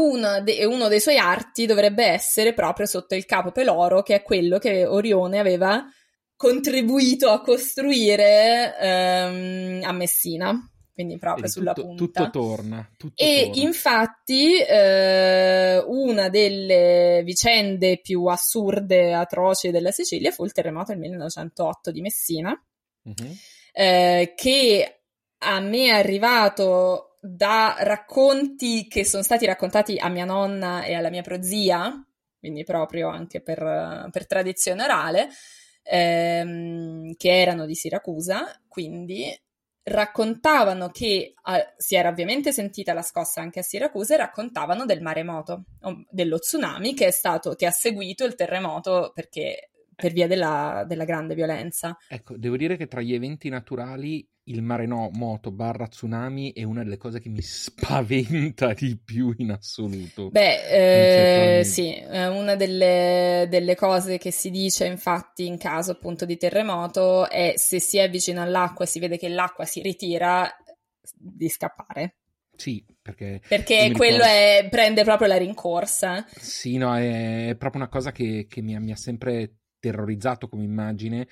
de, 0.43 0.57
e, 0.57 0.65
uno 0.65 0.87
dei 0.87 0.99
suoi 0.99 1.17
arti 1.17 1.65
dovrebbe 1.65 2.05
essere 2.05 2.53
proprio 2.53 2.85
sotto 2.85 3.15
il 3.15 3.25
capo 3.25 3.51
peloro, 3.51 4.01
che 4.03 4.15
è 4.15 4.23
quello 4.23 4.57
che 4.59 4.85
Orione 4.85 5.39
aveva 5.39 5.85
contribuito 6.35 7.29
a 7.29 7.41
costruire 7.41 8.77
ehm, 8.79 9.83
a 9.83 9.91
Messina 9.91 10.69
quindi 10.99 11.17
proprio 11.17 11.43
quindi 11.43 11.51
sulla 11.51 11.73
tutto, 11.73 11.87
punta. 11.87 12.25
Tutto 12.25 12.29
torna. 12.29 12.89
Tutto 12.97 13.23
e 13.23 13.45
torna. 13.45 13.61
infatti 13.61 14.61
eh, 14.61 15.77
una 15.87 16.27
delle 16.27 17.21
vicende 17.23 18.01
più 18.01 18.25
assurde 18.25 19.07
e 19.07 19.11
atroci 19.13 19.71
della 19.71 19.91
Sicilia 19.91 20.31
fu 20.31 20.43
il 20.43 20.51
terremoto 20.51 20.91
del 20.91 20.99
1908 20.99 21.91
di 21.91 22.01
Messina, 22.01 22.65
uh-huh. 23.03 23.35
eh, 23.71 24.33
che 24.35 25.01
a 25.37 25.59
me 25.61 25.85
è 25.85 25.91
arrivato 25.91 27.17
da 27.21 27.77
racconti 27.79 28.85
che 28.89 29.05
sono 29.05 29.23
stati 29.23 29.45
raccontati 29.45 29.97
a 29.97 30.09
mia 30.09 30.25
nonna 30.25 30.83
e 30.83 30.95
alla 30.95 31.09
mia 31.09 31.21
prozia, 31.21 31.93
quindi 32.37 32.65
proprio 32.65 33.07
anche 33.07 33.39
per, 33.39 34.09
per 34.11 34.27
tradizione 34.27 34.83
orale, 34.83 35.29
ehm, 35.83 37.13
che 37.15 37.39
erano 37.39 37.65
di 37.65 37.75
Siracusa, 37.75 38.61
quindi 38.67 39.33
raccontavano 39.89 40.89
che 40.89 41.33
eh, 41.33 41.73
si 41.77 41.95
era 41.95 42.09
ovviamente 42.09 42.51
sentita 42.51 42.93
la 42.93 43.01
scossa 43.01 43.41
anche 43.41 43.59
a 43.59 43.63
Siracusa 43.63 44.13
e 44.13 44.17
raccontavano 44.17 44.85
del 44.85 45.01
maremoto, 45.01 45.65
dello 46.09 46.39
tsunami 46.39 46.93
che 46.93 47.07
è 47.07 47.11
stato, 47.11 47.55
che 47.55 47.65
ha 47.65 47.71
seguito 47.71 48.25
il 48.25 48.35
terremoto 48.35 49.11
perché 49.13 49.71
per 49.99 50.13
via 50.13 50.27
della, 50.27 50.85
della, 50.87 51.03
grande 51.03 51.35
violenza. 51.35 51.97
Ecco, 52.07 52.37
devo 52.37 52.55
dire 52.55 52.77
che 52.77 52.87
tra 52.87 53.01
gli 53.01 53.13
eventi 53.13 53.49
naturali 53.49 54.25
il 54.49 54.61
maremoto 54.63 55.51
barra 55.51 55.87
tsunami 55.87 56.53
è 56.53 56.63
una 56.63 56.83
delle 56.83 56.97
cose 56.97 57.19
che 57.19 57.29
mi 57.29 57.41
spaventa 57.41 58.73
di 58.73 58.97
più 58.97 59.33
in 59.37 59.51
assoluto. 59.51 60.29
Beh, 60.29 61.59
eh, 61.59 61.63
sì, 61.63 61.93
è 61.93 62.27
una 62.27 62.55
delle, 62.55 63.47
delle, 63.49 63.75
cose 63.75 64.17
che 64.17 64.31
si 64.31 64.49
dice 64.49 64.85
infatti 64.85 65.45
in 65.45 65.57
caso 65.57 65.91
appunto 65.91 66.25
di 66.25 66.37
terremoto 66.37 67.29
è 67.29 67.53
se 67.55 67.79
si 67.79 67.97
è 67.97 68.09
vicino 68.09 68.41
all'acqua 68.41 68.85
e 68.85 68.87
si 68.87 68.99
vede 68.99 69.17
che 69.17 69.29
l'acqua 69.29 69.65
si 69.65 69.81
ritira 69.81 70.49
di 71.15 71.47
scappare. 71.47 72.15
Sì, 72.55 72.83
perché... 73.01 73.41
Perché 73.47 73.91
quello 73.93 74.23
è, 74.23 74.67
prende 74.69 75.03
proprio 75.03 75.27
la 75.27 75.37
rincorsa. 75.37 76.25
Sì, 76.35 76.75
no, 76.77 76.93
è, 76.97 77.55
proprio 77.57 77.81
una 77.81 77.89
cosa 77.89 78.11
che, 78.11 78.47
che 78.49 78.61
mi, 78.61 78.77
mi 78.79 78.91
ha 78.91 78.97
sempre 78.97 79.59
terrorizzato 79.79 80.49
come 80.49 80.63
immagine 80.63 81.27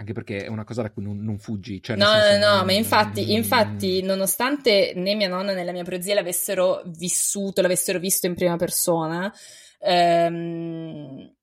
anche 0.00 0.14
perché 0.14 0.44
è 0.44 0.48
una 0.48 0.64
cosa 0.64 0.80
da 0.80 0.90
cui 0.90 1.02
non, 1.02 1.22
non 1.22 1.38
fuggi. 1.38 1.82
Cioè, 1.82 1.94
no, 1.96 2.06
senso, 2.06 2.46
no, 2.46 2.56
no, 2.56 2.64
ma 2.64 2.72
infatti, 2.72 3.32
infatti, 3.34 4.02
nonostante 4.02 4.92
né 4.96 5.14
mia 5.14 5.28
nonna 5.28 5.52
né 5.52 5.62
la 5.62 5.72
mia 5.72 5.84
prozia 5.84 6.14
l'avessero 6.14 6.82
vissuto, 6.86 7.60
l'avessero 7.60 7.98
visto 7.98 8.26
in 8.26 8.34
prima 8.34 8.56
persona, 8.56 9.30
ehm, 9.78 11.34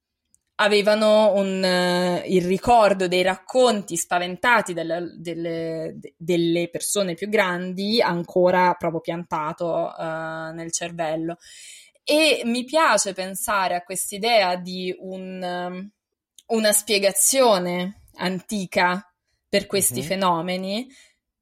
avevano 0.55 1.33
un, 1.35 1.63
uh, 1.63 2.27
il 2.27 2.43
ricordo 2.45 3.07
dei 3.07 3.21
racconti 3.21 3.95
spaventati 3.95 4.73
delle, 4.73 5.13
delle, 5.19 5.95
delle, 6.17 6.69
persone 6.69 7.13
più 7.13 7.29
grandi 7.29 8.01
ancora 8.01 8.73
proprio 8.73 9.01
piantato 9.01 9.93
uh, 9.95 10.51
nel 10.51 10.71
cervello. 10.71 11.37
E 12.03 12.41
mi 12.45 12.63
piace 12.63 13.13
pensare 13.13 13.75
a 13.75 13.83
quest'idea 13.83 14.55
di 14.55 14.95
un, 14.97 15.41
um, 15.43 15.89
una 16.47 16.71
spiegazione 16.71 18.01
antica 18.17 19.11
per 19.47 19.65
questi 19.65 19.99
mm-hmm. 19.99 20.07
fenomeni, 20.07 20.87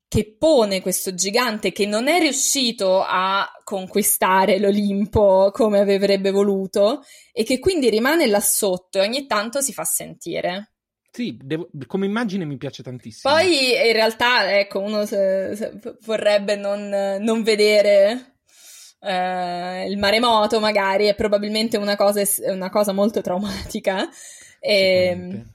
che 0.08 0.36
pone 0.38 0.82
questo 0.82 1.14
gigante 1.14 1.72
che 1.72 1.86
non 1.86 2.08
è 2.08 2.20
riuscito 2.20 3.02
a 3.02 3.50
conquistare 3.64 4.60
l'Olimpo 4.60 5.50
come 5.52 5.80
avrebbe 5.80 6.32
voluto 6.32 7.04
e 7.34 7.44
che 7.44 7.60
quindi 7.60 7.90
rimane 7.90 8.28
là 8.28 8.40
sotto 8.40 9.00
e 9.00 9.02
ogni 9.02 9.26
tanto 9.26 9.62
si 9.62 9.74
fa 9.74 9.84
sentire. 9.84 10.72
Sì, 11.12 11.38
devo, 11.42 11.70
come 11.88 12.06
immagine 12.06 12.46
mi 12.46 12.58
piace 12.58 12.84
tantissimo. 12.84 13.34
Poi 13.34 13.74
in 13.88 13.94
realtà, 13.94 14.58
ecco, 14.58 14.80
uno 14.80 15.06
se, 15.06 15.56
se 15.56 15.74
vorrebbe 16.02 16.56
non, 16.56 17.18
non 17.20 17.42
vedere 17.42 18.36
eh, 19.00 19.86
il 19.90 19.98
maremoto 19.98 20.60
magari, 20.60 21.06
è 21.06 21.16
probabilmente 21.16 21.78
una 21.78 21.96
cosa, 21.96 22.22
una 22.52 22.70
cosa 22.70 22.92
molto 22.92 23.22
traumatica. 23.22 24.08
E, 24.60 25.46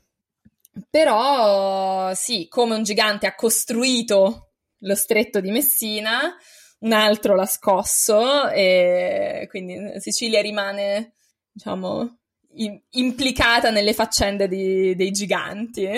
però 0.88 2.14
sì, 2.14 2.46
come 2.48 2.74
un 2.74 2.82
gigante 2.82 3.26
ha 3.26 3.34
costruito 3.34 4.52
lo 4.78 4.94
stretto 4.94 5.40
di 5.40 5.50
Messina, 5.50 6.34
un 6.80 6.92
altro 6.92 7.34
l'ha 7.34 7.46
scosso 7.46 8.48
e 8.48 9.46
quindi 9.50 10.00
Sicilia 10.00 10.40
rimane, 10.40 11.14
diciamo, 11.52 12.18
in- 12.54 12.80
implicata 12.90 13.70
nelle 13.70 13.92
faccende 13.92 14.48
di- 14.48 14.94
dei 14.94 15.10
giganti. 15.10 15.88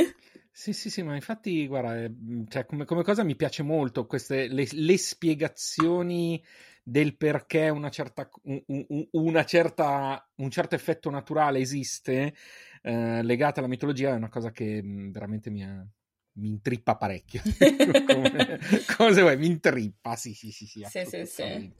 Sì, 0.50 0.72
sì, 0.72 0.90
sì, 0.90 1.02
ma 1.02 1.14
infatti, 1.14 1.66
guarda, 1.66 2.10
cioè, 2.48 2.66
come, 2.66 2.84
come, 2.84 3.02
cosa 3.02 3.22
mi 3.22 3.36
piace 3.36 3.62
molto 3.62 4.06
queste, 4.06 4.48
le, 4.48 4.66
le 4.70 4.98
spiegazioni 4.98 6.42
del 6.82 7.16
perché 7.16 7.68
una 7.68 7.90
certa, 7.90 8.28
un, 8.44 8.62
un, 8.66 9.06
una 9.12 9.44
certa, 9.44 10.28
un 10.36 10.50
certo 10.50 10.74
effetto 10.74 11.10
naturale 11.10 11.60
esiste 11.60 12.34
eh, 12.82 13.22
legata 13.22 13.60
alla 13.60 13.68
mitologia 13.68 14.10
è 14.10 14.16
una 14.16 14.28
cosa 14.28 14.50
che 14.50 14.82
mm, 14.82 15.10
veramente 15.12 15.50
mi, 15.50 15.64
ha, 15.64 15.86
mi 16.34 16.48
intrippa 16.48 16.96
parecchio. 16.96 17.42
come, 18.06 18.58
come 18.96 19.12
se 19.12 19.20
vuoi, 19.20 19.36
mi 19.36 19.46
intrippa, 19.46 20.16
sì, 20.16 20.34
sì, 20.34 20.50
sì, 20.50 20.66
sì, 20.66 20.84
sì, 20.88 21.04
sì, 21.04 21.26
sì. 21.26 21.72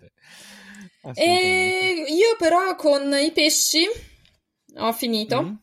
E 1.15 2.05
io 2.09 2.37
però 2.39 2.75
con 2.77 3.13
i 3.15 3.33
pesci 3.33 3.85
ho 4.77 4.93
finito. 4.93 5.43
Mm. 5.43 5.55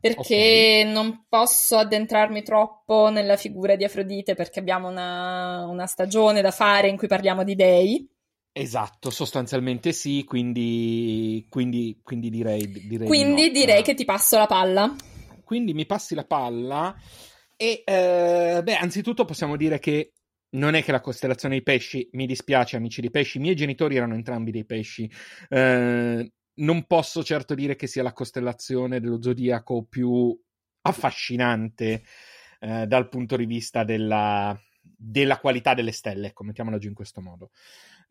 Perché 0.00 0.80
okay. 0.80 0.92
non 0.92 1.26
posso 1.28 1.76
addentrarmi 1.76 2.42
troppo 2.42 3.10
nella 3.10 3.36
figura 3.36 3.76
di 3.76 3.84
Afrodite 3.84 4.34
perché 4.34 4.58
abbiamo 4.58 4.88
una, 4.88 5.66
una 5.66 5.84
stagione 5.84 6.40
da 6.40 6.50
fare 6.50 6.88
in 6.88 6.96
cui 6.96 7.06
parliamo 7.06 7.44
di 7.44 7.54
dei. 7.54 8.09
Esatto, 8.52 9.10
sostanzialmente 9.10 9.92
sì, 9.92 10.24
quindi, 10.24 11.46
quindi, 11.48 12.00
quindi 12.02 12.30
direi, 12.30 12.68
direi 12.86 13.06
Quindi 13.06 13.50
di 13.50 13.58
no. 13.58 13.64
direi 13.64 13.82
che 13.82 13.94
ti 13.94 14.04
passo 14.04 14.38
la 14.38 14.46
palla. 14.46 14.94
Quindi 15.44 15.72
mi 15.72 15.86
passi 15.86 16.14
la 16.14 16.24
palla 16.24 16.94
e, 17.56 17.82
eh, 17.84 18.60
beh, 18.62 18.76
anzitutto 18.76 19.24
possiamo 19.24 19.56
dire 19.56 19.78
che 19.78 20.12
non 20.50 20.74
è 20.74 20.82
che 20.82 20.92
la 20.92 21.00
costellazione 21.00 21.54
dei 21.54 21.62
pesci, 21.62 22.08
mi 22.12 22.26
dispiace 22.26 22.76
amici 22.76 23.00
dei 23.00 23.10
pesci, 23.10 23.38
i 23.38 23.40
miei 23.40 23.54
genitori 23.54 23.96
erano 23.96 24.14
entrambi 24.14 24.50
dei 24.50 24.64
pesci, 24.64 25.10
eh, 25.48 26.32
non 26.54 26.86
posso 26.86 27.22
certo 27.22 27.54
dire 27.54 27.76
che 27.76 27.86
sia 27.86 28.02
la 28.02 28.12
costellazione 28.12 29.00
dello 29.00 29.22
zodiaco 29.22 29.84
più 29.84 30.36
affascinante 30.82 32.02
eh, 32.58 32.86
dal 32.86 33.08
punto 33.08 33.36
di 33.36 33.46
vista 33.46 33.84
della, 33.84 34.58
della 34.80 35.38
qualità 35.38 35.74
delle 35.74 35.92
stelle, 35.92 36.28
ecco, 36.28 36.44
mettiamola 36.44 36.78
giù 36.78 36.88
in 36.88 36.94
questo 36.94 37.20
modo. 37.20 37.50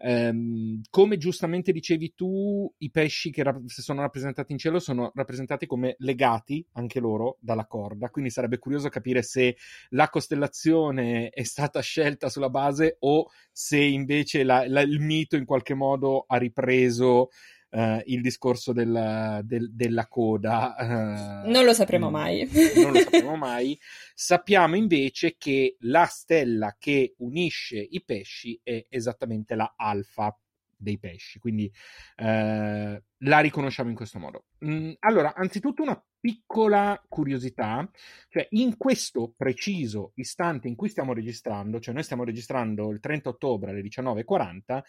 Um, 0.02 0.80
come 0.90 1.18
giustamente 1.18 1.74
dicevi 1.74 2.14
tu, 2.16 2.74
i 2.78 2.90
pesci 2.90 3.32
che 3.32 3.44
ra- 3.44 3.60
sono 3.66 4.00
rappresentati 4.00 4.54
in 4.54 4.58
cielo 4.58 4.80
sono 4.80 5.12
rappresentati 5.14 5.66
come 5.66 5.96
legati 6.00 6.66
anche 6.74 7.02
loro 7.02 7.38
dalla 7.42 7.66
corda, 7.66 8.10
quindi 8.10 8.30
sarebbe 8.32 8.60
curioso 8.60 8.88
capire 8.88 9.22
se 9.22 9.58
la 9.90 10.08
costellazione 10.08 11.30
è 11.30 11.44
stata 11.44 11.82
scelta 11.82 12.30
sulla 12.30 12.50
base 12.50 12.96
o 13.00 13.30
se 13.52 13.78
invece 13.78 14.44
la, 14.44 14.66
la, 14.70 14.80
il 14.82 15.02
mito 15.02 15.36
in 15.36 15.44
qualche 15.44 15.74
modo 15.74 16.24
ha 16.28 16.38
ripreso 16.38 17.30
Uh, 17.72 18.02
il 18.06 18.22
discorso 18.22 18.74
del, 18.74 19.42
del, 19.44 19.72
della 19.72 20.08
coda. 20.08 20.76
Uh, 20.80 21.50
non 21.52 21.66
lo 21.66 21.74
sapremo 21.74 22.10
mai. 22.10 22.50
non 22.76 22.94
lo 22.94 23.00
sapremo 23.00 23.36
mai. 23.38 23.80
Sappiamo 24.16 24.76
invece 24.76 25.36
che 25.38 25.78
la 25.82 26.06
stella 26.06 26.76
che 26.80 27.14
unisce 27.20 27.78
i 27.78 28.04
pesci 28.04 28.60
è 28.64 28.88
esattamente 28.90 29.54
la 29.54 29.76
alfa 29.78 30.36
dei 30.80 30.98
pesci, 30.98 31.40
quindi 31.40 31.72
uh, 32.18 32.24
la 32.24 33.40
riconosciamo 33.40 33.90
in 33.90 33.96
questo 33.96 34.18
modo. 34.18 34.46
Mm, 34.66 34.94
allora, 35.00 35.34
anzitutto 35.36 35.82
una 35.82 36.02
piccola 36.20 37.02
curiosità, 37.08 37.90
cioè 38.30 38.48
in 38.52 38.78
questo 38.78 39.34
preciso 39.36 40.14
istante 40.16 40.68
in 40.68 40.76
cui 40.76 40.90
stiamo 40.90 41.14
registrando, 41.14 41.80
cioè 41.80 41.94
noi 41.94 42.04
stiamo 42.04 42.24
registrando 42.24 42.92
il 42.92 43.00
30 43.00 43.30
ottobre 43.30 43.72
alle 43.72 43.82
19.40, 43.82 44.82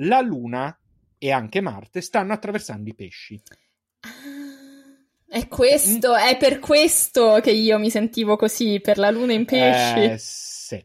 la 0.00 0.20
Luna 0.20 0.78
e 1.18 1.30
anche 1.30 1.60
Marte 1.60 2.00
stanno 2.00 2.32
attraversando 2.32 2.88
i 2.88 2.94
pesci. 2.94 3.40
È 5.28 5.48
questo, 5.48 6.14
è 6.14 6.36
per 6.36 6.60
questo 6.60 7.40
che 7.42 7.50
io 7.50 7.78
mi 7.78 7.90
sentivo 7.90 8.36
così, 8.36 8.80
per 8.80 8.96
la 8.98 9.10
luna 9.10 9.32
in 9.32 9.44
pesci. 9.44 10.02
Eh, 10.02 10.16
sì. 10.18 10.84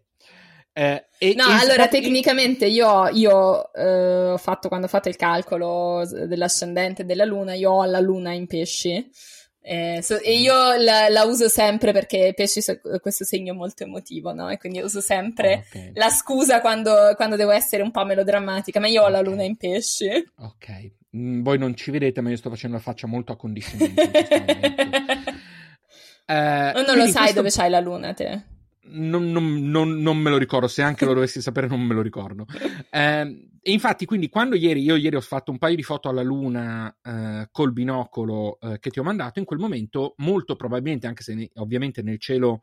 Eh, 0.73 1.05
e, 1.17 1.33
no, 1.35 1.47
e 1.47 1.53
allora 1.53 1.87
tecnicamente 1.87 2.65
io, 2.65 3.07
io 3.09 3.73
eh, 3.73 4.31
ho 4.31 4.37
fatto, 4.37 4.67
quando 4.67 4.87
ho 4.87 4.89
fatto 4.89 5.09
il 5.09 5.17
calcolo 5.17 6.03
dell'ascendente 6.05 7.05
della 7.05 7.25
luna, 7.25 7.53
io 7.53 7.71
ho 7.71 7.85
la 7.85 7.99
luna 7.99 8.31
in 8.31 8.47
pesci. 8.47 9.09
Eh, 9.63 9.99
so, 10.01 10.19
e 10.19 10.39
io 10.39 10.73
la, 10.73 11.07
la, 11.09 11.23
uso 11.23 11.47
sempre 11.47 11.91
perché 11.91 12.33
pesci 12.35 12.61
so, 12.61 12.79
questo 12.99 13.23
segno 13.23 13.53
molto 13.53 13.83
emotivo, 13.83 14.33
no? 14.33 14.49
E 14.49 14.57
quindi 14.57 14.81
uso 14.81 15.01
sempre 15.01 15.53
oh, 15.53 15.59
okay. 15.59 15.91
la 15.93 16.09
scusa 16.09 16.61
quando, 16.61 17.13
quando, 17.15 17.35
devo 17.35 17.51
essere 17.51 17.83
un 17.83 17.91
po' 17.91 18.03
melodrammatica, 18.03 18.79
ma 18.79 18.87
io 18.87 19.01
ho 19.01 19.07
okay. 19.07 19.13
la 19.13 19.21
luna 19.21 19.43
in 19.43 19.57
pesci. 19.57 20.09
Ok, 20.37 20.91
mm, 21.15 21.43
voi 21.43 21.59
non 21.59 21.75
ci 21.75 21.91
vedete, 21.91 22.21
ma 22.21 22.31
io 22.31 22.37
sto 22.37 22.49
facendo 22.49 22.77
la 22.77 22.81
faccia 22.81 23.05
molto 23.05 23.33
a 23.33 23.37
condizionamento. 23.37 24.01
eh, 26.25 26.71
non 26.73 26.97
lo 26.97 27.05
sai 27.05 27.11
questo... 27.11 27.33
dove 27.33 27.49
c'hai 27.51 27.69
la 27.69 27.79
luna, 27.79 28.13
te? 28.13 28.50
Non, 28.91 29.31
non, 29.31 29.69
non, 29.69 30.01
non, 30.01 30.17
me 30.17 30.29
lo 30.29 30.37
ricordo, 30.37 30.67
se 30.67 30.81
anche 30.81 31.05
lo 31.05 31.13
dovessi 31.15 31.41
sapere 31.41 31.67
non 31.67 31.81
me 31.81 31.93
lo 31.93 32.01
ricordo. 32.01 32.45
Eh, 32.89 33.49
e 33.61 33.71
infatti, 33.71 34.05
quindi, 34.05 34.29
quando 34.29 34.55
ieri, 34.55 34.81
io 34.81 34.95
ieri 34.95 35.15
ho 35.15 35.21
fatto 35.21 35.51
un 35.51 35.57
paio 35.57 35.75
di 35.75 35.83
foto 35.83 36.09
alla 36.09 36.23
luna 36.23 36.95
eh, 37.01 37.47
col 37.51 37.73
binocolo 37.73 38.59
eh, 38.59 38.79
che 38.79 38.89
ti 38.89 38.99
ho 38.99 39.03
mandato, 39.03 39.39
in 39.39 39.45
quel 39.45 39.59
momento, 39.59 40.15
molto 40.17 40.55
probabilmente, 40.55 41.07
anche 41.07 41.23
se 41.23 41.35
ne, 41.35 41.49
ovviamente 41.55 42.01
nel 42.01 42.19
cielo 42.19 42.61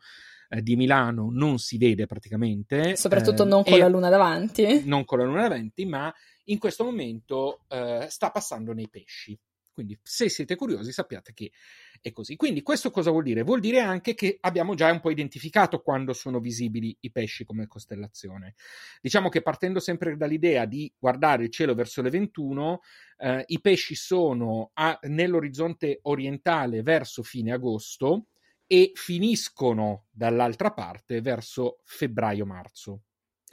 eh, 0.49 0.63
di 0.63 0.77
Milano 0.77 1.29
non 1.31 1.59
si 1.59 1.79
vede 1.79 2.07
praticamente. 2.07 2.97
Soprattutto 2.97 3.45
non 3.45 3.63
con 3.65 3.79
la 3.79 3.89
luna 3.89 4.09
davanti. 4.09 4.83
Non 4.85 5.05
con 5.05 5.19
la 5.19 5.25
luna 5.25 5.43
davanti, 5.43 5.85
ma 5.85 6.13
in 6.45 6.59
questo 6.59 6.85
momento 6.85 7.61
eh, 7.69 8.07
sta 8.09 8.31
passando 8.31 8.73
nei 8.73 8.89
pesci. 8.89 9.39
Quindi, 9.79 9.97
se 10.03 10.29
siete 10.29 10.57
curiosi, 10.57 10.91
sappiate 10.91 11.33
che 11.33 11.53
è 12.01 12.11
così. 12.11 12.35
Quindi, 12.35 12.63
questo 12.63 12.91
cosa 12.91 13.13
vuol 13.13 13.23
dire? 13.23 13.45
Vuol 13.45 13.61
dire 13.61 13.79
anche 13.79 14.15
che 14.15 14.39
abbiamo 14.41 14.75
già 14.75 14.91
un 14.91 14.99
po' 14.99 15.11
identificato 15.11 15.83
quando 15.83 16.13
sono 16.15 16.41
visibili 16.41 16.97
i 17.03 17.13
pesci 17.13 17.45
come 17.45 17.69
costellazione. 17.69 18.57
Diciamo 19.01 19.29
che 19.29 19.41
partendo 19.41 19.79
sempre 19.79 20.17
dall'idea 20.17 20.65
di 20.65 20.93
guardare 20.99 21.45
il 21.45 21.51
cielo 21.51 21.77
verso 21.77 22.03
le 22.03 22.11
21, 22.11 22.81
eh, 23.19 23.45
i 23.47 23.61
pesci 23.61 23.95
sono 23.95 24.73
a, 24.75 24.99
nell'orizzonte 25.03 26.01
orientale 26.03 26.83
verso 26.83 27.23
fine 27.23 27.53
agosto 27.53 28.27
e 28.67 28.91
finiscono 28.95 30.07
dall'altra 30.11 30.73
parte 30.73 31.21
verso 31.21 31.79
febbraio-marzo. 31.85 33.03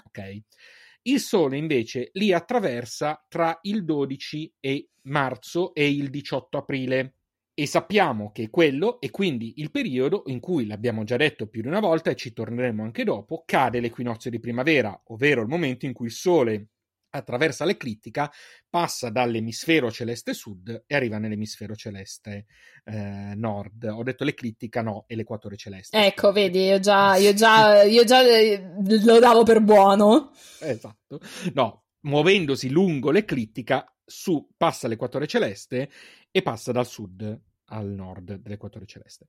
Ok? 0.07 0.41
Il 1.07 1.19
Sole 1.19 1.57
invece 1.57 2.09
li 2.13 2.33
attraversa 2.33 3.23
tra 3.27 3.59
il 3.61 3.85
12 3.85 4.55
e 4.59 4.89
marzo 5.03 5.75
e 5.75 5.87
il 5.87 6.09
18 6.09 6.57
aprile. 6.57 7.13
E 7.53 7.67
sappiamo 7.67 8.31
che 8.31 8.49
quello 8.49 8.99
è 8.99 9.11
quindi 9.11 9.53
il 9.57 9.69
periodo 9.69 10.23
in 10.25 10.39
cui, 10.39 10.65
l'abbiamo 10.65 11.03
già 11.03 11.15
detto 11.15 11.45
più 11.45 11.61
di 11.61 11.67
una 11.67 11.79
volta 11.79 12.09
e 12.09 12.15
ci 12.15 12.33
torneremo 12.33 12.81
anche 12.81 13.03
dopo, 13.03 13.43
cade 13.45 13.81
l'equinozio 13.81 14.31
di 14.31 14.39
primavera, 14.39 14.99
ovvero 15.09 15.41
il 15.43 15.47
momento 15.47 15.85
in 15.85 15.93
cui 15.93 16.07
il 16.07 16.11
Sole 16.11 16.69
attraversa 17.17 17.65
l'eclittica, 17.65 18.31
passa 18.69 19.09
dall'emisfero 19.09 19.91
celeste 19.91 20.33
sud 20.33 20.83
e 20.85 20.95
arriva 20.95 21.17
nell'emisfero 21.17 21.75
celeste 21.75 22.45
eh, 22.85 23.33
nord. 23.35 23.83
Ho 23.85 24.03
detto 24.03 24.23
l'eclittica, 24.23 24.81
no, 24.81 25.05
è 25.07 25.15
l'equatore 25.15 25.57
celeste. 25.57 25.97
Ecco, 25.97 26.31
vedi, 26.31 26.65
io 26.65 26.79
già, 26.79 27.15
io 27.17 27.33
già, 27.33 27.83
io 27.83 28.03
già 28.03 28.21
eh, 28.21 28.61
lo 29.03 29.19
davo 29.19 29.43
per 29.43 29.61
buono. 29.61 30.31
Esatto. 30.59 31.19
No, 31.53 31.85
muovendosi 32.01 32.69
lungo 32.69 33.11
l'eclittica, 33.11 33.85
su, 34.03 34.47
passa 34.55 34.87
l'equatore 34.87 35.27
celeste 35.27 35.89
e 36.31 36.41
passa 36.41 36.71
dal 36.71 36.85
sud 36.85 37.41
al 37.69 37.87
nord 37.87 38.35
dell'equatore 38.35 38.85
celeste. 38.85 39.25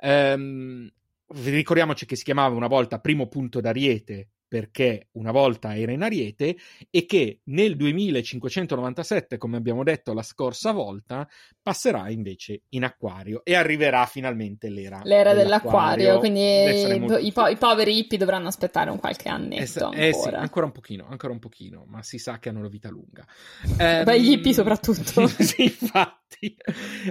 Um, 0.00 0.88
ricordiamoci 1.26 2.06
che 2.06 2.16
si 2.16 2.24
chiamava 2.24 2.54
una 2.54 2.68
volta 2.68 3.00
primo 3.00 3.28
punto 3.28 3.60
d'Ariete 3.60 4.28
perché 4.50 5.10
una 5.12 5.30
volta 5.30 5.76
era 5.76 5.92
in 5.92 6.02
Ariete 6.02 6.56
e 6.90 7.06
che 7.06 7.38
nel 7.44 7.76
2597, 7.76 9.38
come 9.38 9.56
abbiamo 9.56 9.84
detto 9.84 10.12
la 10.12 10.24
scorsa 10.24 10.72
volta, 10.72 11.28
passerà 11.62 12.10
invece 12.10 12.62
in 12.70 12.82
Acquario 12.82 13.42
e 13.44 13.54
arriverà 13.54 14.04
finalmente 14.06 14.68
l'era, 14.68 15.02
l'era 15.04 15.34
dell'Acquario. 15.34 16.18
dell'acquario 16.18 16.18
quindi 16.18 17.26
i, 17.26 17.32
po- 17.32 17.46
i, 17.46 17.56
poveri 17.56 17.96
hippie 17.96 18.18
dovranno 18.18 18.48
aspettare 18.48 18.90
un 18.90 18.98
qualche 18.98 19.28
annetto. 19.28 19.92
Eh, 19.92 20.08
eh 20.08 20.12
sì, 20.12 20.28
ancora 20.30 20.66
un 20.66 20.72
pochino, 20.72 21.06
ancora 21.08 21.32
un 21.32 21.38
pochino, 21.38 21.84
ma 21.86 22.02
si 22.02 22.18
sa 22.18 22.40
che 22.40 22.48
hanno 22.48 22.62
la 22.62 22.68
vita 22.68 22.90
lunga. 22.90 23.24
Beh, 23.76 24.20
gli 24.20 24.32
hippie 24.32 24.52
soprattutto. 24.52 25.28
sì, 25.38 25.62
infatti. 25.62 26.56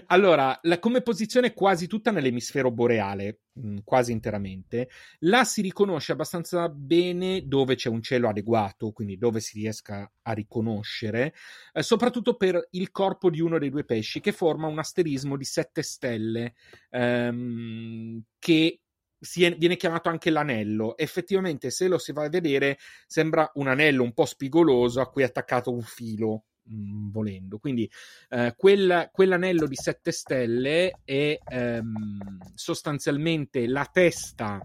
Allora, 0.08 0.58
la, 0.64 0.80
come 0.80 1.02
posizione 1.02 1.54
quasi 1.54 1.88
tutta 1.88 2.12
nell'emisfero 2.12 2.72
boreale, 2.72 3.42
mh, 3.54 3.78
quasi 3.84 4.12
interamente, 4.12 4.90
la 5.20 5.44
si 5.44 5.62
riconosce 5.62 6.12
abbastanza 6.12 6.68
bene 6.70 7.29
dove 7.46 7.76
c'è 7.76 7.90
un 7.90 8.02
cielo 8.02 8.30
adeguato, 8.30 8.92
quindi 8.92 9.18
dove 9.18 9.40
si 9.40 9.60
riesca 9.60 10.12
a 10.22 10.32
riconoscere, 10.34 11.34
eh, 11.74 11.84
soprattutto 11.84 12.36
per 12.36 12.68
il 12.72 12.92
corpo 12.92 13.30
di 13.30 13.42
uno 13.42 13.58
dei 13.58 13.70
due 13.70 13.86
pesci 13.86 14.20
che 14.20 14.32
forma 14.32 14.68
un 14.68 14.80
asterismo 14.80 15.38
di 15.38 15.46
sette 15.46 15.82
stelle 15.82 16.54
ehm, 16.90 18.22
che 18.38 18.82
è, 19.20 19.56
viene 19.56 19.76
chiamato 19.76 20.10
anche 20.10 20.30
l'anello. 20.30 20.98
Effettivamente, 20.98 21.70
se 21.72 21.88
lo 21.88 21.98
si 21.98 22.12
va 22.12 22.24
a 22.24 22.30
vedere, 22.30 22.78
sembra 23.06 23.50
un 23.56 23.68
anello 23.68 24.04
un 24.04 24.14
po' 24.14 24.26
spigoloso 24.26 25.02
a 25.02 25.10
cui 25.10 25.24
è 25.24 25.26
attaccato 25.26 25.72
un 25.72 25.82
filo 25.82 26.46
mm, 26.72 27.12
volendo. 27.12 27.58
Quindi 27.60 27.90
eh, 28.30 28.54
quel, 28.56 29.10
quell'anello 29.12 29.68
di 29.68 29.76
sette 29.76 30.12
stelle 30.12 31.02
è 31.04 31.38
ehm, 31.44 32.54
sostanzialmente 32.54 33.68
la 33.68 33.88
testa 33.92 34.60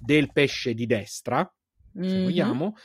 del 0.00 0.32
pesce 0.32 0.74
di 0.74 0.86
destra, 0.86 1.48
se 1.92 2.00
mm-hmm. 2.00 2.22
vogliamo, 2.22 2.76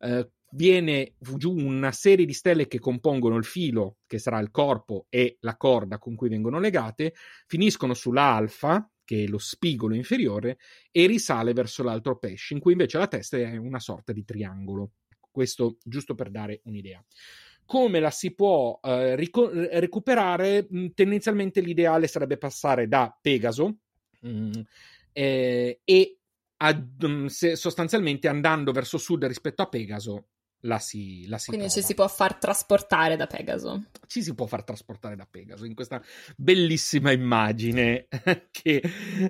eh, 0.00 0.28
viene 0.50 1.14
giù 1.18 1.54
una 1.54 1.92
serie 1.92 2.26
di 2.26 2.32
stelle 2.32 2.66
che 2.66 2.78
compongono 2.78 3.36
il 3.36 3.44
filo, 3.44 3.98
che 4.06 4.18
sarà 4.18 4.38
il 4.38 4.50
corpo, 4.50 5.06
e 5.08 5.38
la 5.40 5.56
corda 5.56 5.98
con 5.98 6.14
cui 6.14 6.28
vengono 6.28 6.58
legate, 6.58 7.14
finiscono 7.46 7.94
sulla 7.94 8.22
alfa, 8.22 8.88
che 9.04 9.24
è 9.24 9.26
lo 9.26 9.38
spigolo 9.38 9.94
inferiore, 9.94 10.58
e 10.90 11.06
risale 11.06 11.52
verso 11.52 11.82
l'altro 11.82 12.18
pesce, 12.18 12.54
in 12.54 12.60
cui 12.60 12.72
invece 12.72 12.98
la 12.98 13.08
testa 13.08 13.36
è 13.36 13.56
una 13.56 13.80
sorta 13.80 14.12
di 14.12 14.24
triangolo. 14.24 14.92
Questo 15.30 15.78
giusto 15.82 16.14
per 16.14 16.30
dare 16.30 16.60
un'idea. 16.64 17.04
Come 17.66 17.98
la 17.98 18.10
si 18.10 18.34
può 18.34 18.78
eh, 18.82 19.16
rico- 19.16 19.50
recuperare? 19.50 20.68
Tendenzialmente 20.94 21.60
l'ideale 21.60 22.06
sarebbe 22.06 22.36
passare 22.36 22.86
da 22.86 23.16
Pegaso 23.20 23.78
mh, 24.20 24.60
eh, 25.12 25.80
e 25.82 26.18
ad, 26.64 27.06
mm, 27.06 27.26
se, 27.26 27.56
sostanzialmente 27.56 28.28
andando 28.28 28.72
verso 28.72 28.98
sud 28.98 29.24
rispetto 29.24 29.62
a 29.62 29.68
Pegaso 29.68 30.28
la 30.64 30.78
si, 30.78 31.28
la 31.28 31.36
si 31.36 31.48
Quindi 31.48 31.66
trova. 31.66 31.80
ci 31.80 31.86
si 31.86 31.94
può 31.94 32.08
far 32.08 32.36
trasportare 32.36 33.16
da 33.16 33.26
Pegaso. 33.26 33.84
Ci 34.06 34.22
si 34.22 34.34
può 34.34 34.46
far 34.46 34.64
trasportare 34.64 35.14
da 35.14 35.26
Pegaso 35.30 35.66
in 35.66 35.74
questa 35.74 36.02
bellissima 36.36 37.12
immagine 37.12 38.08
che, 38.50 38.82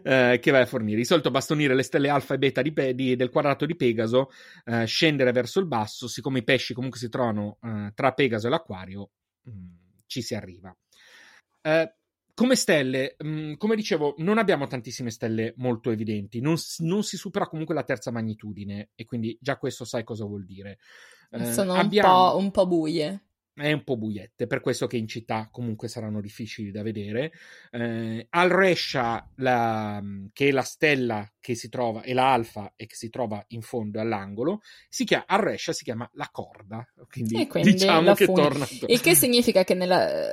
eh, 0.02 0.38
che 0.40 0.50
vai 0.52 0.62
a 0.62 0.66
fornire. 0.66 0.98
Di 0.98 1.04
solito 1.04 1.32
basta 1.32 1.52
unire 1.52 1.74
le 1.74 1.82
stelle 1.82 2.08
alfa 2.08 2.34
e 2.34 2.38
beta 2.38 2.62
di, 2.62 2.72
di, 2.94 3.16
del 3.16 3.30
quadrato 3.30 3.66
di 3.66 3.74
Pegaso, 3.74 4.30
eh, 4.64 4.84
scendere 4.84 5.32
verso 5.32 5.58
il 5.58 5.66
basso, 5.66 6.06
siccome 6.06 6.38
i 6.38 6.44
pesci 6.44 6.72
comunque 6.72 7.00
si 7.00 7.08
trovano 7.08 7.58
eh, 7.62 7.90
tra 7.96 8.12
Pegaso 8.12 8.46
e 8.46 8.50
l'Aquario, 8.50 9.10
mh, 9.42 9.50
mm, 9.50 9.66
ci 10.06 10.22
si 10.22 10.36
arriva. 10.36 10.72
Eh, 11.62 11.94
come 12.34 12.56
stelle, 12.56 13.16
mh, 13.18 13.28
mm, 13.28 13.52
come 13.54 13.76
dicevo, 13.76 14.14
non 14.18 14.38
abbiamo 14.38 14.66
tantissime 14.66 15.10
stelle 15.10 15.54
molto 15.56 15.90
evidenti, 15.90 16.40
non, 16.40 16.56
non, 16.78 17.02
si 17.02 17.16
supera 17.16 17.46
comunque 17.46 17.74
la 17.74 17.84
terza 17.84 18.10
magnitudine 18.10 18.90
e 18.94 19.04
quindi 19.04 19.38
già 19.40 19.56
questo 19.56 19.84
sai 19.84 20.04
cosa 20.04 20.24
vuol 20.24 20.44
dire. 20.44 20.78
Eh, 21.30 21.52
Sono 21.52 21.74
abbiamo... 21.74 22.12
un, 22.12 22.30
po', 22.30 22.38
un 22.38 22.50
po' 22.50 22.66
buie 22.66 23.24
è 23.54 23.70
un 23.70 23.84
po' 23.84 23.96
buiette, 23.96 24.46
per 24.46 24.60
questo 24.60 24.86
che 24.86 24.96
in 24.96 25.06
città 25.06 25.48
comunque 25.50 25.86
saranno 25.86 26.20
difficili 26.20 26.72
da 26.72 26.82
vedere. 26.82 27.32
Eh, 27.70 28.26
Al 28.30 28.48
Rescia, 28.48 29.30
la, 29.36 30.02
che 30.32 30.48
è 30.48 30.50
la 30.50 30.62
stella 30.62 31.30
che 31.38 31.54
si 31.54 31.68
trova, 31.68 32.02
è 32.02 32.12
la 32.12 32.32
alfa 32.32 32.72
e 32.74 32.86
che 32.86 32.96
si 32.96 33.10
trova 33.10 33.42
in 33.48 33.62
fondo 33.62 34.00
all'angolo, 34.00 34.60
si 34.88 35.04
chiama, 35.04 35.24
Al 35.28 35.40
Rescia 35.40 35.72
si 35.72 35.84
chiama 35.84 36.08
la 36.14 36.28
corda, 36.32 36.84
quindi, 37.08 37.46
quindi 37.48 37.72
diciamo 37.72 38.14
che 38.14 38.24
fune. 38.24 38.42
torna... 38.42 38.66
Il 38.86 39.00
che 39.00 39.14
significa 39.14 39.62
che 39.62 39.74
nella, 39.74 40.32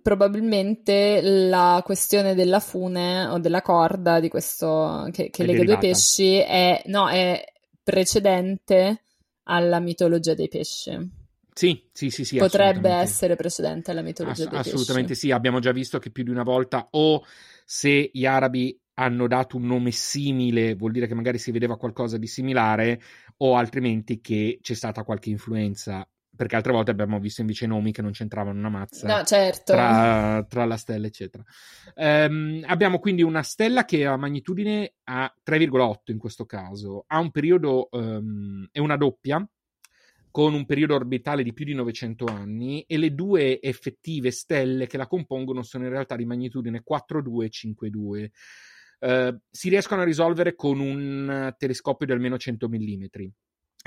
probabilmente 0.00 1.20
la 1.20 1.82
questione 1.84 2.34
della 2.34 2.60
fune 2.60 3.26
o 3.26 3.38
della 3.38 3.60
corda 3.60 4.18
di 4.18 4.28
questo, 4.30 5.08
che, 5.12 5.28
che 5.28 5.44
lega 5.44 5.62
due 5.62 5.78
pesci 5.78 6.36
è, 6.36 6.82
no, 6.86 7.08
è 7.10 7.44
precedente 7.82 9.02
alla 9.44 9.78
mitologia 9.78 10.32
dei 10.32 10.48
pesci. 10.48 11.20
Sì, 11.54 11.88
sì, 11.92 12.10
sì, 12.10 12.24
sì 12.24 12.38
Potrebbe 12.38 12.88
essere 12.90 13.36
precedente 13.36 13.90
alla 13.90 14.02
mitologia 14.02 14.44
Ass- 14.44 14.48
dei 14.48 14.58
Assolutamente 14.58 15.10
pesci. 15.10 15.26
sì, 15.26 15.32
abbiamo 15.32 15.60
già 15.60 15.72
visto 15.72 15.98
che 15.98 16.10
più 16.10 16.24
di 16.24 16.30
una 16.30 16.42
volta 16.42 16.88
o 16.92 17.24
se 17.64 18.10
gli 18.12 18.24
arabi 18.24 18.78
hanno 18.94 19.26
dato 19.26 19.56
un 19.56 19.66
nome 19.66 19.90
simile, 19.90 20.74
vuol 20.74 20.92
dire 20.92 21.06
che 21.06 21.14
magari 21.14 21.38
si 21.38 21.50
vedeva 21.50 21.76
qualcosa 21.76 22.18
di 22.18 22.26
similare, 22.26 23.00
o 23.38 23.56
altrimenti 23.56 24.20
che 24.20 24.58
c'è 24.60 24.74
stata 24.74 25.02
qualche 25.02 25.30
influenza, 25.30 26.06
perché 26.34 26.56
altre 26.56 26.72
volte 26.72 26.90
abbiamo 26.90 27.18
visto 27.18 27.40
invece 27.40 27.66
nomi 27.66 27.92
che 27.92 28.02
non 28.02 28.12
c'entravano 28.12 28.58
una 28.58 28.68
mazza 28.68 29.06
no, 29.06 29.24
certo. 29.24 29.72
tra, 29.72 30.44
tra, 30.48 30.64
la 30.64 30.76
stella, 30.76 31.06
eccetera. 31.06 31.42
Um, 31.94 32.62
abbiamo 32.66 32.98
quindi 32.98 33.22
una 33.22 33.42
stella 33.42 33.84
che 33.84 34.06
ha 34.06 34.16
magnitudine 34.16 34.94
a 35.04 35.32
3,8 35.42 36.12
in 36.12 36.18
questo 36.18 36.44
caso, 36.44 37.04
ha 37.06 37.18
un 37.18 37.30
periodo, 37.30 37.88
um, 37.92 38.68
è 38.70 38.78
una 38.78 38.96
doppia, 38.96 39.46
con 40.32 40.54
un 40.54 40.64
periodo 40.64 40.94
orbitale 40.94 41.42
di 41.44 41.52
più 41.52 41.66
di 41.66 41.74
900 41.74 42.24
anni 42.24 42.82
e 42.88 42.96
le 42.96 43.14
due 43.14 43.60
effettive 43.60 44.30
stelle 44.30 44.86
che 44.86 44.96
la 44.96 45.06
compongono 45.06 45.62
sono 45.62 45.84
in 45.84 45.90
realtà 45.90 46.16
di 46.16 46.24
magnitudine 46.24 46.82
4,2 46.82 47.44
e 47.44 47.50
5,2. 47.50 48.28
Uh, 49.02 49.38
si 49.50 49.68
riescono 49.68 50.00
a 50.00 50.04
risolvere 50.04 50.54
con 50.54 50.80
un 50.80 51.54
telescopio 51.58 52.06
di 52.06 52.12
almeno 52.12 52.38
100 52.38 52.68
mm. 52.68 53.04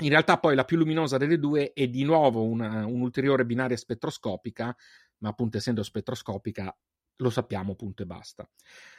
In 0.02 0.08
realtà 0.10 0.38
poi 0.38 0.54
la 0.54 0.64
più 0.64 0.76
luminosa 0.76 1.16
delle 1.16 1.38
due 1.38 1.72
è 1.72 1.88
di 1.88 2.04
nuovo 2.04 2.44
una, 2.44 2.86
un'ulteriore 2.86 3.44
binaria 3.44 3.76
spettroscopica, 3.76 4.76
ma 5.18 5.28
appunto 5.28 5.56
essendo 5.56 5.82
spettroscopica 5.82 6.74
lo 7.16 7.30
sappiamo, 7.30 7.74
punto 7.74 8.02
e 8.02 8.06
basta. 8.06 8.48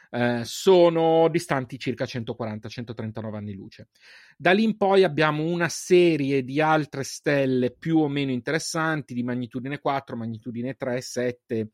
Eh, 0.09 0.41
sono 0.45 1.28
distanti 1.30 1.78
circa 1.78 2.05
140-139 2.05 3.36
anni 3.36 3.53
luce. 3.53 3.89
Da 4.38 4.51
lì 4.51 4.63
in 4.63 4.78
poi 4.78 5.03
abbiamo 5.03 5.43
una 5.43 5.70
serie 5.70 6.43
di 6.43 6.61
altre 6.61 7.03
stelle 7.03 7.72
più 7.72 7.99
o 7.99 8.07
meno 8.07 8.32
interessanti 8.32 9.13
di 9.13 9.24
magnitudine 9.24 9.80
4, 9.80 10.15
magnitudine 10.15 10.76
3, 10.76 11.01
7, 11.01 11.70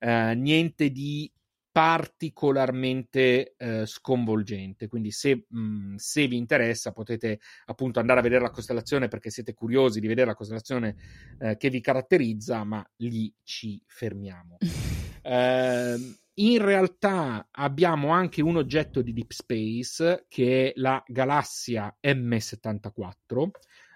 eh, 0.00 0.34
niente 0.34 0.90
di 0.90 1.30
particolarmente 1.70 3.54
eh, 3.56 3.86
sconvolgente. 3.86 4.88
Quindi, 4.88 5.12
se, 5.12 5.46
mh, 5.48 5.60
mm, 5.60 5.94
se, 5.94 6.26
vi 6.26 6.36
interessa, 6.36 6.92
potete 6.92 7.38
appunto 7.66 8.00
andare 8.00 8.18
a 8.18 8.22
vedere 8.22 8.42
la 8.42 8.50
costellazione 8.50 9.06
perché 9.06 9.30
siete 9.30 9.54
curiosi 9.54 10.00
di 10.00 10.08
vedere 10.08 10.26
la 10.26 10.34
costellazione 10.34 10.96
eh, 11.38 11.56
che 11.56 11.70
vi 11.70 11.80
caratterizza, 11.80 12.64
ma 12.64 12.84
lì 12.96 13.32
ci 13.44 13.80
fermiamo. 13.86 14.56
Eh, 15.28 16.16
in 16.34 16.58
realtà 16.58 17.48
abbiamo 17.50 18.08
anche 18.10 18.40
un 18.40 18.56
oggetto 18.56 19.02
di 19.02 19.12
Deep 19.12 19.32
Space 19.32 20.24
che 20.28 20.68
è 20.68 20.72
la 20.76 21.02
galassia 21.06 21.94
M74. 22.02 23.50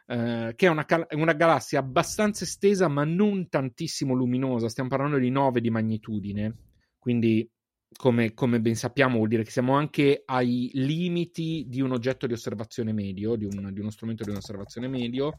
Eh, 0.05 0.53
che 0.57 0.67
è 0.67 0.69
una, 0.69 0.85
una, 1.13 1.33
galassia 1.33 1.79
abbastanza 1.79 2.45
estesa 2.45 2.89
ma 2.89 3.05
non 3.05 3.49
tantissimo 3.49 4.13
luminosa, 4.13 4.69
stiamo 4.69 4.91
parlando 4.91 5.17
di 5.17 5.31
9 5.31 5.61
di 5.61 5.71
magnitudine, 5.71 6.57
quindi 6.99 7.49
come, 7.97 8.35
come, 8.35 8.61
ben 8.61 8.75
sappiamo, 8.75 9.17
vuol 9.17 9.29
dire 9.29 9.45
che 9.45 9.51
siamo 9.51 9.75
anche 9.75 10.23
ai 10.27 10.71
limiti 10.75 11.67
di 11.69 11.81
un 11.81 11.93
oggetto 11.93 12.27
di 12.27 12.33
osservazione 12.33 12.93
medio, 12.93 13.37
di, 13.37 13.45
un, 13.45 13.71
di 13.73 13.81
uno 13.81 13.91
strumento 13.91 14.25
di 14.25 14.31
osservazione 14.31 14.89
medio. 14.89 15.35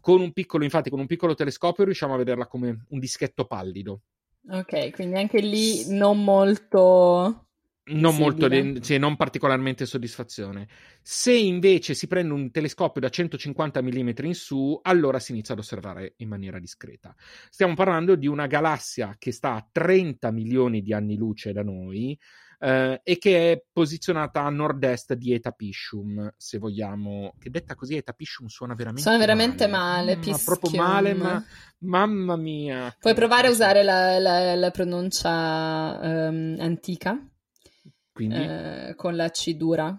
Con 0.00 0.20
un 0.20 0.32
piccolo, 0.32 0.64
infatti, 0.64 0.88
con 0.88 1.00
un 1.00 1.06
piccolo 1.06 1.34
telescopio 1.34 1.84
riusciamo 1.84 2.14
a 2.14 2.18
vederla 2.18 2.46
come 2.46 2.84
un 2.88 2.98
dischetto 2.98 3.46
pallido. 3.46 4.02
Ok, 4.48 4.90
quindi 4.92 5.16
anche 5.16 5.40
lì 5.40 5.88
non 5.88 6.22
molto 6.22 7.46
non, 7.88 8.16
molto, 8.16 8.48
cioè, 8.80 8.98
non 8.98 9.16
particolarmente 9.16 9.86
soddisfazione. 9.86 10.66
Se 11.02 11.32
invece 11.32 11.94
si 11.94 12.08
prende 12.08 12.32
un 12.32 12.50
telescopio 12.50 13.00
da 13.00 13.08
150 13.08 13.80
mm 13.80 14.10
in 14.22 14.34
su, 14.34 14.78
allora 14.82 15.20
si 15.20 15.32
inizia 15.32 15.54
ad 15.54 15.60
osservare 15.60 16.14
in 16.16 16.28
maniera 16.28 16.58
discreta. 16.58 17.14
Stiamo 17.48 17.74
parlando 17.74 18.16
di 18.16 18.26
una 18.26 18.46
galassia 18.46 19.14
che 19.18 19.30
sta 19.30 19.54
a 19.54 19.68
30 19.70 20.30
milioni 20.32 20.82
di 20.82 20.92
anni 20.92 21.16
luce 21.16 21.52
da 21.52 21.62
noi 21.62 22.18
eh, 22.58 23.00
e 23.02 23.18
che 23.18 23.52
è 23.52 23.64
posizionata 23.72 24.42
a 24.42 24.50
nord-est 24.50 25.14
di 25.14 25.32
Eta 25.32 25.52
Piscium, 25.52 26.32
se 26.36 26.58
vogliamo. 26.58 27.34
Che 27.38 27.50
detta 27.50 27.74
così 27.74 27.96
Eta 27.96 28.12
Piscium 28.12 28.48
suona 28.48 28.74
veramente 28.74 29.02
suona 29.02 29.18
veramente 29.18 29.66
male. 29.66 30.16
male 30.16 30.30
ma 30.30 30.40
proprio 30.44 30.80
male, 30.80 31.14
ma 31.14 31.44
mamma 31.78 32.36
mia. 32.36 32.94
Puoi 32.98 33.14
provare 33.14 33.48
a 33.48 33.50
usare 33.50 33.82
la, 33.82 34.18
la, 34.18 34.54
la 34.54 34.70
pronuncia 34.70 35.98
um, 36.00 36.56
antica? 36.58 37.18
Quindi? 38.12 38.34
Eh, 38.36 38.94
con 38.96 39.14
la 39.16 39.30
C 39.30 39.54
dura. 39.54 39.98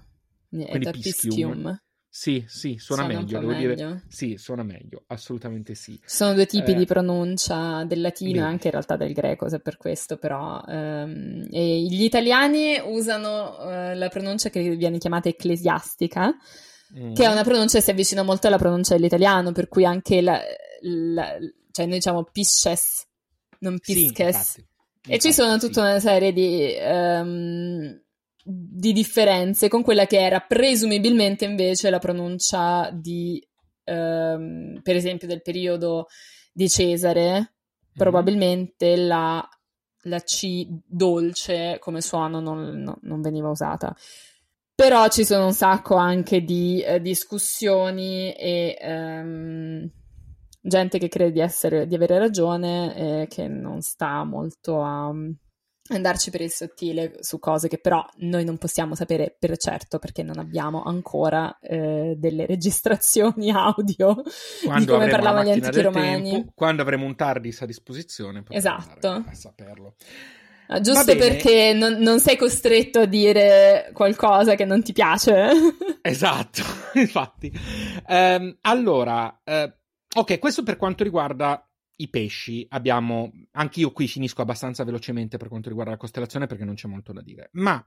Quindi 0.49 0.89
pischium. 0.91 1.80
Sì, 2.20 2.43
sì, 2.47 2.78
suona, 2.80 3.03
suona 3.03 3.20
meglio, 3.20 3.39
devo 3.39 3.51
meglio. 3.51 3.76
dire. 3.76 4.03
Sì, 4.07 4.38
suona 4.39 4.63
meglio, 4.63 5.03
assolutamente 5.05 5.76
sì. 5.76 6.01
Sono 6.03 6.34
due 6.34 6.47
tipi 6.47 6.72
eh, 6.72 6.74
di 6.74 6.86
pronuncia 6.88 7.84
del 7.84 8.01
latino 8.01 8.39
e 8.39 8.41
anche 8.41 8.65
in 8.65 8.72
realtà 8.72 8.95
del 8.97 9.13
greco, 9.13 9.47
se 9.49 9.59
per 9.59 9.78
questo, 9.78 10.18
però. 10.18 10.59
Ehm, 10.68 11.45
gli 11.45 12.03
italiani 12.03 12.82
usano 12.84 13.59
eh, 13.59 13.93
la 13.93 14.09
pronuncia 14.09 14.49
che 14.49 14.76
viene 14.76 14.97
chiamata 14.97 15.30
ecclesiastica, 15.30 16.36
mm. 16.97 17.13
che 17.13 17.24
è 17.24 17.28
una 17.28 17.43
pronuncia 17.43 17.78
che 17.78 17.84
si 17.84 17.91
avvicina 17.91 18.24
molto 18.24 18.47
alla 18.47 18.57
pronuncia 18.57 18.95
dell'italiano, 18.95 19.51
per 19.51 19.68
cui 19.68 19.86
anche 19.86 20.20
la, 20.20 20.41
la 20.82 21.38
cioè 21.72 21.86
noi 21.86 21.97
diciamo 21.97 22.24
pisces, 22.24 23.05
non 23.59 23.78
pisces. 23.78 24.53
Sì, 24.53 24.65
e 25.07 25.20
ci 25.20 25.32
sono 25.32 25.59
tutta 25.59 25.82
una 25.82 25.99
serie 25.99 26.34
di 26.34 26.76
um, 26.82 28.01
di 28.50 28.93
differenze 28.93 29.68
con 29.68 29.84
quella 29.84 30.06
che 30.06 30.20
era 30.20 30.39
presumibilmente 30.39 31.43
invece 31.43 31.89
la 31.89 32.00
pronuncia 32.00 32.89
di, 32.93 33.45
ehm, 33.84 34.80
per 34.82 34.95
esempio, 34.95 35.28
del 35.28 35.41
periodo 35.41 36.08
di 36.54 36.70
Cesare, 36.70 37.32
mm-hmm. 37.32 37.43
probabilmente 37.93 38.95
la, 38.95 39.45
la, 40.04 40.20
C 40.22 40.66
dolce 40.86 41.78
come 41.80 42.00
suono 42.00 42.39
non, 42.39 42.82
no, 42.82 43.00
non, 43.02 43.22
veniva 43.22 43.50
usata. 43.50 43.93
Però 44.74 45.10
ci 45.10 45.26
sono 45.26 45.48
un 45.48 45.54
sacco 45.54 45.95
anche 45.95 46.41
di 46.41 46.82
eh, 46.82 47.02
discussioni 47.02 48.32
e 48.32 48.78
ehm, 48.80 49.91
gente 50.62 51.00
che 51.00 51.10
crede 51.10 51.32
di, 51.32 51.39
essere, 51.41 51.86
di 51.86 51.95
avere 51.95 52.18
ragione 52.18 53.24
e 53.24 53.28
che 53.28 53.48
non 53.48 53.82
sta 53.82 54.24
molto 54.24 54.82
a 54.82 55.12
andarci 55.89 56.31
per 56.31 56.41
il 56.41 56.51
sottile 56.51 57.17
su 57.19 57.39
cose 57.39 57.67
che 57.67 57.77
però 57.77 58.05
noi 58.17 58.43
non 58.43 58.57
possiamo 58.57 58.95
sapere 58.95 59.35
per 59.38 59.57
certo 59.57 59.99
perché 59.99 60.23
non 60.23 60.39
abbiamo 60.39 60.83
ancora 60.83 61.57
eh, 61.59 62.15
delle 62.17 62.45
registrazioni 62.45 63.51
audio 63.51 64.21
quando 64.63 64.79
di 64.79 64.91
come 64.91 65.07
parlavano 65.07 65.49
gli 65.49 65.51
antichi 65.51 65.81
romani. 65.81 66.31
Tempo, 66.31 66.51
quando 66.55 66.81
avremo 66.81 67.05
un 67.05 67.15
TARDIS 67.15 67.61
a 67.61 67.65
disposizione 67.65 68.43
esatto. 68.49 69.07
a 69.07 69.33
saperlo. 69.33 69.95
Ah, 70.69 70.81
giusto 70.81 71.15
perché 71.15 71.71
non, 71.73 71.93
non, 71.93 72.19
sei 72.19 72.35
costretto 72.35 72.99
a 72.99 73.05
dire 73.05 73.89
qualcosa 73.93 74.55
che 74.55 74.65
non 74.65 74.83
ti 74.83 74.91
piace. 74.91 75.49
esatto, 76.01 76.61
infatti. 76.95 77.51
Um, 78.07 78.57
allora, 78.61 79.41
uh, 79.45 79.71
ok, 80.19 80.39
questo 80.39 80.63
per 80.63 80.75
quanto 80.75 81.05
riguarda 81.05 81.66
i 81.98 82.10
pesci 82.10 82.66
abbiamo, 82.70 83.32
anche 83.52 83.80
io 83.80 83.91
qui 83.91 84.08
finisco 84.08 84.41
abbastanza 84.41 84.84
velocemente 84.84 85.38
per 85.38 85.48
quanto 85.48 85.70
riguarda 85.70 85.91
la 85.91 85.98
costellazione 85.98 86.48
perché 86.48 86.66
non 86.66 86.76
c'è 86.76 86.88
molto 86.88 87.14
da 87.14 87.22
dire, 87.22 87.50
ma 87.54 87.84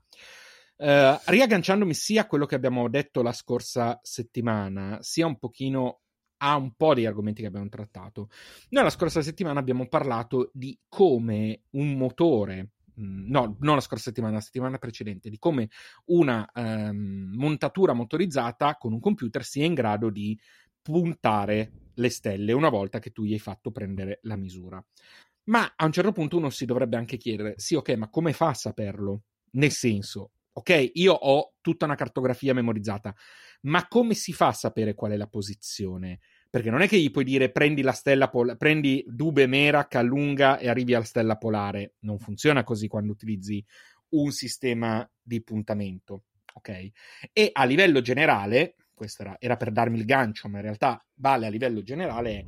eh, 0.76 1.20
riagganciandomi 1.26 1.94
sia 1.94 2.22
a 2.22 2.26
quello 2.26 2.46
che 2.46 2.54
abbiamo 2.54 2.88
detto 2.88 3.22
la 3.22 3.32
scorsa 3.32 4.00
settimana, 4.02 4.98
sia 5.00 5.26
un 5.26 5.38
pochino 5.38 6.00
a 6.42 6.56
un 6.56 6.72
po' 6.74 6.94
degli 6.94 7.04
argomenti 7.04 7.42
che 7.42 7.48
abbiamo 7.48 7.68
trattato. 7.68 8.30
Noi 8.70 8.84
la 8.84 8.90
scorsa 8.90 9.20
settimana 9.20 9.60
abbiamo 9.60 9.88
parlato 9.88 10.50
di 10.54 10.78
come 10.88 11.64
un 11.72 11.92
motore, 11.92 12.70
mm, 12.98 13.28
no, 13.28 13.56
non 13.60 13.74
la 13.74 13.80
scorsa 13.80 14.04
settimana, 14.04 14.34
la 14.34 14.40
settimana 14.40 14.78
precedente, 14.78 15.28
di 15.28 15.38
come 15.38 15.68
una 16.06 16.50
ehm, 16.50 17.34
montatura 17.36 17.92
motorizzata 17.92 18.76
con 18.76 18.92
un 18.92 19.00
computer 19.00 19.44
sia 19.44 19.66
in 19.66 19.74
grado 19.74 20.08
di 20.08 20.38
puntare 20.82 21.89
le 22.00 22.08
stelle 22.08 22.52
una 22.52 22.68
volta 22.68 22.98
che 22.98 23.10
tu 23.10 23.24
gli 23.24 23.32
hai 23.32 23.38
fatto 23.38 23.70
prendere 23.70 24.18
la 24.22 24.36
misura. 24.36 24.84
Ma 25.44 25.72
a 25.76 25.84
un 25.84 25.92
certo 25.92 26.12
punto 26.12 26.36
uno 26.36 26.50
si 26.50 26.64
dovrebbe 26.64 26.96
anche 26.96 27.16
chiedere, 27.16 27.54
sì, 27.56 27.74
ok, 27.74 27.90
ma 27.90 28.08
come 28.08 28.32
fa 28.32 28.48
a 28.48 28.54
saperlo? 28.54 29.24
Nel 29.52 29.70
senso, 29.70 30.32
ok, 30.52 30.90
io 30.94 31.12
ho 31.12 31.54
tutta 31.60 31.84
una 31.84 31.94
cartografia 31.94 32.54
memorizzata, 32.54 33.14
ma 33.62 33.86
come 33.88 34.14
si 34.14 34.32
fa 34.32 34.48
a 34.48 34.52
sapere 34.52 34.94
qual 34.94 35.12
è 35.12 35.16
la 35.16 35.26
posizione? 35.26 36.20
Perché 36.48 36.70
non 36.70 36.82
è 36.82 36.88
che 36.88 36.98
gli 36.98 37.10
puoi 37.10 37.24
dire 37.24 37.50
prendi 37.50 37.82
la 37.82 37.92
stella 37.92 38.28
polare, 38.28 38.56
prendi 38.56 39.04
Dube 39.06 39.46
Merak, 39.46 39.94
allunga 39.94 40.58
e 40.58 40.68
arrivi 40.68 40.94
alla 40.94 41.04
stella 41.04 41.36
polare. 41.36 41.94
Non 42.00 42.18
funziona 42.18 42.64
così 42.64 42.88
quando 42.88 43.12
utilizzi 43.12 43.64
un 44.10 44.30
sistema 44.32 45.08
di 45.20 45.42
puntamento. 45.42 46.24
Ok? 46.54 46.90
E 47.32 47.50
a 47.52 47.64
livello 47.64 48.00
generale, 48.00 48.74
questo 49.00 49.22
era, 49.22 49.36
era 49.38 49.56
per 49.56 49.70
darmi 49.70 49.96
il 49.96 50.04
gancio, 50.04 50.46
ma 50.46 50.58
in 50.58 50.64
realtà 50.64 51.02
vale 51.14 51.46
a 51.46 51.48
livello 51.48 51.82
generale. 51.82 52.44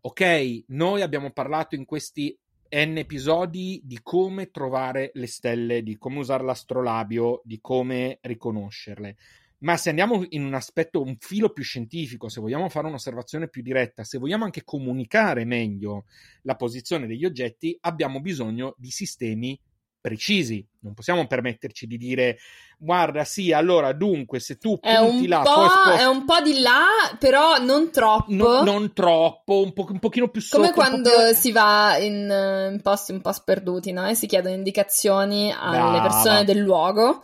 Ok, 0.00 0.64
noi 0.68 1.02
abbiamo 1.02 1.30
parlato 1.30 1.74
in 1.74 1.84
questi 1.84 2.34
N 2.70 2.96
episodi 2.96 3.82
di 3.84 4.00
come 4.02 4.50
trovare 4.50 5.10
le 5.12 5.26
stelle, 5.26 5.82
di 5.82 5.98
come 5.98 6.20
usare 6.20 6.42
l'astrolabio, 6.42 7.42
di 7.44 7.60
come 7.60 8.16
riconoscerle. 8.22 9.16
Ma 9.58 9.76
se 9.76 9.90
andiamo 9.90 10.24
in 10.30 10.42
un 10.42 10.54
aspetto 10.54 11.02
un 11.02 11.18
filo 11.18 11.50
più 11.50 11.64
scientifico, 11.64 12.30
se 12.30 12.40
vogliamo 12.40 12.70
fare 12.70 12.86
un'osservazione 12.86 13.50
più 13.50 13.60
diretta, 13.60 14.02
se 14.02 14.16
vogliamo 14.16 14.44
anche 14.44 14.64
comunicare 14.64 15.44
meglio 15.44 16.06
la 16.44 16.56
posizione 16.56 17.06
degli 17.06 17.26
oggetti, 17.26 17.76
abbiamo 17.82 18.22
bisogno 18.22 18.74
di 18.78 18.90
sistemi 18.90 19.60
precisi. 20.00 20.66
Non 20.80 20.94
possiamo 20.94 21.26
permetterci 21.26 21.86
di 21.86 21.98
dire, 21.98 22.38
guarda, 22.78 23.24
sì, 23.24 23.52
allora 23.52 23.92
dunque, 23.92 24.40
se 24.40 24.56
tu 24.56 24.78
è 24.80 24.96
punti 24.96 25.26
là, 25.26 25.42
spost- 25.44 26.00
è 26.00 26.06
un 26.06 26.24
po' 26.24 26.40
di 26.40 26.60
là, 26.60 26.84
però 27.18 27.58
non 27.58 27.90
troppo. 27.90 28.32
No, 28.32 28.62
non 28.62 28.92
troppo, 28.92 29.62
un, 29.62 29.72
po- 29.72 29.86
un 29.90 29.98
pochino 29.98 30.28
più 30.28 30.40
sotto. 30.40 30.62
Come 30.62 30.72
quando 30.72 31.10
più... 31.10 31.34
si 31.34 31.52
va 31.52 31.98
in, 31.98 32.70
in, 32.72 32.80
posti 32.82 33.12
un 33.12 33.20
po' 33.20 33.32
sperduti, 33.32 33.92
no? 33.92 34.08
E 34.08 34.14
si 34.14 34.26
chiedono 34.26 34.54
indicazioni 34.54 35.52
alle 35.52 35.76
Brava. 35.76 36.02
persone 36.02 36.44
del 36.44 36.58
luogo. 36.58 37.22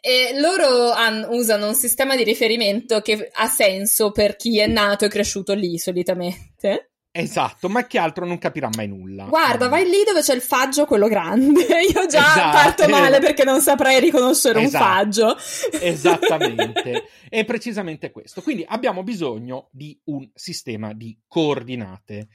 E 0.00 0.38
loro 0.38 0.92
han, 0.92 1.26
usano 1.28 1.66
un 1.66 1.74
sistema 1.74 2.14
di 2.14 2.22
riferimento 2.22 3.00
che 3.00 3.30
ha 3.32 3.46
senso 3.46 4.12
per 4.12 4.36
chi 4.36 4.60
è 4.60 4.66
nato 4.66 5.04
e 5.04 5.08
cresciuto 5.08 5.54
lì 5.54 5.76
solitamente. 5.76 6.92
Esatto, 7.20 7.68
ma 7.68 7.86
che 7.86 7.98
altro 7.98 8.24
non 8.24 8.38
capirà 8.38 8.68
mai 8.76 8.86
nulla. 8.86 9.24
Guarda, 9.24 9.68
vai 9.68 9.84
lì 9.84 10.04
dove 10.06 10.20
c'è 10.20 10.34
il 10.34 10.40
faggio, 10.40 10.86
quello 10.86 11.08
grande. 11.08 11.62
Io 11.92 12.06
già 12.06 12.30
esatto. 12.30 12.56
parto 12.56 12.88
male 12.88 13.18
perché 13.18 13.42
non 13.44 13.60
saprei 13.60 13.98
riconoscere 13.98 14.62
esatto. 14.62 14.84
un 14.84 14.90
faggio. 14.90 15.36
Esattamente, 15.80 17.04
è 17.28 17.44
precisamente 17.44 18.12
questo. 18.12 18.40
Quindi 18.40 18.64
abbiamo 18.66 19.02
bisogno 19.02 19.68
di 19.72 19.98
un 20.04 20.28
sistema 20.34 20.92
di 20.92 21.18
coordinate. 21.26 22.28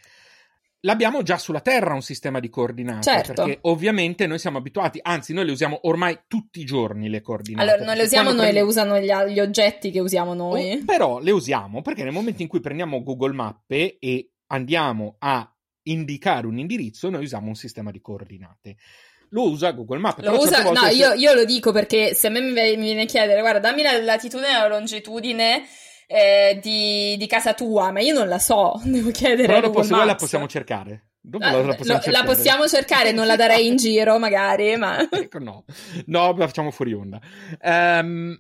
L'abbiamo 0.86 1.24
già 1.24 1.38
sulla 1.38 1.62
Terra 1.62 1.94
un 1.94 2.02
sistema 2.02 2.42
di 2.42 2.50
coordinate, 2.50 3.04
certo. 3.04 3.44
perché 3.46 3.60
ovviamente 3.62 4.28
noi 4.28 4.38
siamo 4.38 4.58
abituati, 4.58 5.00
anzi 5.02 5.32
noi 5.32 5.46
le 5.46 5.54
usiamo 5.54 5.80
ormai 5.84 6.24
tutti 6.28 6.60
i 6.60 6.66
giorni 6.66 7.08
le 7.08 7.22
coordinate. 7.22 7.70
Allora, 7.70 7.86
non 7.86 7.96
le 7.96 8.04
usiamo 8.04 8.32
noi, 8.32 8.40
prendi... 8.40 8.56
le 8.56 8.62
usano 8.62 9.00
gli, 9.00 9.32
gli, 9.32 9.40
oggetti 9.40 9.92
che 9.92 10.02
usiamo 10.02 10.34
noi. 10.34 10.74
Oh, 10.74 10.86
però 10.86 11.20
le 11.20 11.32
usiamo 11.32 11.82
perché 11.82 12.04
nel 12.04 12.12
momento 12.12 12.42
in 12.42 12.50
cui 12.50 12.60
prendiamo 12.60 13.02
Google 13.02 13.32
Mappe 13.32 13.98
e 13.98 14.33
andiamo 14.54 15.16
a 15.20 15.52
indicare 15.84 16.48
un 16.48 16.58
indirizzo, 16.60 17.10
noi 17.10 17.24
usiamo 17.24 17.48
un 17.48 17.56
sistema 17.56 17.92
di 17.92 18.00
coordinate. 18.00 18.78
Lo 19.30 19.50
usa 19.50 19.72
Google 19.72 19.98
Maps. 19.98 20.24
Lo 20.24 20.40
usa, 20.40 20.62
no, 20.62 20.76
se... 20.76 20.94
io, 20.94 21.14
io, 21.14 21.34
lo 21.34 21.44
dico 21.44 21.72
perché 21.72 22.14
se 22.14 22.28
a 22.28 22.30
me 22.30 22.42
mi 22.42 22.76
viene 22.76 23.02
a 23.02 23.06
chiedere, 23.06 23.42
guarda, 23.42 23.60
dammi 23.60 23.82
la 23.82 24.00
latitudine 24.00 24.50
e 24.50 24.54
la 24.54 24.68
longitudine 24.68 25.64
eh, 26.06 26.60
di, 26.62 27.18
di, 27.18 27.28
casa 27.28 27.56
tua, 27.56 27.92
ma 27.92 28.00
io 28.00 28.14
non 28.14 28.28
la 28.28 28.38
so, 28.38 28.80
devo 28.86 29.10
chiedere. 29.10 29.48
Però 29.48 29.60
dopo 29.60 29.82
se 29.82 29.94
vuoi 29.94 30.06
la 30.06 30.16
possiamo 30.16 30.48
cercare. 30.48 31.08
Dopo 31.20 31.46
ah, 31.46 31.52
la, 31.52 31.74
possiamo 31.74 31.98
lo, 31.98 32.04
cercare. 32.04 32.12
la 32.12 32.24
possiamo 32.24 32.68
cercare, 32.68 33.12
non 33.12 33.26
la 33.26 33.36
darei 33.36 33.66
in 33.66 33.78
giro 33.78 34.20
magari, 34.20 34.76
ma... 34.78 35.00
ecco, 35.10 35.40
no. 35.40 35.66
No, 36.06 36.36
la 36.38 36.46
facciamo 36.46 36.70
fuori 36.70 36.94
onda. 36.94 37.20
Um, 37.62 38.40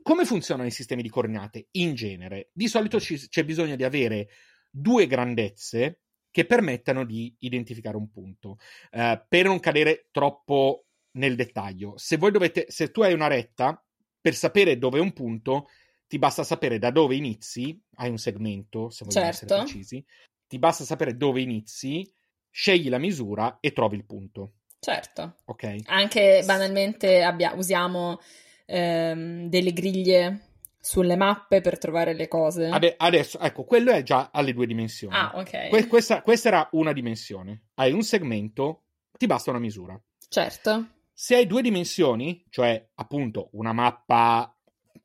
come 0.00 0.24
funzionano 0.24 0.66
i 0.66 0.72
sistemi 0.72 1.02
di 1.02 1.10
coordinate 1.10 1.68
in 1.72 1.94
genere? 1.94 2.48
Di 2.52 2.66
solito 2.66 2.98
ci, 2.98 3.28
c'è 3.28 3.44
bisogno 3.44 3.76
di 3.76 3.84
avere 3.84 4.28
due 4.72 5.06
grandezze 5.06 6.00
che 6.30 6.46
permettano 6.46 7.04
di 7.04 7.34
identificare 7.40 7.96
un 7.96 8.10
punto. 8.10 8.58
Uh, 8.90 9.20
per 9.28 9.44
non 9.44 9.60
cadere 9.60 10.08
troppo 10.10 10.86
nel 11.12 11.36
dettaglio. 11.36 11.92
Se 11.96 12.16
voi 12.16 12.30
dovete, 12.30 12.64
se 12.68 12.90
tu 12.90 13.02
hai 13.02 13.12
una 13.12 13.26
retta, 13.26 13.84
per 14.20 14.34
sapere 14.34 14.78
dove 14.78 14.98
è 14.98 15.02
un 15.02 15.12
punto, 15.12 15.68
ti 16.06 16.18
basta 16.18 16.42
sapere 16.42 16.78
da 16.78 16.90
dove 16.90 17.16
inizi, 17.16 17.78
hai 17.96 18.08
un 18.08 18.18
segmento, 18.18 18.88
se 18.88 19.04
vogliamo 19.04 19.32
certo. 19.32 19.44
essere 19.44 19.62
precisi, 19.62 20.04
ti 20.46 20.58
basta 20.58 20.84
sapere 20.84 21.16
dove 21.16 21.42
inizi, 21.42 22.10
scegli 22.50 22.88
la 22.88 22.98
misura 22.98 23.58
e 23.60 23.72
trovi 23.72 23.96
il 23.96 24.04
punto. 24.04 24.54
Certo. 24.78 25.36
Ok. 25.44 25.76
Anche 25.86 26.42
banalmente 26.44 27.22
abbia- 27.22 27.54
usiamo 27.54 28.20
ehm, 28.66 29.48
delle 29.48 29.72
griglie 29.72 30.51
sulle 30.84 31.14
mappe 31.14 31.60
per 31.60 31.78
trovare 31.78 32.12
le 32.12 32.26
cose. 32.26 32.66
Ade- 32.66 32.94
adesso, 32.98 33.38
ecco, 33.38 33.62
quello 33.62 33.92
è 33.92 34.02
già 34.02 34.30
alle 34.32 34.52
due 34.52 34.66
dimensioni. 34.66 35.14
Ah, 35.14 35.30
ok. 35.36 35.68
Que- 35.68 35.86
questa, 35.86 36.22
questa 36.22 36.48
era 36.48 36.68
una 36.72 36.92
dimensione. 36.92 37.68
Hai 37.74 37.92
un 37.92 38.02
segmento, 38.02 38.86
ti 39.16 39.26
basta 39.26 39.50
una 39.50 39.60
misura. 39.60 39.98
Certo. 40.28 40.88
Se 41.12 41.36
hai 41.36 41.46
due 41.46 41.62
dimensioni, 41.62 42.44
cioè 42.50 42.84
appunto 42.94 43.50
una 43.52 43.72
mappa, 43.72 44.56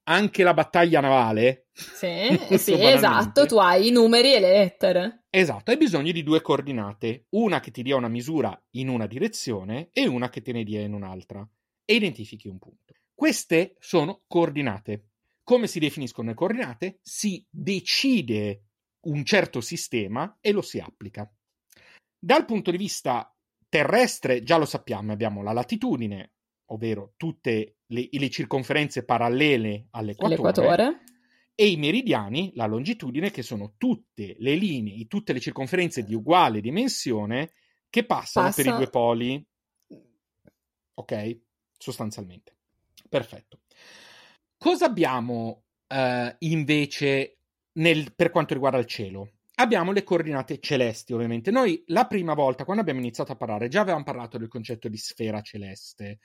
anche 0.05 0.43
la 0.43 0.55
battaglia 0.55 0.99
navale. 0.99 1.67
Sì, 1.73 2.27
sì 2.57 2.73
esatto, 2.73 3.45
tu 3.45 3.57
hai 3.57 3.89
i 3.89 3.91
numeri 3.91 4.33
e 4.33 4.39
le 4.39 4.49
lettere. 4.49 5.25
Esatto, 5.29 5.69
hai 5.69 5.77
bisogno 5.77 6.11
di 6.11 6.23
due 6.23 6.41
coordinate, 6.41 7.27
una 7.29 7.59
che 7.59 7.69
ti 7.69 7.83
dia 7.83 7.95
una 7.95 8.07
misura 8.07 8.59
in 8.71 8.89
una 8.89 9.05
direzione 9.05 9.89
e 9.93 10.07
una 10.07 10.29
che 10.29 10.41
te 10.41 10.51
ne 10.53 10.63
dia 10.63 10.81
in 10.81 10.93
un'altra. 10.93 11.47
E 11.85 11.93
identifichi 11.93 12.47
un 12.47 12.57
punto. 12.57 12.95
Queste 13.13 13.75
sono 13.79 14.23
coordinate. 14.27 15.09
Come 15.47 15.67
si 15.67 15.79
definiscono 15.79 16.27
le 16.27 16.35
coordinate? 16.35 16.99
Si 17.03 17.47
decide 17.49 18.63
un 19.05 19.23
certo 19.23 19.61
sistema 19.61 20.39
e 20.41 20.51
lo 20.51 20.61
si 20.61 20.77
applica. 20.77 21.33
Dal 22.19 22.43
punto 22.43 22.69
di 22.69 22.75
vista 22.75 23.33
terrestre, 23.69 24.43
già 24.43 24.57
lo 24.57 24.65
sappiamo, 24.65 25.13
abbiamo 25.13 25.41
la 25.41 25.53
latitudine, 25.53 26.33
ovvero 26.65 27.13
tutte 27.15 27.77
le, 27.85 28.09
le 28.11 28.29
circonferenze 28.29 29.05
parallele 29.05 29.87
all'equatore, 29.91 31.03
e 31.55 31.69
i 31.69 31.77
meridiani, 31.77 32.51
la 32.55 32.65
longitudine, 32.65 33.31
che 33.31 33.41
sono 33.41 33.75
tutte 33.77 34.35
le 34.39 34.55
linee, 34.55 35.07
tutte 35.07 35.31
le 35.31 35.39
circonferenze 35.39 36.03
di 36.03 36.13
uguale 36.13 36.59
dimensione 36.59 37.53
che 37.89 38.05
passano 38.05 38.47
Passa... 38.47 38.63
per 38.63 38.73
i 38.73 38.75
due 38.75 38.89
poli. 38.89 39.47
Ok? 40.95 41.39
Sostanzialmente. 41.77 42.53
Perfetto. 43.07 43.61
Cosa 44.57 44.85
abbiamo 44.85 45.65
uh, 45.87 46.35
invece 46.39 47.39
nel, 47.73 48.13
per 48.15 48.31
quanto 48.31 48.53
riguarda 48.53 48.79
il 48.79 48.85
cielo? 48.85 49.33
Abbiamo 49.59 49.91
le 49.91 50.03
coordinate 50.03 50.59
celesti, 50.59 51.13
ovviamente. 51.13 51.51
Noi 51.51 51.83
la 51.87 52.05
prima 52.05 52.33
volta, 52.33 52.63
quando 52.63 52.81
abbiamo 52.81 52.99
iniziato 52.99 53.31
a 53.31 53.35
parlare, 53.35 53.69
già 53.69 53.81
avevamo 53.81 54.03
parlato 54.03 54.37
del 54.37 54.47
concetto 54.47 54.87
di 54.87 54.97
sfera 54.97 55.41
celeste, 55.41 56.19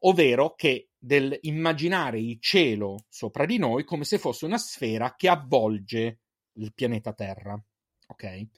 ovvero 0.00 0.54
che 0.54 0.90
del 0.96 1.36
immaginare 1.42 2.20
il 2.20 2.38
cielo 2.40 3.06
sopra 3.08 3.44
di 3.44 3.58
noi 3.58 3.84
come 3.84 4.04
se 4.04 4.18
fosse 4.18 4.44
una 4.44 4.58
sfera 4.58 5.14
che 5.16 5.28
avvolge 5.28 6.20
il 6.54 6.72
pianeta 6.74 7.12
Terra. 7.12 7.60
Ok? 8.08 8.48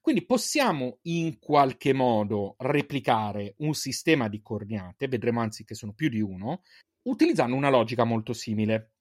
Quindi 0.00 0.24
possiamo 0.24 0.98
in 1.02 1.38
qualche 1.38 1.92
modo 1.92 2.54
replicare 2.58 3.54
un 3.58 3.74
sistema 3.74 4.28
di 4.28 4.40
coordinate, 4.40 5.08
vedremo 5.08 5.40
anzi 5.40 5.64
che 5.64 5.74
sono 5.74 5.92
più 5.92 6.08
di 6.08 6.20
uno, 6.20 6.62
utilizzando 7.02 7.56
una 7.56 7.70
logica 7.70 8.04
molto 8.04 8.32
simile. 8.32 8.92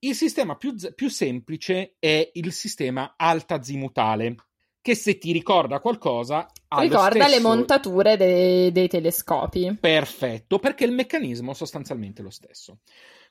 Il 0.00 0.14
sistema 0.14 0.56
più, 0.56 0.74
più 0.94 1.08
semplice 1.08 1.96
è 1.98 2.30
il 2.34 2.52
sistema 2.52 3.14
altazimutale, 3.16 4.34
che 4.80 4.96
se 4.96 5.16
ti 5.16 5.30
ricorda 5.30 5.78
qualcosa... 5.78 6.48
Ricorda 6.68 7.10
stesso... 7.10 7.28
le 7.28 7.40
montature 7.40 8.16
dei, 8.16 8.72
dei 8.72 8.88
telescopi. 8.88 9.76
Perfetto, 9.78 10.58
perché 10.58 10.84
il 10.84 10.92
meccanismo 10.92 11.52
è 11.52 11.54
sostanzialmente 11.54 12.22
lo 12.22 12.30
stesso. 12.30 12.80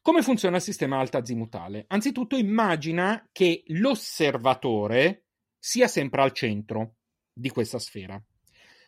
Come 0.02 0.22
funziona 0.22 0.56
il 0.56 0.62
sistema 0.62 1.00
altazimutale? 1.00 1.84
Anzitutto 1.88 2.38
immagina 2.38 3.28
che 3.32 3.64
l'osservatore 3.68 5.26
sia 5.60 5.88
sempre 5.88 6.22
al 6.22 6.32
centro 6.32 6.96
di 7.34 7.50
questa 7.50 7.80
sfera. 7.80 8.22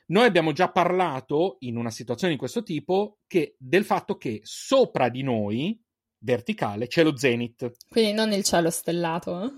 Noi 0.07 0.25
abbiamo 0.25 0.51
già 0.51 0.69
parlato 0.69 1.57
in 1.59 1.77
una 1.77 1.89
situazione 1.89 2.33
di 2.33 2.39
questo 2.39 2.63
tipo 2.63 3.19
che, 3.27 3.55
del 3.57 3.85
fatto 3.85 4.17
che 4.17 4.41
sopra 4.43 5.09
di 5.09 5.23
noi, 5.23 5.79
verticale, 6.19 6.87
c'è 6.87 7.03
lo 7.03 7.17
zenith. 7.17 7.71
Quindi 7.89 8.13
non 8.13 8.31
il 8.33 8.43
cielo 8.43 8.69
stellato? 8.69 9.53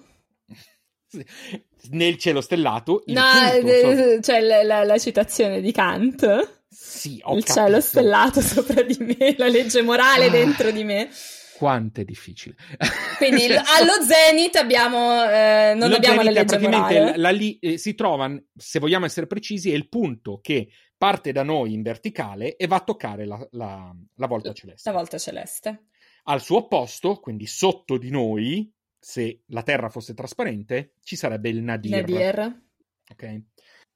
Nel 1.91 2.17
cielo 2.17 2.41
stellato, 2.41 3.03
no, 3.05 3.21
c'è 3.21 4.19
cioè 4.21 4.41
la, 4.41 4.63
la, 4.63 4.83
la, 4.83 4.97
citazione 4.97 5.61
di 5.61 5.71
Kant. 5.71 6.63
Sì, 6.67 7.21
ho 7.23 7.37
Il 7.37 7.43
capito. 7.43 7.65
cielo 7.65 7.81
stellato 7.81 8.41
sopra 8.41 8.81
di 8.81 8.97
me, 8.99 9.35
la 9.37 9.47
legge 9.47 9.81
morale 9.81 10.25
ah. 10.25 10.29
dentro 10.29 10.71
di 10.71 10.83
me 10.83 11.09
quanto 11.58 12.01
è 12.01 12.03
difficile. 12.03 12.56
Quindi 13.18 13.45
allo 13.47 14.03
zenith 14.06 14.56
abbiamo, 14.56 15.24
eh, 15.24 15.74
non 15.76 15.93
abbiamo 15.93 16.22
la 16.22 16.32
legge 16.32 16.58
morale. 16.58 17.18
La, 17.18 17.30
li, 17.30 17.58
eh, 17.60 17.78
si 17.78 17.95
trova, 17.95 18.32
se 18.56 18.80
vogliamo 18.80 19.06
essere 19.06 19.28
precisi, 19.28 19.72
è 19.72 19.76
il 19.76 19.88
punto 19.88 20.39
che 20.41 20.70
parte 20.97 21.32
da 21.32 21.43
noi 21.43 21.74
in 21.74 21.82
verticale 21.82 22.56
e 22.56 22.68
va 22.68 22.78
a 22.78 22.84
toccare 22.84 23.26
la, 23.26 23.47
la, 23.51 23.95
la 24.16 24.28
volta 24.28 24.53
celeste. 24.53 24.89
La 24.89 24.97
volta 24.97 25.18
celeste. 25.18 25.86
Al 26.24 26.41
suo 26.41 26.58
opposto, 26.58 27.20
quindi 27.20 27.45
sotto 27.45 27.97
di 27.97 28.10
noi, 28.10 28.72
se 28.99 29.43
la 29.47 29.62
Terra 29.62 29.89
fosse 29.89 30.14
trasparente, 30.14 30.95
ci 31.03 31.16
sarebbe 31.16 31.49
il 31.49 31.62
nadir. 31.62 31.91
Nadir. 31.91 32.62
Ok. 33.12 33.41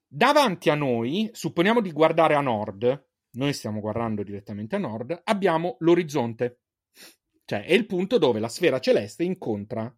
Davanti 0.06 0.70
a 0.70 0.74
noi, 0.74 1.28
supponiamo 1.32 1.80
di 1.80 1.92
guardare 1.92 2.34
a 2.34 2.40
nord, 2.40 3.08
noi 3.32 3.52
stiamo 3.52 3.80
guardando 3.80 4.22
direttamente 4.22 4.76
a 4.76 4.78
nord, 4.78 5.20
abbiamo 5.24 5.76
l'orizzonte 5.80 6.59
cioè 7.50 7.64
è 7.64 7.72
il 7.72 7.84
punto 7.84 8.16
dove 8.16 8.38
la 8.38 8.48
sfera 8.48 8.78
celeste 8.78 9.24
incontra 9.24 9.92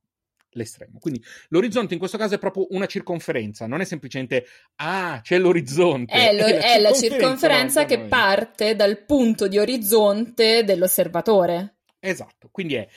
l'estremo. 0.52 0.98
Quindi 0.98 1.22
l'orizzonte 1.48 1.92
in 1.92 1.98
questo 1.98 2.16
caso 2.16 2.36
è 2.36 2.38
proprio 2.38 2.66
una 2.70 2.86
circonferenza, 2.86 3.66
non 3.66 3.82
è 3.82 3.84
semplicemente 3.84 4.46
ah, 4.76 5.20
c'è 5.22 5.36
l'orizzonte. 5.36 6.14
È, 6.14 6.32
lo, 6.32 6.46
è, 6.48 6.78
la, 6.80 6.88
è 6.88 6.94
circonferenza 6.94 6.94
la 6.94 6.94
circonferenza 6.94 7.84
che 7.84 8.00
parte 8.06 8.74
dal 8.74 9.04
punto 9.04 9.48
di 9.48 9.58
orizzonte 9.58 10.64
dell'osservatore. 10.64 11.80
Esatto, 12.00 12.48
quindi 12.50 12.76
è 12.76 12.88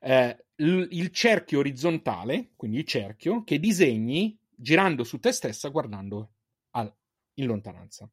eh, 0.00 0.44
l- 0.56 0.88
il 0.90 1.10
cerchio 1.10 1.60
orizzontale, 1.60 2.50
quindi 2.56 2.78
il 2.78 2.86
cerchio, 2.86 3.44
che 3.44 3.60
disegni 3.60 4.36
girando 4.52 5.04
su 5.04 5.20
te 5.20 5.30
stessa 5.30 5.68
guardando 5.68 6.32
al- 6.70 6.92
in 7.34 7.46
lontananza. 7.46 8.10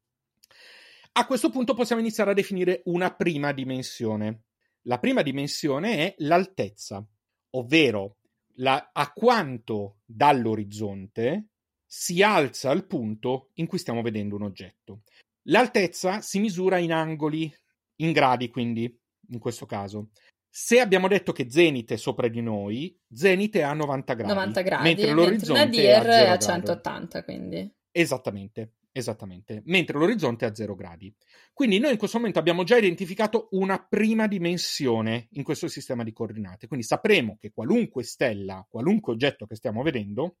A 1.10 1.26
questo 1.26 1.50
punto 1.50 1.74
possiamo 1.74 2.00
iniziare 2.00 2.30
a 2.30 2.34
definire 2.34 2.82
una 2.84 3.12
prima 3.12 3.50
dimensione. 3.50 4.42
La 4.88 4.98
prima 4.98 5.20
dimensione 5.20 5.98
è 5.98 6.14
l'altezza, 6.18 7.06
ovvero 7.50 8.16
la, 8.54 8.90
a 8.90 9.12
quanto 9.12 9.98
dall'orizzonte 10.06 11.48
si 11.84 12.22
alza 12.22 12.70
il 12.70 12.86
punto 12.86 13.50
in 13.54 13.66
cui 13.66 13.78
stiamo 13.78 14.00
vedendo 14.00 14.36
un 14.36 14.44
oggetto. 14.44 15.02
L'altezza 15.48 16.22
si 16.22 16.38
misura 16.38 16.78
in 16.78 16.92
angoli, 16.92 17.54
in 17.96 18.12
gradi 18.12 18.48
quindi, 18.48 18.98
in 19.28 19.38
questo 19.38 19.66
caso. 19.66 20.08
Se 20.48 20.80
abbiamo 20.80 21.06
detto 21.06 21.32
che 21.32 21.50
zenite 21.50 21.94
è 21.94 21.98
sopra 21.98 22.28
di 22.28 22.40
noi, 22.40 22.98
zenite 23.12 23.60
è 23.60 23.62
a 23.62 23.74
90 23.74 24.14
gradi, 24.14 24.32
90 24.32 24.62
gradi 24.62 24.82
mentre 24.84 25.12
l'orizzonte 25.12 25.64
mentre 25.64 25.82
è 25.82 25.92
a, 25.92 26.02
è 26.02 26.28
a 26.30 26.38
180, 26.38 27.24
quindi. 27.24 27.70
Esattamente. 27.90 28.72
Esattamente, 28.98 29.62
mentre 29.66 29.96
l'orizzonte 29.96 30.44
è 30.44 30.48
a 30.48 30.54
0 30.56 30.74
gradi. 30.74 31.14
Quindi 31.52 31.78
noi 31.78 31.92
in 31.92 31.98
questo 31.98 32.16
momento 32.16 32.40
abbiamo 32.40 32.64
già 32.64 32.76
identificato 32.78 33.46
una 33.52 33.78
prima 33.78 34.26
dimensione 34.26 35.28
in 35.32 35.44
questo 35.44 35.68
sistema 35.68 36.02
di 36.02 36.12
coordinate, 36.12 36.66
quindi 36.66 36.84
sapremo 36.84 37.36
che 37.38 37.52
qualunque 37.52 38.02
stella, 38.02 38.66
qualunque 38.68 39.12
oggetto 39.12 39.46
che 39.46 39.54
stiamo 39.54 39.82
vedendo 39.82 40.38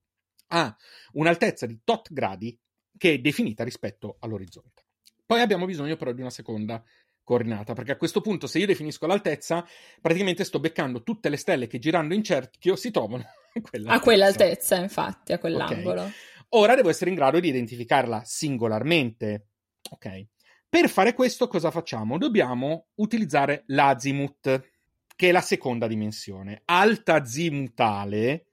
ha 0.48 0.76
un'altezza 1.12 1.66
di 1.66 1.78
tot 1.84 2.12
gradi 2.12 2.58
che 2.96 3.12
è 3.12 3.18
definita 3.18 3.62
rispetto 3.62 4.16
all'orizzonte. 4.18 4.86
Poi 5.24 5.40
abbiamo 5.40 5.64
bisogno 5.64 5.94
però 5.94 6.10
di 6.10 6.20
una 6.20 6.30
seconda 6.30 6.82
coordinata, 7.22 7.74
perché 7.74 7.92
a 7.92 7.96
questo 7.96 8.20
punto 8.20 8.48
se 8.48 8.58
io 8.58 8.66
definisco 8.66 9.06
l'altezza, 9.06 9.64
praticamente 10.00 10.42
sto 10.42 10.58
beccando 10.58 11.04
tutte 11.04 11.28
le 11.28 11.36
stelle 11.36 11.68
che 11.68 11.78
girando 11.78 12.14
in 12.14 12.24
cerchio 12.24 12.74
si 12.74 12.90
trovano 12.90 13.22
quell'altezza. 13.60 13.92
a 13.92 14.00
quell'altezza, 14.00 14.76
infatti, 14.76 15.32
a 15.32 15.38
quell'angolo. 15.38 16.00
Okay. 16.00 16.12
Ora 16.50 16.74
devo 16.74 16.88
essere 16.88 17.10
in 17.10 17.16
grado 17.16 17.40
di 17.40 17.48
identificarla 17.48 18.22
singolarmente. 18.24 19.48
Ok. 19.90 20.26
Per 20.68 20.88
fare 20.88 21.14
questo 21.14 21.48
cosa 21.48 21.70
facciamo? 21.70 22.18
Dobbiamo 22.18 22.88
utilizzare 22.96 23.64
l'azimut, 23.66 24.70
che 25.16 25.28
è 25.28 25.32
la 25.32 25.40
seconda 25.40 25.86
dimensione. 25.86 26.62
Alta 26.66 27.14
azimutale 27.14 28.48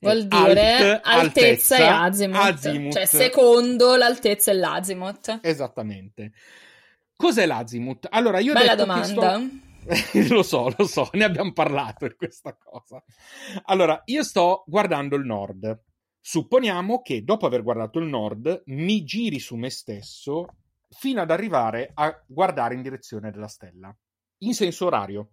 vuol 0.00 0.26
dire 0.26 1.00
alt, 1.02 1.04
altezza, 1.04 1.04
altezza, 1.04 1.76
e 1.76 1.86
azimut. 1.86 2.36
azimut. 2.36 2.92
Cioè 2.92 3.04
secondo 3.06 3.96
l'altezza 3.96 4.50
e 4.50 4.54
l'azimut. 4.54 5.40
Esattamente. 5.42 6.32
Cos'è 7.16 7.46
l'azimut? 7.46 8.06
Allora 8.10 8.38
io 8.38 8.52
Bella 8.52 8.74
domanda. 8.74 9.38
Sto... 9.38 9.66
lo 10.34 10.42
so, 10.42 10.72
lo 10.76 10.86
so, 10.86 11.08
ne 11.12 11.24
abbiamo 11.24 11.52
parlato 11.52 12.06
di 12.06 12.14
questa 12.14 12.56
cosa. 12.56 13.02
Allora, 13.64 14.00
io 14.06 14.22
sto 14.22 14.64
guardando 14.66 15.16
il 15.16 15.24
nord. 15.24 15.80
Supponiamo 16.30 17.00
che 17.00 17.24
dopo 17.24 17.46
aver 17.46 17.62
guardato 17.62 17.98
il 17.98 18.04
nord 18.04 18.64
mi 18.66 19.02
giri 19.02 19.38
su 19.38 19.56
me 19.56 19.70
stesso 19.70 20.56
fino 20.90 21.22
ad 21.22 21.30
arrivare 21.30 21.90
a 21.94 22.22
guardare 22.26 22.74
in 22.74 22.82
direzione 22.82 23.30
della 23.30 23.48
stella, 23.48 23.96
in 24.42 24.52
senso 24.52 24.84
orario, 24.84 25.30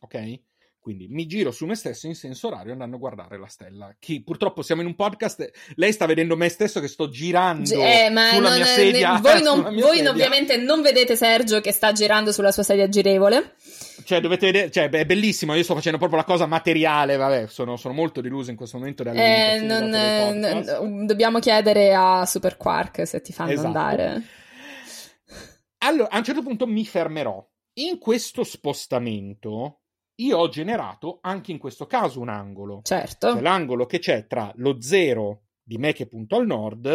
ok? 0.00 0.40
Quindi 0.80 1.08
mi 1.08 1.26
giro 1.26 1.50
su 1.50 1.66
me 1.66 1.74
stesso 1.74 2.06
in 2.06 2.14
senso 2.14 2.46
orario 2.46 2.72
andando 2.72 2.96
a 2.96 2.98
guardare 2.98 3.38
la 3.38 3.46
stella. 3.46 3.94
Chi, 3.98 4.22
purtroppo 4.22 4.62
siamo 4.62 4.80
in 4.80 4.86
un 4.86 4.94
podcast, 4.94 5.50
lei 5.74 5.92
sta 5.92 6.06
vedendo 6.06 6.36
me 6.36 6.48
stesso 6.48 6.80
che 6.80 6.88
sto 6.88 7.08
girando 7.08 7.82
eh, 7.82 8.08
ma 8.10 8.30
sulla 8.30 8.54
mia 8.54 8.64
sedia. 8.64 9.18
Voi, 9.18 9.42
non, 9.42 9.62
voi 9.62 9.96
sedia. 9.96 10.10
ovviamente 10.10 10.56
non 10.56 10.80
vedete 10.80 11.16
Sergio 11.16 11.60
che 11.60 11.72
sta 11.72 11.92
girando 11.92 12.32
sulla 12.32 12.52
sua 12.52 12.62
sedia 12.62 12.88
girevole. 12.88 13.56
Cioè, 14.04 14.20
dovete 14.20 14.46
vedere, 14.46 14.70
cioè, 14.70 14.88
è 14.88 15.04
bellissimo. 15.04 15.54
Io 15.54 15.62
sto 15.62 15.74
facendo 15.74 15.98
proprio 15.98 16.20
la 16.20 16.24
cosa 16.24 16.46
materiale. 16.46 17.16
Vabbè, 17.16 17.48
sono, 17.48 17.76
sono 17.76 17.92
molto 17.92 18.22
deluso 18.22 18.50
in 18.50 18.56
questo 18.56 18.78
momento. 18.78 19.02
Eh, 19.02 19.60
non, 19.60 19.88
non, 19.88 21.04
dobbiamo 21.04 21.40
chiedere 21.40 21.94
a 21.94 22.24
Super 22.24 22.56
Quark 22.56 23.06
se 23.06 23.20
ti 23.20 23.32
fanno 23.32 23.50
esatto. 23.50 23.66
andare. 23.66 24.22
Allora, 25.78 26.08
a 26.08 26.16
un 26.16 26.24
certo 26.24 26.42
punto 26.42 26.66
mi 26.66 26.86
fermerò. 26.86 27.46
In 27.74 27.98
questo 27.98 28.42
spostamento 28.44 29.80
io 30.20 30.38
ho 30.38 30.48
generato 30.48 31.18
anche 31.22 31.52
in 31.52 31.58
questo 31.58 31.86
caso 31.86 32.20
un 32.20 32.28
angolo. 32.28 32.80
Certo. 32.82 33.32
Cioè 33.32 33.40
l'angolo 33.40 33.86
che 33.86 33.98
c'è 33.98 34.26
tra 34.26 34.52
lo 34.56 34.80
zero 34.80 35.42
di 35.62 35.78
me 35.78 35.92
che 35.92 36.06
punto 36.06 36.36
al 36.36 36.46
nord 36.46 36.86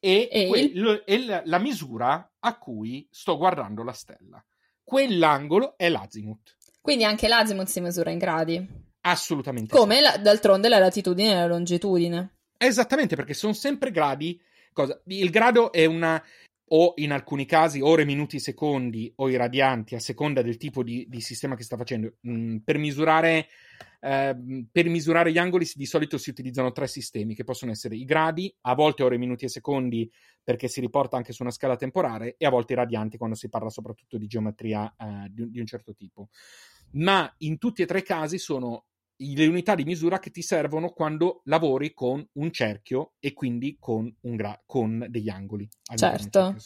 e, 0.00 0.28
e, 0.30 0.46
quel, 0.46 1.02
e 1.04 1.42
la 1.44 1.58
misura 1.58 2.34
a 2.38 2.58
cui 2.58 3.06
sto 3.10 3.36
guardando 3.36 3.82
la 3.82 3.92
stella. 3.92 4.44
Quell'angolo 4.82 5.76
è 5.76 5.88
l'azimut. 5.88 6.56
Quindi 6.80 7.04
anche 7.04 7.28
l'azimut 7.28 7.66
si 7.66 7.80
misura 7.80 8.10
in 8.10 8.18
gradi. 8.18 8.66
Assolutamente. 9.02 9.76
Come 9.76 9.96
sì. 9.96 10.02
la, 10.02 10.16
d'altronde 10.16 10.68
la 10.68 10.78
latitudine 10.78 11.32
e 11.32 11.34
la 11.34 11.46
longitudine. 11.46 12.36
Esattamente, 12.56 13.16
perché 13.16 13.34
sono 13.34 13.52
sempre 13.52 13.90
gradi. 13.90 14.40
Cosa? 14.72 15.00
Il 15.06 15.30
grado 15.30 15.72
è 15.72 15.84
una, 15.84 16.22
o 16.70 16.94
in 16.96 17.12
alcuni 17.12 17.46
casi 17.46 17.80
ore, 17.80 18.04
minuti, 18.04 18.38
secondi 18.38 19.12
o 19.16 19.28
i 19.28 19.36
radianti 19.36 19.94
a 19.94 20.00
seconda 20.00 20.42
del 20.42 20.56
tipo 20.56 20.82
di, 20.82 21.06
di 21.08 21.20
sistema 21.20 21.54
che 21.54 21.62
sta 21.62 21.76
facendo. 21.76 22.14
Mm, 22.28 22.58
per, 22.58 22.78
misurare, 22.78 23.46
eh, 24.00 24.36
per 24.70 24.88
misurare 24.88 25.32
gli 25.32 25.38
angoli 25.38 25.66
di 25.74 25.86
solito 25.86 26.18
si 26.18 26.30
utilizzano 26.30 26.72
tre 26.72 26.86
sistemi 26.86 27.34
che 27.34 27.44
possono 27.44 27.70
essere 27.70 27.96
i 27.96 28.04
gradi, 28.04 28.54
a 28.62 28.74
volte 28.74 29.02
ore, 29.02 29.18
minuti 29.18 29.44
e 29.44 29.48
secondi 29.48 30.10
perché 30.42 30.68
si 30.68 30.80
riporta 30.80 31.16
anche 31.16 31.32
su 31.32 31.42
una 31.42 31.50
scala 31.50 31.76
temporale 31.76 32.36
e 32.38 32.46
a 32.46 32.50
volte 32.50 32.72
i 32.72 32.76
radianti 32.76 33.18
quando 33.18 33.36
si 33.36 33.48
parla 33.48 33.70
soprattutto 33.70 34.16
di 34.16 34.26
geometria 34.26 34.94
eh, 34.96 35.28
di, 35.30 35.50
di 35.50 35.60
un 35.60 35.66
certo 35.66 35.94
tipo. 35.94 36.28
Ma 36.92 37.32
in 37.38 37.58
tutti 37.58 37.82
e 37.82 37.86
tre 37.86 37.98
i 37.98 38.02
casi 38.02 38.38
sono 38.38 38.86
le 39.18 39.46
unità 39.46 39.74
di 39.74 39.84
misura 39.84 40.18
che 40.18 40.30
ti 40.30 40.42
servono 40.42 40.90
quando 40.90 41.42
lavori 41.44 41.92
con 41.92 42.26
un 42.34 42.52
cerchio 42.52 43.14
e 43.18 43.32
quindi 43.32 43.76
con, 43.78 44.12
un 44.22 44.36
gra- 44.36 44.62
con 44.64 45.06
degli 45.08 45.28
angoli. 45.28 45.68
Certo. 45.94 46.56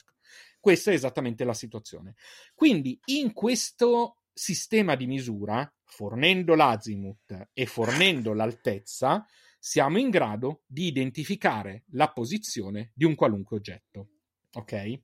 Questa 0.61 0.91
è 0.91 0.95
esattamente 0.95 1.45
la 1.45 1.55
situazione. 1.55 2.15
Quindi 2.55 2.99
in 3.07 3.33
questo 3.33 4.19
sistema 4.33 4.95
di 4.95 5.07
misura, 5.07 5.71
fornendo 5.85 6.55
l'azimut 6.55 7.49
e 7.53 7.67
fornendo 7.67 8.33
l'altezza, 8.33 9.27
siamo 9.59 9.99
in 9.99 10.11
grado 10.11 10.63
di 10.67 10.87
identificare 10.87 11.85
la 11.91 12.11
posizione 12.11 12.93
di 12.95 13.05
un 13.05 13.15
qualunque 13.15 13.57
oggetto. 13.57 14.09
Ok? 14.55 15.01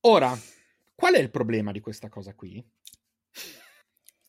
Ora, 0.00 0.36
qual 0.94 1.14
è 1.14 1.18
il 1.18 1.30
problema 1.30 1.70
di 1.72 1.80
questa 1.80 2.08
cosa 2.08 2.34
qui? 2.34 2.64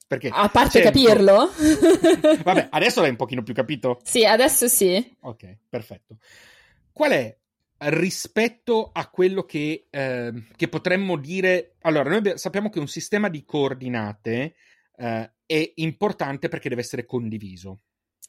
Perché 0.09 0.29
a 0.33 0.49
parte 0.49 0.81
capirlo. 0.81 1.51
Vabbè, 2.43 2.69
adesso 2.71 2.99
l'hai 2.99 3.11
un 3.11 3.15
pochino 3.15 3.43
più 3.43 3.53
capito? 3.53 3.99
Sì, 4.03 4.25
adesso 4.25 4.67
sì. 4.67 5.17
Ok, 5.19 5.57
perfetto. 5.69 6.17
Qual 6.91 7.11
è 7.11 7.37
rispetto 7.77 8.89
a 8.91 9.07
quello 9.11 9.43
che, 9.43 9.85
eh, 9.87 10.33
che 10.55 10.67
potremmo 10.67 11.15
dire... 11.15 11.75
Allora, 11.81 12.09
noi 12.09 12.39
sappiamo 12.39 12.71
che 12.71 12.79
un 12.79 12.87
sistema 12.87 13.29
di 13.29 13.45
coordinate 13.45 14.55
eh, 14.97 15.31
è 15.45 15.71
importante 15.75 16.47
perché 16.47 16.69
deve 16.69 16.81
essere 16.81 17.05
condiviso. 17.05 17.81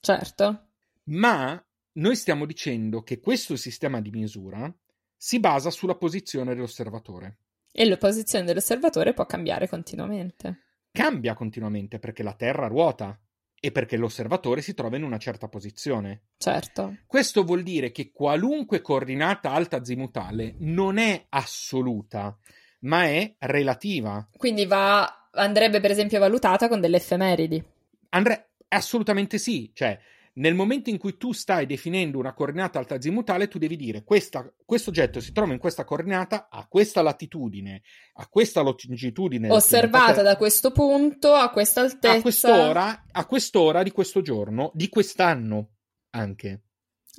Certo. 0.02 0.66
Ma 1.04 1.66
noi 1.92 2.14
stiamo 2.14 2.44
dicendo 2.44 3.02
che 3.02 3.20
questo 3.20 3.56
sistema 3.56 4.02
di 4.02 4.10
misura 4.10 4.70
si 5.16 5.40
basa 5.40 5.70
sulla 5.70 5.94
posizione 5.94 6.54
dell'osservatore. 6.54 7.38
E 7.72 7.86
la 7.86 7.96
posizione 7.96 8.44
dell'osservatore 8.44 9.14
può 9.14 9.24
cambiare 9.24 9.66
continuamente 9.66 10.64
cambia 10.92 11.34
continuamente 11.34 11.98
perché 11.98 12.22
la 12.22 12.34
Terra 12.34 12.66
ruota 12.66 13.18
e 13.62 13.72
perché 13.72 13.96
l'osservatore 13.96 14.62
si 14.62 14.72
trova 14.72 14.96
in 14.96 15.02
una 15.02 15.18
certa 15.18 15.48
posizione. 15.48 16.22
Certo. 16.38 16.96
Questo 17.06 17.44
vuol 17.44 17.62
dire 17.62 17.92
che 17.92 18.10
qualunque 18.10 18.80
coordinata 18.80 19.52
alta 19.52 19.76
azimutale 19.76 20.54
non 20.60 20.96
è 20.96 21.26
assoluta, 21.28 22.36
ma 22.80 23.04
è 23.04 23.34
relativa. 23.38 24.26
Quindi 24.34 24.64
va, 24.64 25.28
andrebbe 25.32 25.80
per 25.80 25.90
esempio 25.90 26.18
valutata 26.18 26.68
con 26.68 26.80
delle 26.80 26.96
effemeridi. 26.96 27.62
Andre- 28.10 28.52
assolutamente 28.68 29.36
sì, 29.36 29.70
cioè 29.74 29.98
nel 30.32 30.54
momento 30.54 30.90
in 30.90 30.98
cui 30.98 31.16
tu 31.16 31.32
stai 31.32 31.66
definendo 31.66 32.18
una 32.18 32.32
coordinata 32.32 32.78
alta 32.78 32.94
azimutale, 32.94 33.48
tu 33.48 33.58
devi 33.58 33.76
dire 33.76 34.04
questo 34.04 34.54
oggetto 34.66 35.20
si 35.20 35.32
trova 35.32 35.52
in 35.52 35.58
questa 35.58 35.84
coordinata 35.84 36.48
a 36.48 36.66
questa 36.68 37.02
latitudine, 37.02 37.82
a 38.14 38.28
questa 38.28 38.60
longitudine. 38.60 39.50
Osservata 39.50 40.22
da 40.22 40.36
questo 40.36 40.70
punto 40.70 41.32
a 41.32 41.50
questa 41.50 41.80
altezza. 41.80 42.18
A 42.18 42.20
quest'ora, 42.20 43.04
a 43.10 43.26
quest'ora 43.26 43.82
di 43.82 43.90
questo 43.90 44.22
giorno, 44.22 44.70
di 44.74 44.88
quest'anno 44.88 45.70
anche. 46.10 46.62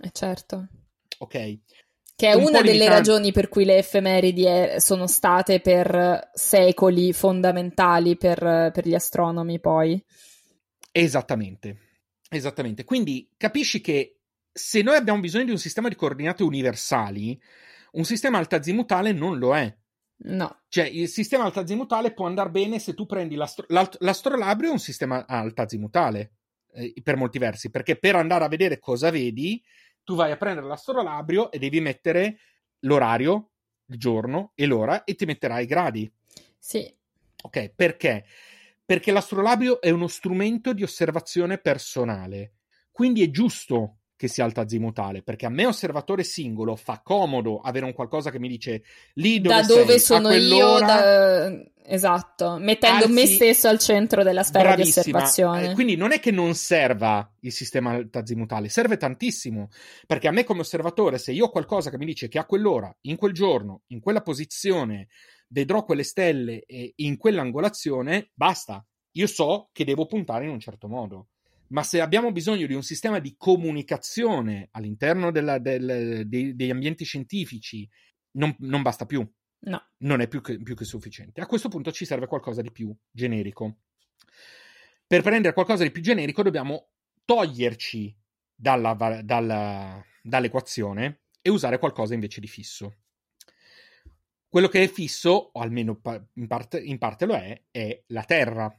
Eh 0.02 0.12
certo. 0.12 0.68
Ok. 1.20 1.60
Che 2.16 2.28
è 2.28 2.34
Un 2.34 2.44
una 2.44 2.60
delle 2.62 2.74
limitante. 2.74 2.96
ragioni 2.96 3.32
per 3.32 3.50
cui 3.50 3.66
le 3.66 3.78
effemeridi 3.78 4.46
è, 4.46 4.76
sono 4.80 5.08
state 5.08 5.60
per 5.60 6.30
secoli 6.34 7.14
fondamentali 7.14 8.16
per, 8.16 8.72
per 8.74 8.88
gli 8.88 8.94
astronomi 8.94 9.60
poi. 9.60 10.04
Esattamente. 10.92 11.91
Esattamente. 12.34 12.86
Quindi 12.86 13.30
capisci 13.36 13.82
che 13.82 14.20
se 14.54 14.82
noi 14.82 14.96
abbiamo 14.96 15.20
bisogno 15.20 15.44
di 15.44 15.52
un 15.52 15.58
sistema 15.58 15.90
di 15.90 15.96
coordinate 15.96 16.44
universali, 16.44 17.40
un 17.94 18.06
sistema 18.06 18.38
altazimutale 18.38 19.12
non 19.12 19.38
lo 19.38 19.54
è. 19.54 19.78
No. 20.24 20.62
Cioè, 20.70 20.86
il 20.86 21.10
sistema 21.10 21.44
altazimutale 21.44 22.14
può 22.14 22.28
andare 22.28 22.50
bene 22.50 22.80
se 22.80 22.94
tu 22.94 23.06
prendi 23.06 23.36
l'astro- 23.36 23.66
l'astrolabrio 23.68 24.70
è 24.70 24.72
un 24.72 24.80
sistema 24.80 25.26
altazimutale 25.28 26.36
eh, 26.74 26.94
per 27.04 27.18
molti 27.18 27.38
versi, 27.38 27.70
perché 27.70 27.98
per 27.98 28.16
andare 28.16 28.46
a 28.46 28.50
vedere 28.50 28.80
cosa 28.80 29.10
vedi, 29.10 29.62
tu 30.02 30.16
vai 30.16 30.32
a 30.32 30.38
prendere 30.38 30.68
l'astrolabrio 30.68 31.52
e 31.52 31.60
devi 31.60 31.82
mettere 31.82 32.38
l'orario, 32.82 33.50
il 33.88 33.98
giorno 33.98 34.54
e 34.56 34.66
l'ora 34.68 35.04
e 35.04 35.16
ti 35.16 35.26
metterai 35.26 35.64
i 35.64 35.68
gradi. 35.68 36.10
Sì. 36.58 36.90
Ok, 37.44 37.74
perché? 37.76 38.26
Perché 38.92 39.14
l'astrolabio 39.14 39.80
è 39.80 39.90
uno 39.90 40.10
strumento 40.10 40.74
di 40.74 40.84
osservazione 40.84 41.60
personale. 41.60 42.56
Quindi 42.92 43.24
è 43.24 43.30
giusto 43.30 44.00
che 44.18 44.28
sia 44.28 44.44
alta 44.44 44.60
azimutale, 44.60 45.24
perché 45.24 45.46
a 45.46 45.50
me 45.50 45.66
osservatore 45.66 46.26
singolo 46.26 46.76
fa 46.76 47.00
comodo 47.02 47.62
avere 47.62 47.86
un 47.86 47.94
qualcosa 47.94 48.32
che 48.32 48.38
mi 48.38 48.50
dice 48.50 48.84
lì 49.14 49.40
dove 49.40 49.56
da 49.56 49.62
dove 49.66 49.86
sei, 49.98 50.00
sono 50.00 50.34
io, 50.34 50.78
da... 50.80 51.58
esatto, 51.86 52.58
mettendo 52.60 53.06
alzi... 53.06 53.14
me 53.14 53.26
stesso 53.28 53.70
al 53.70 53.80
centro 53.80 54.24
della 54.24 54.44
sfera 54.44 54.74
Bravissima. 54.74 55.04
di 55.04 55.10
osservazione. 55.10 55.72
Eh, 55.72 55.74
quindi 55.74 55.96
non 55.96 56.12
è 56.12 56.20
che 56.20 56.32
non 56.32 56.54
serva 56.54 57.34
il 57.40 57.54
sistema 57.54 57.92
alta 57.92 58.20
azimutale, 58.20 58.68
serve 58.68 58.98
tantissimo, 58.98 59.70
perché 60.06 60.28
a 60.28 60.32
me 60.32 60.44
come 60.44 60.60
osservatore, 60.60 61.18
se 61.18 61.32
io 61.32 61.46
ho 61.46 61.50
qualcosa 61.50 61.90
che 61.90 61.98
mi 61.98 62.06
dice 62.06 62.28
che 62.28 62.40
a 62.40 62.46
quell'ora, 62.46 62.94
in 63.04 63.16
quel 63.16 63.32
giorno, 63.32 63.84
in 63.88 64.02
quella 64.02 64.22
posizione, 64.22 65.08
vedrò 65.52 65.84
quelle 65.84 66.04
stelle 66.04 66.64
in 66.96 67.18
quell'angolazione, 67.18 68.32
basta. 68.34 68.86
Io 69.16 69.28
so 69.28 69.70
che 69.72 69.84
devo 69.84 70.06
puntare 70.06 70.46
in 70.46 70.52
un 70.52 70.60
certo 70.60 70.88
modo. 70.88 71.30
Ma 71.68 71.84
se 71.84 72.02
abbiamo 72.02 72.32
bisogno 72.32 72.66
di 72.66 72.74
un 72.74 72.84
sistema 72.84 73.20
di 73.20 73.36
comunicazione 73.38 74.68
all'interno 74.72 75.32
della, 75.32 75.58
del, 75.58 76.24
dei, 76.26 76.56
degli 76.56 76.70
ambienti 76.70 77.06
scientifici, 77.06 77.88
non, 78.32 78.54
non, 78.60 78.82
basta 78.82 79.06
più. 79.06 79.26
No. 79.64 79.90
Non 80.00 80.20
è 80.20 80.28
più 80.28 80.42
che, 80.42 80.62
più 80.62 80.76
che 80.76 80.84
sufficiente. 80.84 81.40
A 81.40 81.46
questo 81.46 81.70
punto 81.70 81.92
ci 81.92 82.06
serve 82.06 82.28
qualcosa 82.28 82.62
di 82.62 82.72
più 82.72 82.94
generico. 83.10 83.80
Per 85.08 85.22
prendere 85.22 85.54
qualcosa 85.54 85.84
di 85.84 85.92
più 85.92 86.02
generico 86.02 86.42
dobbiamo 86.42 86.90
toglierci 87.24 88.18
dalla, 88.54 88.94
dalla, 89.24 90.04
dall'equazione 90.22 91.22
e 91.42 91.50
usare 91.50 91.80
qualcosa 91.80 92.14
invece 92.14 92.42
di 92.42 92.48
fisso. 92.48 93.01
Quello 94.52 94.68
che 94.68 94.84
è 94.84 94.88
fisso, 94.90 95.52
o 95.54 95.62
almeno 95.62 96.02
in 96.34 96.48
parte, 96.48 96.78
in 96.78 96.98
parte 96.98 97.26
lo 97.26 97.36
è, 97.36 97.68
è 97.72 98.04
la 98.08 98.24
Terra. 98.26 98.70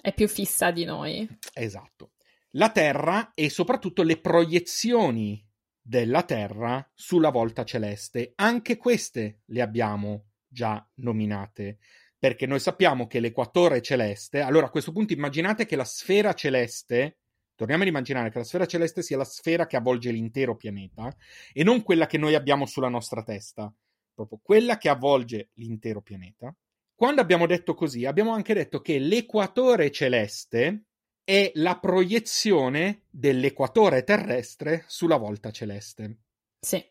È 0.00 0.12
più 0.12 0.26
fissa 0.26 0.72
di 0.72 0.84
noi. 0.84 1.24
Esatto. 1.54 2.14
La 2.54 2.72
Terra 2.72 3.30
e 3.32 3.48
soprattutto 3.48 4.02
le 4.02 4.18
proiezioni 4.18 5.40
della 5.80 6.24
Terra 6.24 6.84
sulla 6.94 7.30
volta 7.30 7.62
celeste. 7.62 8.32
Anche 8.34 8.76
queste 8.76 9.42
le 9.44 9.62
abbiamo 9.62 10.30
già 10.48 10.84
nominate, 10.94 11.78
perché 12.18 12.46
noi 12.46 12.58
sappiamo 12.58 13.06
che 13.06 13.20
l'equatore 13.20 13.80
celeste, 13.80 14.40
allora 14.40 14.66
a 14.66 14.70
questo 14.70 14.90
punto 14.90 15.12
immaginate 15.12 15.64
che 15.64 15.76
la 15.76 15.84
sfera 15.84 16.32
celeste, 16.32 17.18
torniamo 17.54 17.82
ad 17.82 17.88
immaginare 17.88 18.30
che 18.30 18.38
la 18.38 18.44
sfera 18.44 18.66
celeste 18.66 19.02
sia 19.02 19.16
la 19.16 19.22
sfera 19.22 19.68
che 19.68 19.76
avvolge 19.76 20.10
l'intero 20.10 20.56
pianeta 20.56 21.14
e 21.52 21.62
non 21.62 21.84
quella 21.84 22.06
che 22.06 22.18
noi 22.18 22.34
abbiamo 22.34 22.66
sulla 22.66 22.88
nostra 22.88 23.22
testa 23.22 23.72
proprio 24.18 24.40
quella 24.42 24.78
che 24.78 24.88
avvolge 24.88 25.50
l'intero 25.54 26.00
pianeta. 26.02 26.52
Quando 26.94 27.20
abbiamo 27.20 27.46
detto 27.46 27.74
così, 27.74 28.04
abbiamo 28.04 28.32
anche 28.32 28.54
detto 28.54 28.80
che 28.80 28.98
l'equatore 28.98 29.92
celeste 29.92 30.86
è 31.22 31.52
la 31.54 31.78
proiezione 31.78 33.02
dell'equatore 33.10 34.02
terrestre 34.02 34.84
sulla 34.88 35.16
volta 35.16 35.52
celeste. 35.52 36.16
Sì. 36.58 36.84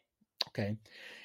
Ok. 0.48 0.58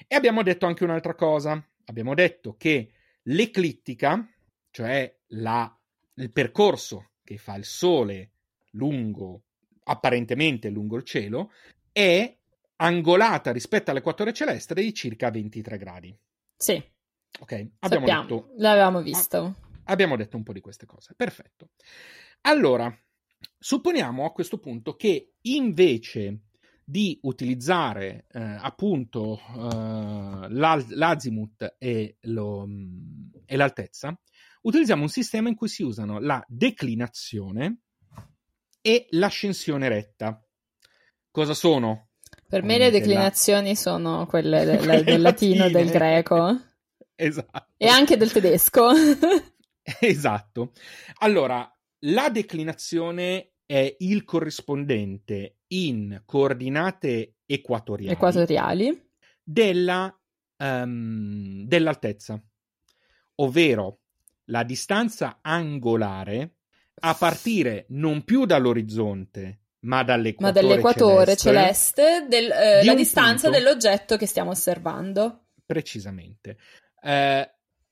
E 0.05 0.15
abbiamo 0.15 0.43
detto 0.43 0.65
anche 0.65 0.83
un'altra 0.83 1.15
cosa. 1.15 1.65
Abbiamo 1.85 2.13
detto 2.13 2.57
che 2.57 2.91
l'eclittica, 3.23 4.27
cioè 4.71 5.15
la, 5.27 5.79
il 6.15 6.31
percorso 6.31 7.11
che 7.23 7.37
fa 7.37 7.55
il 7.55 7.63
Sole 7.63 8.31
lungo, 8.71 9.43
apparentemente 9.83 10.69
lungo 10.69 10.97
il 10.97 11.03
cielo, 11.03 11.51
è 11.93 12.35
angolata 12.83 13.51
rispetto 13.51 13.91
all'equatore 13.91 14.33
celeste 14.33 14.73
di 14.73 14.93
circa 14.93 15.31
23 15.31 15.77
gradi. 15.77 16.17
Sì. 16.55 16.73
Ok, 17.39 17.51
abbiamo 17.79 18.05
Sappiamo, 18.05 18.21
detto, 18.21 18.53
l'avevamo 18.57 19.01
visto. 19.01 19.55
abbiamo 19.85 20.15
detto 20.15 20.37
un 20.37 20.43
po' 20.43 20.53
di 20.53 20.61
queste 20.61 20.85
cose. 20.85 21.13
Perfetto. 21.15 21.69
Allora, 22.41 22.95
supponiamo 23.57 24.25
a 24.25 24.31
questo 24.31 24.59
punto 24.59 24.95
che 24.95 25.35
invece 25.41 26.41
di 26.85 27.17
utilizzare 27.23 28.25
eh, 28.29 28.39
appunto 28.41 29.39
eh, 29.39 30.47
l'azimut 30.49 31.75
e, 31.79 32.17
lo, 32.23 32.67
e 33.45 33.55
l'altezza, 33.55 34.13
utilizziamo 34.63 35.01
un 35.01 35.09
sistema 35.09 35.47
in 35.47 35.55
cui 35.55 35.69
si 35.69 35.83
usano 35.83 36.19
la 36.19 36.43
declinazione 36.47 37.79
e 38.81 39.07
l'ascensione 39.11 39.87
retta. 39.87 40.45
Cosa 41.31 41.53
sono? 41.53 42.09
Per 42.53 42.63
me 42.63 42.77
le 42.77 42.91
declinazioni 42.91 43.69
la- 43.69 43.75
sono 43.75 44.25
quelle 44.27 44.63
del, 44.63 44.77
Quelle 44.77 45.03
del 45.03 45.21
latino, 45.23 45.69
del 45.69 45.89
greco 45.89 46.59
Esatto. 47.15 47.65
e 47.77 47.87
anche 47.87 48.15
del 48.17 48.31
tedesco. 48.31 48.89
Esatto. 49.99 50.71
Allora, 51.19 51.69
la 52.05 52.29
declinazione 52.29 53.53
è 53.65 53.95
il 53.99 54.23
corrispondente 54.23 55.57
in 55.67 56.21
coordinate 56.25 57.37
equatoriali 57.45 58.13
Equatoriali. 58.13 59.09
della, 59.43 60.15
ehm, 60.57 61.65
dell'altezza, 61.65 62.41
ovvero 63.35 63.99
la 64.45 64.63
distanza 64.63 65.39
angolare 65.41 66.55
a 67.01 67.13
partire 67.15 67.85
non 67.89 68.23
più 68.23 68.45
dall'orizzonte, 68.45 69.62
ma 69.83 69.97
Ma 69.97 70.03
dall'equatore, 70.03 70.67
dall'equatore 70.67 71.35
celeste, 71.35 72.01
celeste, 72.01 72.27
del, 72.27 72.51
eh, 72.51 72.79
di 72.81 72.85
la 72.87 72.95
distanza 72.95 73.49
punto. 73.49 73.57
dell'oggetto 73.57 74.17
che 74.17 74.25
stiamo 74.25 74.51
osservando. 74.51 75.45
precisamente. 75.65 76.57
Eh, 77.01 77.49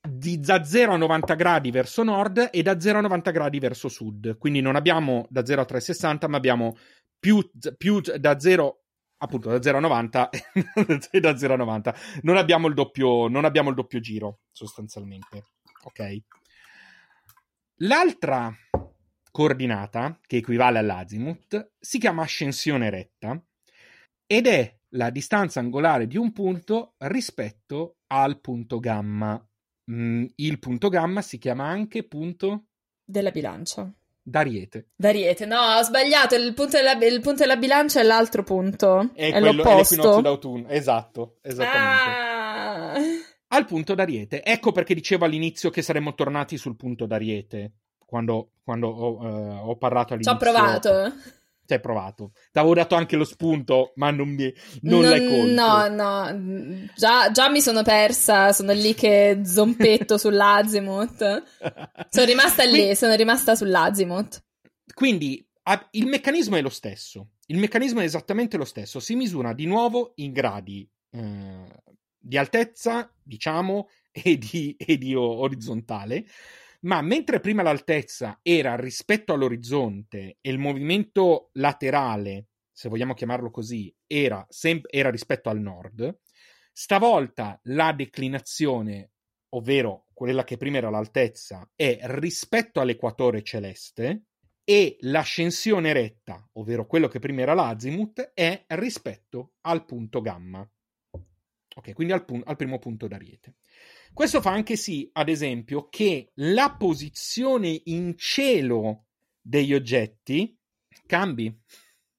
di 0.08 0.40
da 0.40 0.64
0 0.64 0.94
a 0.94 0.96
90 0.96 1.34
gradi 1.34 1.70
verso 1.70 2.02
nord 2.02 2.48
e 2.50 2.62
da 2.62 2.80
0 2.80 2.98
a 2.98 3.02
90 3.02 3.30
gradi 3.30 3.58
verso 3.58 3.88
sud. 3.88 4.36
Quindi 4.38 4.60
non 4.60 4.74
abbiamo 4.74 5.26
da 5.30 5.44
0 5.44 5.60
a 5.60 5.64
360, 5.64 6.28
ma 6.28 6.36
abbiamo 6.36 6.76
più, 7.18 7.48
più 7.76 8.00
da 8.00 8.38
0 8.38 8.78
appunto 9.18 9.50
da 9.50 9.62
0 9.62 9.76
a 9.76 9.80
90 9.80 10.30
e 11.10 11.20
da 11.20 11.36
0 11.36 11.54
a 11.54 11.56
90. 11.56 11.94
Non 12.22 12.36
abbiamo 12.36 12.66
il 12.66 12.74
doppio, 12.74 13.28
non 13.28 13.44
abbiamo 13.44 13.68
il 13.68 13.76
doppio 13.76 14.00
giro 14.00 14.40
sostanzialmente. 14.50 15.44
Ok. 15.84 16.18
L'altra 17.76 18.52
coordinata, 19.32 20.16
che 20.24 20.36
equivale 20.36 20.78
all'azimut, 20.78 21.72
si 21.80 21.98
chiama 21.98 22.22
ascensione 22.22 22.88
retta 22.90 23.42
ed 24.26 24.46
è 24.46 24.76
la 24.90 25.10
distanza 25.10 25.58
angolare 25.58 26.06
di 26.06 26.16
un 26.16 26.32
punto 26.32 26.94
rispetto 26.98 27.96
al 28.08 28.38
punto 28.40 28.78
gamma. 28.78 29.44
Mm, 29.90 30.26
il 30.36 30.58
punto 30.60 30.88
gamma 30.88 31.22
si 31.22 31.38
chiama 31.38 31.64
anche 31.66 32.04
punto 32.04 32.66
Della 33.04 33.30
bilancia. 33.30 33.90
d'ariete. 34.22 34.90
D'Ariete, 34.94 35.44
no, 35.46 35.58
ho 35.58 35.82
sbagliato. 35.82 36.34
Il 36.36 36.54
punto 36.54 36.76
della, 36.76 36.92
il 36.92 37.20
punto 37.20 37.40
della 37.40 37.56
bilancia 37.56 38.00
è 38.00 38.04
l'altro 38.04 38.42
punto. 38.44 39.10
È, 39.14 39.30
quello- 39.30 39.48
è 39.48 39.52
l'opposto. 39.52 39.94
l'equinozio 39.96 40.20
d'autunno. 40.22 40.68
Esatto, 40.68 41.38
esattamente. 41.42 42.10
Ah. 42.10 42.94
Al 43.48 43.66
punto 43.66 43.94
d'ariete. 43.94 44.42
Ecco 44.44 44.72
perché 44.72 44.94
dicevo 44.94 45.24
all'inizio 45.24 45.70
che 45.70 45.82
saremmo 45.82 46.14
tornati 46.14 46.56
sul 46.56 46.76
punto 46.76 47.06
d'ariete. 47.06 47.72
Quando, 48.12 48.50
quando 48.62 48.88
ho, 48.88 49.26
eh, 49.26 49.58
ho 49.64 49.76
parlato 49.78 50.08
Ci 50.08 50.12
all'inizio. 50.12 50.32
ho 50.34 50.36
provato. 50.36 51.12
Ci 51.64 51.72
hai 51.72 51.80
provato. 51.80 52.32
Ti 52.52 52.58
avevo 52.58 52.74
dato 52.74 52.94
anche 52.94 53.16
lo 53.16 53.24
spunto, 53.24 53.92
ma 53.94 54.10
non, 54.10 54.28
mi, 54.28 54.52
non 54.82 55.00
l'hai 55.00 55.26
colto. 55.26 55.52
No, 55.54 55.88
no, 55.88 56.88
già, 56.94 57.30
già 57.30 57.48
mi 57.48 57.62
sono 57.62 57.82
persa, 57.82 58.52
sono 58.52 58.72
lì 58.72 58.92
che 58.92 59.40
zompetto 59.46 60.18
sull'Azimut. 60.18 61.42
Sono 62.10 62.26
rimasta 62.26 62.64
lì, 62.64 62.70
Quindi- 62.72 62.96
sono 62.96 63.14
rimasta 63.14 63.54
sull'Azimut. 63.54 64.44
Quindi 64.92 65.42
il 65.92 66.04
meccanismo 66.06 66.56
è 66.56 66.60
lo 66.60 66.68
stesso. 66.68 67.28
Il 67.46 67.56
meccanismo 67.56 68.00
è 68.00 68.04
esattamente 68.04 68.58
lo 68.58 68.66
stesso. 68.66 69.00
Si 69.00 69.14
misura 69.14 69.54
di 69.54 69.64
nuovo 69.64 70.12
in 70.16 70.32
gradi 70.32 70.86
eh, 71.12 71.82
di 72.18 72.36
altezza, 72.36 73.10
diciamo, 73.22 73.88
e 74.12 74.36
di, 74.36 74.76
e 74.78 74.98
di 74.98 75.14
orizzontale. 75.14 76.26
Ma 76.84 77.00
mentre 77.00 77.38
prima 77.38 77.62
l'altezza 77.62 78.40
era 78.42 78.74
rispetto 78.74 79.32
all'orizzonte 79.32 80.38
e 80.40 80.50
il 80.50 80.58
movimento 80.58 81.50
laterale, 81.54 82.48
se 82.72 82.88
vogliamo 82.88 83.14
chiamarlo 83.14 83.50
così, 83.50 83.94
era, 84.06 84.44
sem- 84.48 84.86
era 84.90 85.10
rispetto 85.10 85.48
al 85.48 85.60
nord, 85.60 86.18
stavolta 86.72 87.60
la 87.64 87.92
declinazione, 87.92 89.12
ovvero 89.50 90.06
quella 90.12 90.42
che 90.42 90.56
prima 90.56 90.78
era 90.78 90.90
l'altezza, 90.90 91.70
è 91.76 91.98
rispetto 92.02 92.80
all'equatore 92.80 93.42
celeste 93.44 94.24
e 94.64 94.96
l'ascensione 95.00 95.92
retta, 95.92 96.48
ovvero 96.54 96.86
quello 96.86 97.06
che 97.06 97.20
prima 97.20 97.42
era 97.42 97.54
l'azimut, 97.54 98.32
è 98.34 98.64
rispetto 98.68 99.54
al 99.62 99.84
punto 99.84 100.20
gamma. 100.20 100.68
Ok, 101.74 101.92
quindi 101.92 102.12
al, 102.12 102.24
pun- 102.24 102.42
al 102.44 102.56
primo 102.56 102.78
punto 102.78 103.06
d'ariete. 103.06 103.54
Questo 104.14 104.40
fa 104.40 104.50
anche 104.50 104.76
sì, 104.76 105.08
ad 105.12 105.28
esempio, 105.28 105.88
che 105.88 106.30
la 106.34 106.74
posizione 106.78 107.80
in 107.84 108.14
cielo 108.16 109.04
degli 109.40 109.74
oggetti 109.74 110.56
cambi. 111.06 111.54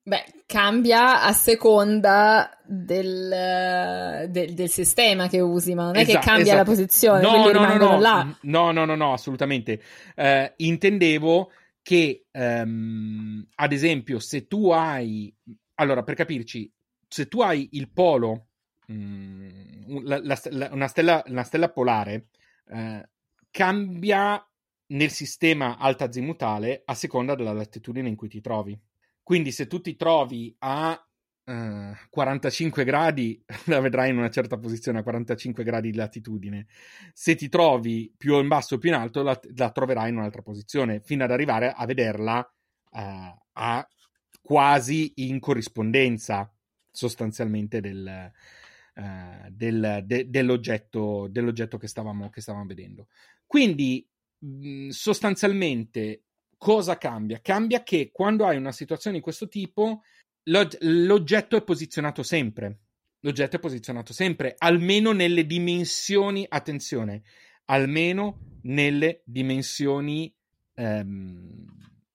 Beh, 0.06 0.26
cambia 0.46 1.24
a 1.24 1.32
seconda 1.32 2.62
del, 2.66 4.28
del- 4.30 4.54
del 4.54 4.70
sistema 4.70 5.30
che 5.30 5.40
usi, 5.40 5.76
ma 5.76 5.86
non 5.86 5.96
è 5.96 6.04
che 6.04 6.12
Esatto, 6.12 6.26
cambia 6.26 6.56
la 6.56 6.64
esatto. 6.64 6.72
posizione, 6.72 7.22
No, 7.22 7.52
no, 7.52 7.78
no, 7.78 7.98
no. 8.02 8.38
No, 8.42 8.72
no, 8.72 8.86
no, 8.86 8.96
no, 8.96 9.14
assolutamente. 9.14 9.82
Eh, 10.16 10.54
intendevo 10.58 11.52
che, 11.82 12.26
ehm, 12.32 13.48
ad 13.56 13.72
esempio, 13.72 14.20
se 14.20 14.46
tu 14.48 14.72
hai... 14.72 15.34
Allora, 15.76 16.04
per 16.04 16.16
capirci, 16.16 16.70
se 17.08 17.28
tu 17.28 17.42
hai 17.42 17.70
il 17.74 17.90
polo, 17.90 18.48
mm, 18.92 20.04
la- 20.04 20.20
la- 20.24 20.40
la- 20.50 20.70
una, 20.72 20.88
stella, 20.88 21.24
una 21.28 21.44
stella 21.44 21.70
polare, 21.70 22.28
eh, 22.70 23.10
cambia 23.52 24.46
nel 24.88 25.10
sistema 25.10 25.78
altazimutale 25.78 26.82
a 26.86 26.94
seconda 26.94 27.36
della 27.36 27.54
latitudine 27.54 28.10
in 28.10 28.16
cui 28.16 28.30
ti 28.30 28.42
trovi. 28.42 28.80
Quindi 29.22 29.52
se 29.52 29.68
tu 29.68 29.80
ti 29.82 29.96
trovi 29.96 30.54
a 30.60 31.00
eh, 31.46 31.92
45 32.10 32.84
gradi, 32.84 33.42
la 33.66 33.80
vedrai 33.80 34.10
in 34.10 34.18
una 34.18 34.30
certa 34.30 34.58
posizione 34.58 35.00
a 35.00 35.04
45 35.04 35.64
gradi 35.64 35.92
di 35.92 35.98
latitudine. 35.98 36.68
Se 37.14 37.36
ti 37.36 37.50
trovi 37.50 38.14
più 38.16 38.38
in 38.40 38.48
basso 38.48 38.76
o 38.76 38.78
più 38.78 38.90
in 38.90 38.96
alto, 38.96 39.24
la, 39.24 39.40
la 39.56 39.72
troverai 39.72 40.10
in 40.10 40.18
un'altra 40.18 40.42
posizione, 40.42 41.00
fino 41.00 41.24
ad 41.24 41.32
arrivare 41.32 41.72
a 41.72 41.86
vederla 41.86 42.54
eh, 42.92 43.36
a 43.54 43.88
quasi 44.42 45.14
in 45.16 45.40
corrispondenza 45.40 46.52
sostanzialmente 46.92 47.80
del, 47.82 48.32
eh, 48.94 49.50
del- 49.52 50.04
de- 50.06 50.30
dell'oggetto, 50.30 51.28
dell'oggetto 51.30 51.78
che, 51.78 51.88
stavamo, 51.88 52.30
che 52.30 52.42
stavamo 52.42 52.66
vedendo. 52.66 53.08
Quindi 53.46 54.08
mh, 54.40 54.90
sostanzialmente 54.90 56.24
cosa 56.58 56.98
cambia? 56.98 57.42
Cambia 57.42 57.84
che 57.84 58.12
quando 58.12 58.46
hai 58.46 58.58
una 58.58 58.72
situazione 58.72 59.18
di 59.18 59.24
questo 59.24 59.48
tipo, 59.48 60.04
l'og- 60.44 60.78
l'oggetto 60.82 61.56
è 61.56 61.64
posizionato 61.64 62.24
sempre. 62.24 62.80
L'oggetto 63.22 63.56
è 63.56 63.60
posizionato 63.60 64.12
sempre, 64.12 64.56
almeno 64.58 65.14
nelle 65.14 65.46
dimensioni, 65.46 66.46
attenzione, 66.48 67.22
almeno 67.66 68.60
nelle 68.64 69.22
dimensioni 69.24 70.34
ehm, 70.76 71.66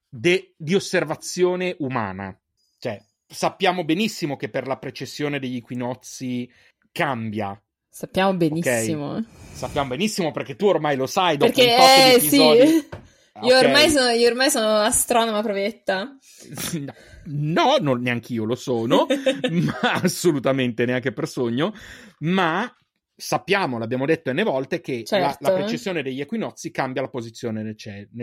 de- 0.08 0.54
di 0.56 0.74
osservazione 0.74 1.76
umana. 1.78 2.38
Cioè, 2.78 3.02
sappiamo 3.26 3.84
benissimo 3.84 4.36
che 4.36 4.48
per 4.48 4.66
la 4.66 4.78
precessione 4.78 5.38
degli 5.38 5.56
equinozi 5.56 6.50
cambia. 6.92 7.60
Sappiamo 7.88 8.34
benissimo. 8.34 9.24
Sappiamo 9.52 9.88
benissimo 9.88 10.30
perché 10.30 10.54
tu 10.56 10.66
ormai 10.66 10.96
lo 10.96 11.06
sai 11.06 11.36
dopo 11.36 11.50
Perché, 11.52 11.72
un 11.72 11.76
tot 11.76 11.86
di 11.86 12.00
eh, 12.00 12.14
episodi. 12.14 12.66
sì. 12.66 12.88
Io, 13.42 13.56
Ok. 13.56 13.62
ormai 13.66 13.88
sono, 13.88 14.08
io 14.10 14.26
ormai 14.28 14.50
sono 14.50 14.66
astronoma 14.78 15.42
provetta. 15.42 16.16
No, 17.30 17.76
non 17.78 18.00
neanche 18.00 18.32
io 18.32 18.44
lo 18.44 18.54
sono, 18.54 19.04
ma 19.52 19.92
assolutamente 20.02 20.86
neanche 20.86 21.12
per 21.12 21.28
sogno. 21.28 21.74
Ma 22.20 22.74
sappiamo, 23.14 23.76
l'abbiamo 23.78 24.06
detto 24.06 24.32
n 24.32 24.42
volte, 24.44 24.80
che 24.80 25.04
Certo. 25.04 25.36
la, 25.40 25.50
la 25.50 25.58
precessione 25.58 26.02
degli 26.02 26.22
equinozi 26.22 26.70
cambia 26.70 27.02
la 27.02 27.08
posizione 27.10 27.62
nel, 27.62 27.76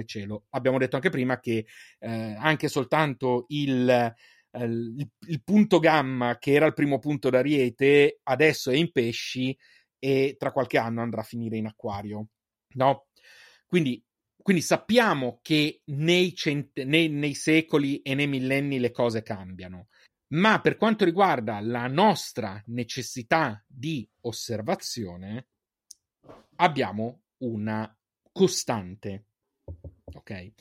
cielo. 0.07 0.45
Abbiamo 0.49 0.79
detto 0.79 0.95
anche 0.95 1.11
prima 1.11 1.39
che 1.39 1.67
eh, 1.99 2.35
anche 2.39 2.67
soltanto 2.67 3.45
il, 3.49 4.13
il- 4.63 5.09
il 5.27 5.43
punto 5.43 5.79
gamma, 5.79 6.37
che 6.37 6.53
era 6.53 6.65
il 6.65 6.73
primo 6.73 6.99
punto 6.99 7.29
d'Ariete, 7.29 8.19
adesso 8.23 8.71
è 8.71 8.75
in 8.75 8.91
pesci 8.91 9.57
e 9.99 10.35
tra 10.37 10.51
qualche 10.51 10.77
anno 10.77 11.01
andrà 11.01 11.21
a 11.21 11.25
finire 11.25 11.57
in 11.57 11.65
acquario. 11.65 12.27
No? 12.75 13.07
Quindi, 13.65 14.03
quindi 14.37 14.61
sappiamo 14.61 15.39
che 15.41 15.81
nei, 15.85 16.35
cent- 16.35 16.83
nei- 16.83 17.09
nei 17.09 17.33
secoli 17.33 18.01
e 18.01 18.13
nei 18.13 18.27
millenni 18.27 18.79
le 18.79 18.91
cose 18.91 19.23
cambiano. 19.23 19.87
Ma 20.33 20.59
per 20.61 20.77
quanto 20.77 21.05
riguarda 21.05 21.59
la 21.59 21.87
nostra 21.87 22.61
necessità 22.67 23.63
di 23.67 24.07
osservazione, 24.21 25.47
abbiamo 26.55 27.23
una 27.37 27.95
costante. 28.31 29.25
Ok? 30.13 30.51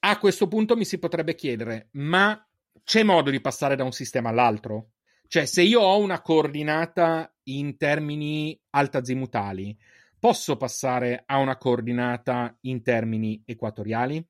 A 0.00 0.18
questo 0.18 0.46
punto 0.46 0.76
mi 0.76 0.84
si 0.84 0.98
potrebbe 0.98 1.34
chiedere, 1.34 1.88
ma 1.92 2.47
c'è 2.88 3.02
modo 3.02 3.28
di 3.28 3.42
passare 3.42 3.76
da 3.76 3.84
un 3.84 3.92
sistema 3.92 4.30
all'altro? 4.30 4.92
Cioè, 5.26 5.44
se 5.44 5.60
io 5.60 5.82
ho 5.82 5.98
una 5.98 6.22
coordinata 6.22 7.30
in 7.44 7.76
termini 7.76 8.58
altazimutali, 8.70 9.76
posso 10.18 10.56
passare 10.56 11.22
a 11.26 11.36
una 11.36 11.58
coordinata 11.58 12.56
in 12.62 12.82
termini 12.82 13.42
equatoriali? 13.44 14.26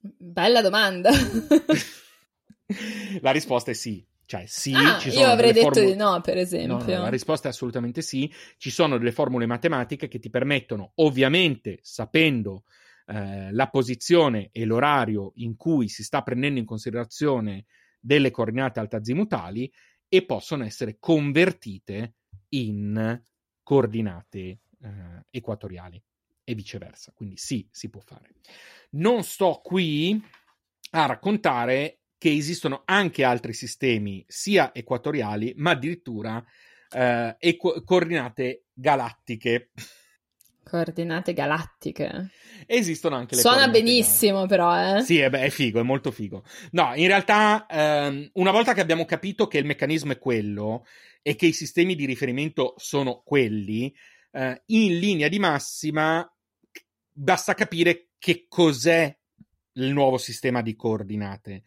Bella 0.00 0.60
domanda. 0.60 1.10
La 3.20 3.30
risposta 3.30 3.70
è 3.70 3.74
sì. 3.74 4.04
Cioè, 4.26 4.42
sì, 4.46 4.72
ah, 4.74 4.98
ci 4.98 5.12
sono 5.12 5.26
io 5.26 5.30
avrei 5.30 5.52
detto 5.52 5.72
formule- 5.72 5.92
di 5.92 5.96
no, 5.96 6.20
per 6.20 6.34
No, 6.34 6.40
esempio. 6.40 6.96
no, 6.96 7.02
la 7.02 7.08
risposta 7.10 7.46
è 7.46 7.52
assolutamente 7.52 8.02
sì. 8.02 8.28
Ci 8.56 8.70
sono 8.70 8.98
delle 8.98 9.12
formule 9.12 9.46
matematiche 9.46 10.08
che 10.08 10.18
ti 10.18 10.30
permettono, 10.30 10.90
ovviamente 10.96 11.78
sapendo 11.82 12.64
eh, 13.06 13.52
la 13.52 13.68
posizione 13.68 14.48
e 14.50 14.64
l'orario 14.64 15.30
in 15.36 15.54
cui 15.56 15.88
si 15.88 16.02
sta 16.02 16.22
prendendo 16.22 16.58
in 16.58 16.66
considerazione 16.66 17.66
delle 18.00 18.30
coordinate 18.30 18.80
altazimutali 18.80 19.70
e 20.08 20.24
possono 20.24 20.64
essere 20.64 20.96
convertite 20.98 22.14
in 22.50 23.22
coordinate 23.62 24.38
eh, 24.38 24.60
equatoriali 25.30 26.02
e 26.42 26.54
viceversa. 26.54 27.12
Quindi 27.14 27.36
sì, 27.36 27.68
si 27.70 27.90
può 27.90 28.00
fare. 28.00 28.32
Non 28.90 29.22
sto 29.22 29.60
qui 29.62 30.20
a 30.92 31.06
raccontare 31.06 32.00
che 32.18 32.32
esistono 32.32 32.82
anche 32.84 33.24
altri 33.24 33.52
sistemi, 33.52 34.24
sia 34.26 34.74
equatoriali, 34.74 35.54
ma 35.56 35.70
addirittura 35.70 36.44
eh, 36.90 37.36
equ- 37.38 37.84
coordinate 37.84 38.66
galattiche. 38.72 39.70
Coordinate 40.62 41.32
galattiche. 41.32 42.30
Esistono 42.66 43.16
anche 43.16 43.34
le 43.34 43.40
Suona 43.40 43.68
benissimo, 43.68 44.46
però, 44.46 44.98
eh. 44.98 45.02
Sì, 45.02 45.18
è, 45.18 45.28
è 45.30 45.50
figo, 45.50 45.80
è 45.80 45.82
molto 45.82 46.10
figo. 46.10 46.44
No, 46.72 46.92
in 46.94 47.06
realtà, 47.06 47.66
ehm, 47.66 48.30
una 48.34 48.50
volta 48.50 48.74
che 48.74 48.80
abbiamo 48.80 49.04
capito 49.04 49.48
che 49.48 49.58
il 49.58 49.64
meccanismo 49.64 50.12
è 50.12 50.18
quello 50.18 50.84
e 51.22 51.34
che 51.34 51.46
i 51.46 51.52
sistemi 51.52 51.94
di 51.94 52.04
riferimento 52.04 52.74
sono 52.76 53.22
quelli, 53.24 53.92
eh, 54.32 54.62
in 54.66 54.98
linea 54.98 55.28
di 55.28 55.38
massima 55.38 56.30
basta 57.12 57.54
capire 57.54 58.10
che 58.18 58.46
cos'è 58.48 59.14
il 59.74 59.92
nuovo 59.92 60.18
sistema 60.18 60.62
di 60.62 60.74
coordinate. 60.74 61.62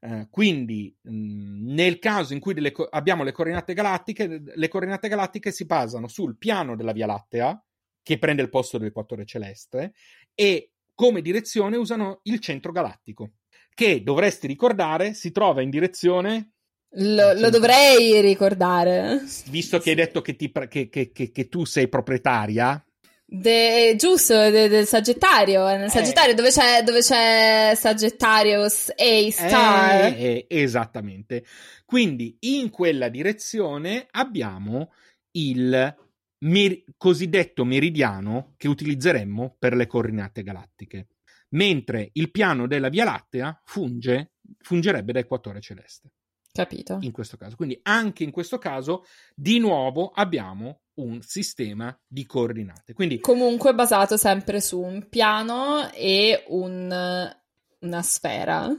Eh, 0.00 0.28
quindi, 0.30 0.94
mh, 1.02 1.72
nel 1.72 1.98
caso 1.98 2.32
in 2.32 2.40
cui 2.40 2.70
co- 2.70 2.88
abbiamo 2.90 3.24
le 3.24 3.32
coordinate 3.32 3.74
galattiche, 3.74 4.42
le 4.54 4.68
coordinate 4.68 5.08
galattiche 5.08 5.52
si 5.52 5.64
basano 5.64 6.08
sul 6.08 6.36
piano 6.36 6.76
della 6.76 6.92
Via 6.92 7.06
Lattea, 7.06 7.65
che 8.06 8.18
prende 8.18 8.40
il 8.40 8.50
posto 8.50 8.78
dell'equatore 8.78 9.24
celeste, 9.24 9.92
e 10.32 10.70
come 10.94 11.22
direzione 11.22 11.76
usano 11.76 12.20
il 12.22 12.38
centro 12.38 12.70
galattico, 12.70 13.32
che 13.74 14.04
dovresti 14.04 14.46
ricordare 14.46 15.12
si 15.12 15.32
trova 15.32 15.60
in 15.60 15.70
direzione, 15.70 16.52
Lo, 16.98 17.32
lo 17.32 17.50
dovrei 17.50 18.20
ricordare. 18.20 19.22
visto 19.50 19.80
che 19.80 19.90
hai 19.90 19.96
detto 19.96 20.22
che, 20.22 20.36
ti 20.36 20.52
che- 20.68 20.88
che- 20.88 21.10
che- 21.10 21.48
tu 21.48 21.64
sei 21.64 21.88
proprietaria, 21.88 22.80
De- 23.28 23.96
giusto, 23.98 24.34
de- 24.50 24.68
del 24.68 24.86
Sagittario. 24.86 25.66
Nel 25.66 25.86
Eh. 25.86 25.90
Sagittario 25.90 26.32
dove 26.32 26.50
c'è, 26.50 26.84
dove 26.84 27.00
c'è 27.00 27.72
Sagittarius 27.74 28.90
A 28.90 29.30
Star. 29.32 30.04
Eh, 30.12 30.16
eh, 30.16 30.46
esattamente. 30.48 31.44
Quindi 31.84 32.36
in 32.42 32.70
quella 32.70 33.08
direzione 33.08 34.06
abbiamo 34.12 34.92
il 35.32 35.92
mer- 36.40 36.84
cosiddetto 36.96 37.64
meridiano 37.64 38.54
che 38.56 38.68
utilizzeremmo 38.68 39.56
per 39.58 39.74
le 39.74 39.86
coordinate 39.86 40.42
galattiche, 40.42 41.08
mentre 41.50 42.10
il 42.14 42.30
piano 42.30 42.66
della 42.66 42.88
Via 42.88 43.04
Lattea 43.04 43.60
funge, 43.64 44.32
fungerebbe 44.60 45.12
da 45.12 45.20
equatore 45.20 45.60
celeste. 45.60 46.10
Capito. 46.56 46.96
in 47.02 47.12
questo 47.12 47.36
caso. 47.36 47.54
Quindi 47.54 47.78
anche 47.82 48.24
in 48.24 48.30
questo 48.30 48.56
caso, 48.56 49.04
di 49.34 49.58
nuovo, 49.58 50.08
abbiamo 50.08 50.84
un 50.94 51.20
sistema 51.20 51.94
di 52.06 52.24
coordinate. 52.24 52.94
Quindi 52.94 53.20
Comunque 53.20 53.74
basato 53.74 54.16
sempre 54.16 54.62
su 54.62 54.80
un 54.80 55.06
piano 55.10 55.92
e 55.92 56.44
un- 56.46 57.36
una 57.80 58.02
sfera. 58.02 58.74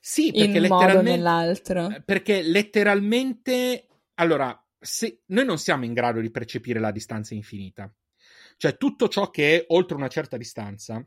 sì, 0.00 0.26
In 0.26 0.52
perché 0.52 0.60
modo 0.68 0.74
o 0.74 0.78
letteralmente, 0.80 1.10
nell'altro. 1.10 2.02
perché 2.04 2.42
letteralmente, 2.42 3.86
allora, 4.16 4.67
se 4.80 5.22
noi 5.26 5.44
non 5.44 5.58
siamo 5.58 5.84
in 5.84 5.92
grado 5.92 6.20
di 6.20 6.30
percepire 6.30 6.80
la 6.80 6.90
distanza 6.90 7.34
infinita, 7.34 7.92
cioè 8.56 8.76
tutto 8.76 9.08
ciò 9.08 9.30
che 9.30 9.60
è 9.60 9.64
oltre 9.68 9.96
una 9.96 10.08
certa 10.08 10.36
distanza, 10.36 11.04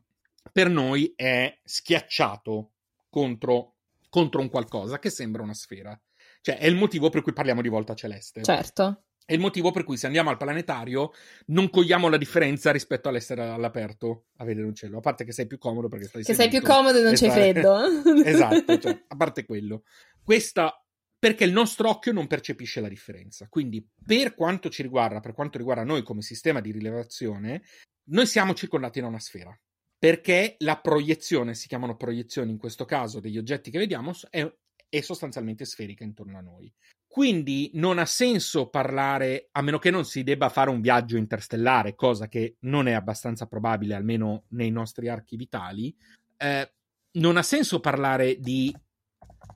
per 0.51 0.69
noi 0.69 1.13
è 1.15 1.59
schiacciato 1.63 2.71
contro, 3.09 3.75
contro 4.09 4.41
un 4.41 4.49
qualcosa 4.49 4.99
che 4.99 5.09
sembra 5.09 5.43
una 5.43 5.53
sfera. 5.53 5.99
Cioè, 6.41 6.57
è 6.57 6.65
il 6.65 6.75
motivo 6.75 7.09
per 7.09 7.21
cui 7.21 7.33
parliamo 7.33 7.61
di 7.61 7.69
volta 7.69 7.93
celeste. 7.93 8.41
Certo. 8.41 9.03
È 9.23 9.33
il 9.33 9.39
motivo 9.39 9.71
per 9.71 9.83
cui 9.83 9.97
se 9.97 10.07
andiamo 10.07 10.29
al 10.29 10.37
planetario 10.37 11.11
non 11.47 11.69
cogliamo 11.69 12.09
la 12.09 12.17
differenza 12.17 12.71
rispetto 12.71 13.07
all'essere 13.07 13.47
all'aperto 13.47 14.25
a 14.37 14.43
vedere 14.43 14.65
un 14.65 14.73
cielo. 14.73 14.97
A 14.97 15.01
parte 15.01 15.23
che 15.23 15.31
sei 15.31 15.45
più 15.45 15.57
comodo 15.57 15.87
perché 15.87 16.07
stai 16.07 16.23
Che 16.23 16.33
sei 16.33 16.49
più 16.49 16.61
comodo 16.61 16.97
e 16.97 17.01
non 17.01 17.13
e 17.13 17.15
c'è 17.15 17.29
stai- 17.29 17.51
freddo. 17.51 17.79
esatto, 18.25 18.79
cioè, 18.79 19.03
a 19.07 19.15
parte 19.15 19.45
quello. 19.45 19.83
Questa 20.23 20.80
perché 21.21 21.43
il 21.43 21.51
nostro 21.51 21.87
occhio 21.87 22.11
non 22.13 22.25
percepisce 22.25 22.81
la 22.81 22.87
differenza. 22.87 23.45
Quindi, 23.47 23.87
per 24.03 24.33
quanto 24.33 24.71
ci 24.71 24.81
riguarda, 24.81 25.19
per 25.19 25.33
quanto 25.33 25.59
riguarda 25.59 25.83
noi 25.83 26.01
come 26.01 26.23
sistema 26.23 26.61
di 26.61 26.71
rilevazione, 26.71 27.61
noi 28.05 28.25
siamo 28.25 28.55
circondati 28.55 28.99
da 28.99 29.05
una 29.05 29.19
sfera. 29.19 29.55
Perché 29.99 30.55
la 30.61 30.79
proiezione, 30.79 31.53
si 31.53 31.67
chiamano 31.67 31.95
proiezioni 31.95 32.49
in 32.49 32.57
questo 32.57 32.85
caso, 32.85 33.19
degli 33.19 33.37
oggetti 33.37 33.69
che 33.69 33.77
vediamo, 33.77 34.13
è, 34.31 34.51
è 34.89 35.01
sostanzialmente 35.01 35.63
sferica 35.63 36.03
intorno 36.03 36.39
a 36.39 36.41
noi. 36.41 36.73
Quindi 37.05 37.69
non 37.75 37.99
ha 37.99 38.07
senso 38.07 38.69
parlare, 38.69 39.49
a 39.51 39.61
meno 39.61 39.77
che 39.77 39.91
non 39.91 40.05
si 40.05 40.23
debba 40.23 40.49
fare 40.49 40.71
un 40.71 40.81
viaggio 40.81 41.17
interstellare, 41.17 41.93
cosa 41.93 42.27
che 42.29 42.55
non 42.61 42.87
è 42.87 42.93
abbastanza 42.93 43.45
probabile, 43.45 43.93
almeno 43.93 44.45
nei 44.49 44.71
nostri 44.71 45.07
archi 45.07 45.35
vitali, 45.35 45.95
eh, 46.37 46.71
non 47.19 47.37
ha 47.37 47.43
senso 47.43 47.79
parlare 47.79 48.39
di 48.39 48.75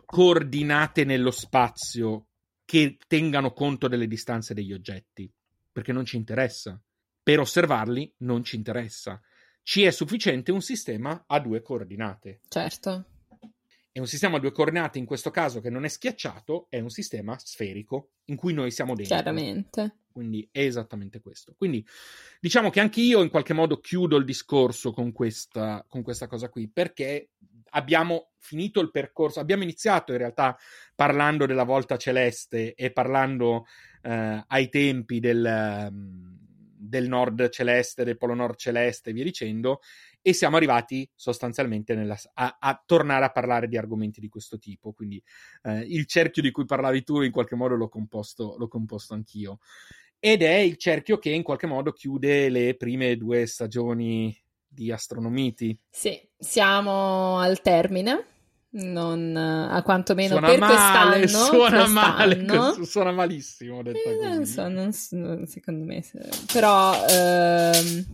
coordinate 0.04 1.04
nello 1.06 1.32
spazio 1.32 2.28
che 2.66 2.98
tengano 3.08 3.54
conto 3.54 3.88
delle 3.88 4.08
distanze 4.08 4.54
degli 4.54 4.74
oggetti, 4.74 5.32
perché 5.72 5.94
non 5.94 6.06
ci 6.06 6.18
interessa. 6.18 6.82
Per 7.22 7.40
osservarli 7.40 8.14
non 8.18 8.44
ci 8.44 8.56
interessa. 8.56 9.22
Ci 9.62 9.84
è 9.84 9.92
sufficiente 9.92 10.52
un 10.52 10.62
sistema 10.62 11.24
a 11.28 11.40
due 11.40 11.62
coordinate. 11.62 12.42
certo. 12.48 13.06
E 13.92 14.00
un 14.02 14.08
sistema 14.08 14.38
a 14.38 14.40
due 14.40 14.52
coordinate, 14.52 15.00
in 15.00 15.06
questo 15.06 15.32
caso 15.32 15.62
che 15.62 15.70
non 15.70 15.86
è 15.86 15.88
schiacciato, 15.88 16.68
è 16.70 16.82
un 16.82 16.90
sistema 16.90 17.40
sferico 17.40 18.10
in 18.26 18.36
cui 18.36 18.52
noi 18.52 18.70
siamo 18.70 18.94
dentro. 18.94 19.16
Chiaramente. 19.16 20.00
Quindi 20.12 20.48
è 20.52 20.60
esattamente 20.60 21.22
questo. 21.22 21.54
Quindi 21.58 21.86
diciamo 22.42 22.70
che 22.70 22.82
anche 22.82 23.00
io 23.00 23.24
in 23.24 23.30
qualche 23.30 23.54
modo 23.54 23.80
chiudo 23.80 24.18
il 24.18 24.26
discorso 24.26 24.92
con 24.92 25.14
questa, 25.14 25.86
con 25.88 26.04
questa 26.04 26.28
cosa 26.28 26.50
qui, 26.50 26.68
perché 26.68 27.30
abbiamo 27.76 28.32
finito 28.40 28.80
il 28.80 28.92
percorso, 28.92 29.40
abbiamo 29.40 29.64
iniziato 29.64 30.12
in 30.12 30.18
realtà 30.20 30.58
parlando 30.94 31.46
della 31.46 31.64
volta 31.64 31.98
celeste 31.98 32.74
e 32.74 32.92
parlando 32.92 33.66
eh, 34.02 34.44
ai 34.48 34.70
tempi 34.70 35.20
del, 35.20 35.46
ehm, 35.46 36.38
del 36.78 37.08
nord 37.08 37.50
celeste, 37.50 38.04
del 38.04 38.18
polo 38.18 38.34
nord 38.34 38.56
celeste 38.56 39.10
e 39.10 39.14
via 39.14 39.24
dicendo, 39.24 39.80
e 40.22 40.34
siamo 40.34 40.56
arrivati 40.56 41.08
sostanzialmente 41.14 41.96
nella- 41.96 42.18
a, 42.34 42.58
a 42.60 42.84
tornare 42.86 43.26
a 43.26 43.32
parlare 43.32 43.68
di 43.68 43.78
argomenti 43.78 44.20
di 44.20 44.30
questo 44.30 44.58
tipo. 44.58 44.94
Quindi 44.94 45.22
eh, 45.64 45.80
il 45.82 46.06
cerchio 46.06 46.42
di 46.42 46.52
cui 46.52 46.66
parlavi 46.66 47.04
tu 47.04 47.22
in 47.22 47.32
qualche 47.32 47.56
modo 47.56 47.76
l'ho 47.76 47.90
composto, 47.90 48.56
l'ho 48.58 48.68
composto 48.68 49.14
anch'io. 49.14 49.60
Ed 50.20 50.42
è 50.42 50.56
il 50.56 50.78
cerchio 50.78 51.20
che 51.20 51.30
in 51.30 51.44
qualche 51.44 51.68
modo 51.68 51.92
chiude 51.92 52.50
le 52.50 52.76
prime 52.76 53.16
due 53.18 53.46
stagioni 53.46 54.36
di 54.76 54.92
Astronomiti. 54.92 55.76
Sì, 55.90 56.20
siamo 56.38 57.40
al 57.40 57.62
termine 57.62 58.26
non 58.76 59.38
a 59.38 59.82
quantomeno 59.84 60.36
suona 60.36 60.48
per 60.50 60.60
male, 60.60 61.20
quest'anno. 61.22 61.28
Suona 61.48 61.78
quest'anno. 61.84 62.58
male, 62.62 62.86
suona 62.86 63.12
malissimo. 63.12 63.82
Detta 63.82 63.98
Eh, 64.10 64.28
non 64.36 64.46
so, 64.46 64.68
non 64.68 65.48
secondo 65.48 65.86
me, 65.86 66.04
però 66.52 66.94
ehm, 67.08 68.06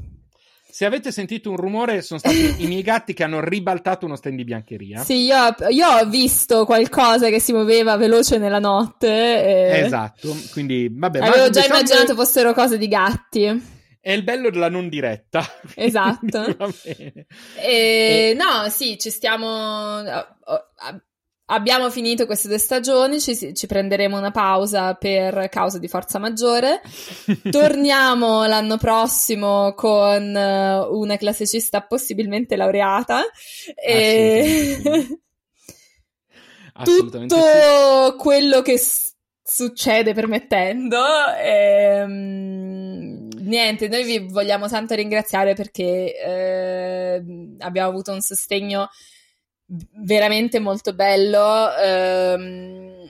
Se 0.69 0.85
avete 0.85 1.11
sentito 1.11 1.49
un 1.49 1.55
rumore, 1.57 2.01
sono 2.03 2.19
stati 2.19 2.55
i 2.63 2.67
miei 2.67 2.83
gatti 2.83 3.13
che 3.13 3.23
hanno 3.23 3.43
ribaltato 3.43 4.05
uno 4.05 4.15
stand 4.15 4.35
di 4.37 4.43
biancheria. 4.43 5.03
sì, 5.03 5.23
io, 5.23 5.35
io 5.69 5.87
ho 5.87 6.05
visto 6.05 6.63
qualcosa 6.65 7.29
che 7.29 7.39
si 7.39 7.53
muoveva 7.53 7.97
veloce 7.97 8.37
nella 8.37 8.59
notte. 8.59 9.07
E 9.09 9.79
Esatto, 9.79 10.35
quindi 10.51 10.89
vabbè. 10.91 11.19
ma 11.21 11.27
Avevo 11.27 11.49
già 11.49 11.61
diciamo 11.61 11.79
immaginato 11.79 12.05
che 12.05 12.13
fossero 12.13 12.53
cose 12.53 12.77
di 12.77 12.87
gatti. 12.87 13.79
È 14.01 14.11
il 14.11 14.23
bello 14.23 14.49
della 14.49 14.69
non 14.69 14.89
diretta. 14.89 15.45
Esatto. 15.75 16.57
Bene. 16.83 17.27
E, 17.55 18.35
no, 18.35 18.67
sì, 18.69 18.97
ci 18.97 19.11
stiamo. 19.11 19.97
ab- 19.97 21.03
Abbiamo 21.51 21.91
finito 21.91 22.25
queste 22.25 22.47
due 22.47 22.57
stagioni, 22.57 23.19
ci, 23.19 23.53
ci 23.53 23.67
prenderemo 23.67 24.17
una 24.17 24.31
pausa 24.31 24.93
per 24.93 25.49
causa 25.49 25.79
di 25.79 25.89
forza 25.89 26.17
maggiore. 26.17 26.81
Torniamo 27.51 28.45
l'anno 28.45 28.77
prossimo 28.77 29.73
con 29.73 30.33
eh, 30.33 30.79
una 30.79 31.17
classicista 31.17 31.81
possibilmente 31.81 32.55
laureata. 32.55 33.23
E... 33.75 34.79
Assolutamente 36.73 37.35
Tutto 37.35 38.11
sì. 38.11 38.15
quello 38.17 38.61
che 38.61 38.77
succede 39.51 40.13
permettendo. 40.13 40.97
ehm, 41.43 43.27
niente, 43.39 43.89
noi 43.89 44.03
vi 44.05 44.25
vogliamo 44.29 44.69
tanto 44.69 44.95
ringraziare 44.95 45.53
perché 45.55 46.15
eh, 46.17 47.23
abbiamo 47.59 47.89
avuto 47.89 48.13
un 48.13 48.21
sostegno 48.21 48.89
veramente 50.05 50.59
molto 50.59 50.93
bello. 50.93 51.75
ehm, 51.75 53.09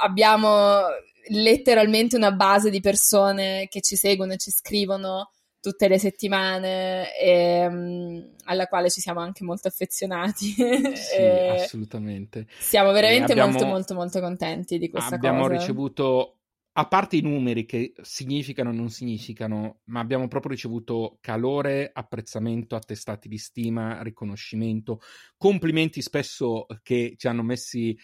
abbiamo 0.00 0.80
letteralmente 1.28 2.16
una 2.16 2.32
base 2.32 2.70
di 2.70 2.80
persone 2.80 3.66
che 3.68 3.80
ci 3.82 3.96
seguono 3.96 4.32
e 4.32 4.38
ci 4.38 4.50
scrivono 4.50 5.32
tutte 5.64 5.88
le 5.88 5.98
settimane 5.98 7.18
e, 7.18 7.66
mm, 7.70 8.20
alla 8.44 8.66
quale 8.66 8.90
ci 8.90 9.00
siamo 9.00 9.20
anche 9.20 9.44
molto 9.44 9.66
affezionati. 9.68 10.52
Sì, 10.94 11.22
assolutamente. 11.48 12.46
siamo 12.58 12.92
veramente 12.92 13.32
abbiamo- 13.32 13.52
molto 13.52 13.66
molto 13.66 13.94
molto 13.94 14.20
contenti 14.20 14.76
di 14.76 14.90
questa 14.90 15.14
abbiamo 15.14 15.46
cosa. 15.46 15.54
ricevuto, 15.54 16.40
a 16.72 16.86
parte 16.86 17.16
i 17.16 17.22
numeri 17.22 17.64
che 17.64 17.94
significano 18.02 18.68
o 18.68 18.72
non 18.74 18.90
significano, 18.90 19.80
ma 19.84 20.00
abbiamo 20.00 20.28
proprio 20.28 20.52
ricevuto 20.52 21.16
calore, 21.22 21.88
apprezzamento, 21.90 22.76
attestati 22.76 23.26
di 23.26 23.38
stima, 23.38 24.02
riconoscimento, 24.02 25.00
complimenti 25.38 26.02
spesso 26.02 26.66
che 26.82 27.14
ci 27.16 27.26
hanno 27.26 27.42
messi 27.42 27.96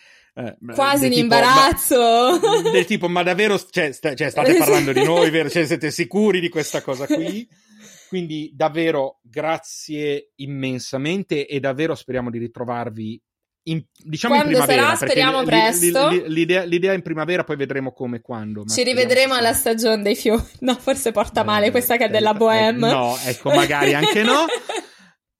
eh, 0.47 0.57
Quasi 0.75 1.05
in 1.07 1.11
tipo, 1.13 1.23
imbarazzo. 1.23 1.97
ma- 1.99 2.71
del 2.71 2.85
tipo, 2.85 3.09
ma 3.09 3.23
davvero 3.23 3.59
cioè, 3.71 3.93
sta- 3.93 4.15
cioè, 4.15 4.31
state 4.31 4.55
parlando 4.57 4.93
di 4.93 5.03
noi, 5.03 5.31
vero? 5.31 5.49
Cioè, 5.49 5.67
siete 5.67 5.91
sicuri 5.91 6.41
di 6.41 6.49
questa 6.49 6.83
cosa 6.83 7.07
qui? 7.07 7.47
Quindi 8.09 8.51
davvero 8.55 9.21
grazie 9.23 10.33
immensamente 10.37 11.47
e 11.47 11.61
davvero 11.61 11.95
speriamo 11.95 12.29
di 12.31 12.39
ritrovarvi 12.39 13.23
in, 13.65 13.85
diciamo 14.03 14.35
Quando 14.35 14.53
in 14.57 14.65
primavera. 14.65 14.95
sarà, 14.97 15.07
speriamo 15.11 15.41
li- 15.41 15.47
presto. 15.47 16.09
li- 16.09 16.25
l'idea, 16.27 16.63
l'idea 16.65 16.93
è 16.93 16.95
in 16.97 17.03
primavera, 17.03 17.45
poi 17.45 17.57
vedremo 17.57 17.93
come 17.93 18.21
quando. 18.21 18.65
Ci 18.65 18.83
rivedremo 18.83 19.35
alla 19.35 19.53
stagione 19.53 20.03
dei 20.03 20.17
fiori. 20.17 20.43
No, 20.61 20.75
forse 20.75 21.13
porta 21.13 21.45
male 21.45 21.67
Eh, 21.67 21.71
questa 21.71 21.97
che 21.97 22.05
è 22.05 22.09
eh, 22.09 22.11
della 22.11 22.33
eh, 22.33 22.37
Bohème. 22.37 22.91
no, 22.91 23.17
ecco, 23.25 23.51
magari 23.51 23.95
anche 23.95 24.23
no. 24.25 24.47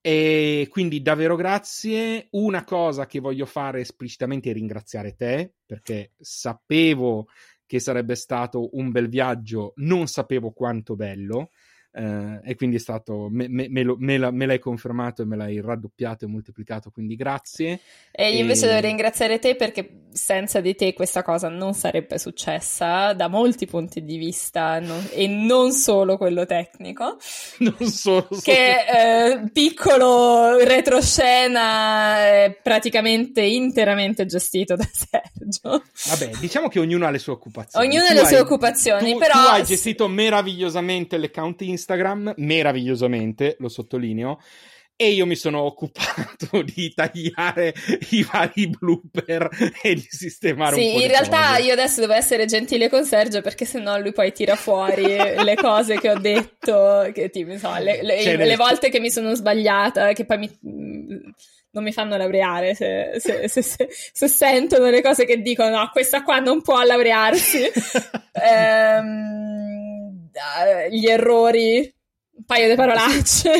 E 0.03 0.67
quindi 0.71 1.03
davvero 1.03 1.37
grazie. 1.37 2.29
Una 2.31 2.65
cosa 2.65 3.07
che 3.07 3.21
voglio 3.21 3.47
fare 3.47 3.81
esplicitamente 3.81 4.51
è 4.51 4.53
ringraziare 4.53 5.15
te, 5.15 5.53
perché 5.67 6.13
sapevo 6.19 7.27
che 7.67 7.79
sarebbe 7.79 8.17
stato 8.17 8.77
un 8.77 8.91
bel 8.91 9.09
viaggio, 9.09 9.75
non 9.77 10.07
sapevo 10.09 10.51
quanto 10.51 10.97
bello. 10.97 11.51
Eh, 11.93 12.41
e 12.45 12.55
quindi 12.55 12.77
è 12.77 12.79
stato 12.79 13.29
me, 13.31 13.49
me- 13.49 13.69
me 13.69 13.83
lo- 13.83 13.97
la- 13.99 14.31
me 14.31 14.47
l'hai 14.47 14.59
confermato 14.61 15.23
e 15.23 15.25
me 15.25 15.37
l'hai 15.37 15.61
raddoppiato 15.61 16.25
e 16.25 16.29
moltiplicato 16.29 16.91
quindi 16.91 17.17
grazie 17.17 17.81
E 18.13 18.33
io 18.33 18.41
invece 18.41 18.67
E- 18.67 18.69
devo 18.69 18.81
ringraziare 18.81 19.39
te 19.39 19.57
perché 19.57 20.03
senza 20.13 20.61
di 20.61 20.75
te 20.75 20.93
questa 20.93 21.23
cosa 21.23 21.49
non 21.49 21.73
sarebbe 21.75 22.19
successa 22.19 23.13
da 23.13 23.29
molti 23.29 23.67
punti 23.67 24.05
di 24.05 24.17
vista 24.19 24.79
non- 24.81 25.09
e 25.13 25.27
non 25.27 25.73
solo 25.73 26.17
quello 26.17 26.47
tecnico. 26.47 27.17
non 27.59 27.89
solo 27.89 28.29
Che 28.43 28.75
eh, 29.43 29.51
piccolo 29.53 30.59
retroscena 30.65 32.19
è 32.19 32.59
praticamente 32.63 33.43
interamente 33.43 34.27
gestito 34.27 34.77
da 34.77 34.87
Sergio. 34.91 35.83
Vabbè, 36.09 36.31
diciamo 36.41 36.69
che 36.69 36.79
ognuno 36.81 37.07
ha 37.07 37.11
le 37.11 37.19
sue 37.19 37.33
occupazioni. 37.33 37.87
Ognuno 37.87 38.05
ha 38.05 38.09
Tu 38.09 38.15
le 38.15 38.27
sue 38.27 38.37
hai- 38.37 38.43
occupazioni, 38.43 39.13
tu, 39.13 39.19
però- 39.19 39.33
tu 39.33 39.39
hai 39.49 39.65
gestito 39.65 40.09
meravigliosamente 40.09 41.17
l'account 41.19 41.61
Instagram, 41.81 42.35
meravigliosamente, 42.37 43.57
lo 43.59 43.69
sottolineo, 43.69 44.39
e 44.97 45.13
io 45.13 45.25
mi 45.25 45.35
sono 45.35 45.61
occupato 45.63 46.61
di 46.63 46.93
tagliare 46.95 47.73
i 48.11 48.23
vari 48.31 48.69
blooper 48.69 49.49
e 49.83 49.95
di 49.95 50.07
sistemare 50.07 50.75
un 50.77 50.83
po' 50.83 50.87
Sì, 50.99 51.03
in 51.03 51.09
realtà 51.09 51.53
cose. 51.53 51.63
io 51.63 51.73
adesso 51.73 52.01
devo 52.01 52.13
essere 52.13 52.45
gentile 52.45 52.91
con 52.91 53.07
Sergio 53.07 53.41
perché 53.41 53.65
sennò 53.65 53.99
lui 53.99 54.13
poi 54.13 54.31
tira 54.33 54.57
fuori 54.57 55.05
le 55.43 55.55
cose 55.57 55.99
che 55.99 56.11
ho 56.11 56.19
detto, 56.19 57.11
che 57.15 57.31
tipo, 57.31 57.57
so, 57.57 57.75
le, 57.79 58.03
le- 58.03 58.37
le 58.37 58.57
volte 58.57 58.91
che 58.91 59.01
mi 59.01 59.11
sono 59.11 59.35
sbagliata, 59.35 60.13
che 60.13 60.27
poi 60.27 60.37
mi- 60.39 60.59
non 61.73 61.85
mi 61.85 61.93
fanno 61.93 62.17
laureare 62.19 62.75
se, 62.75 63.13
se- 63.21 63.49
se- 63.49 63.63
se- 63.63 63.89
se 63.91 64.29
sentono 64.29 64.91
le 64.91 65.01
cose 65.01 65.25
che 65.25 65.41
dicono 65.41 65.71
no, 65.79 65.89
questa 65.93 66.23
qua 66.25 66.41
non 66.41 66.61
può 66.61 66.83
laurearsi. 66.83 67.63
Ehm, 68.33 69.57
eh, 69.57 69.60
gli 70.91 71.07
errori, 71.07 71.95
un 72.33 72.45
paio 72.45 72.69
di 72.69 72.75
parolacce. 72.75 73.51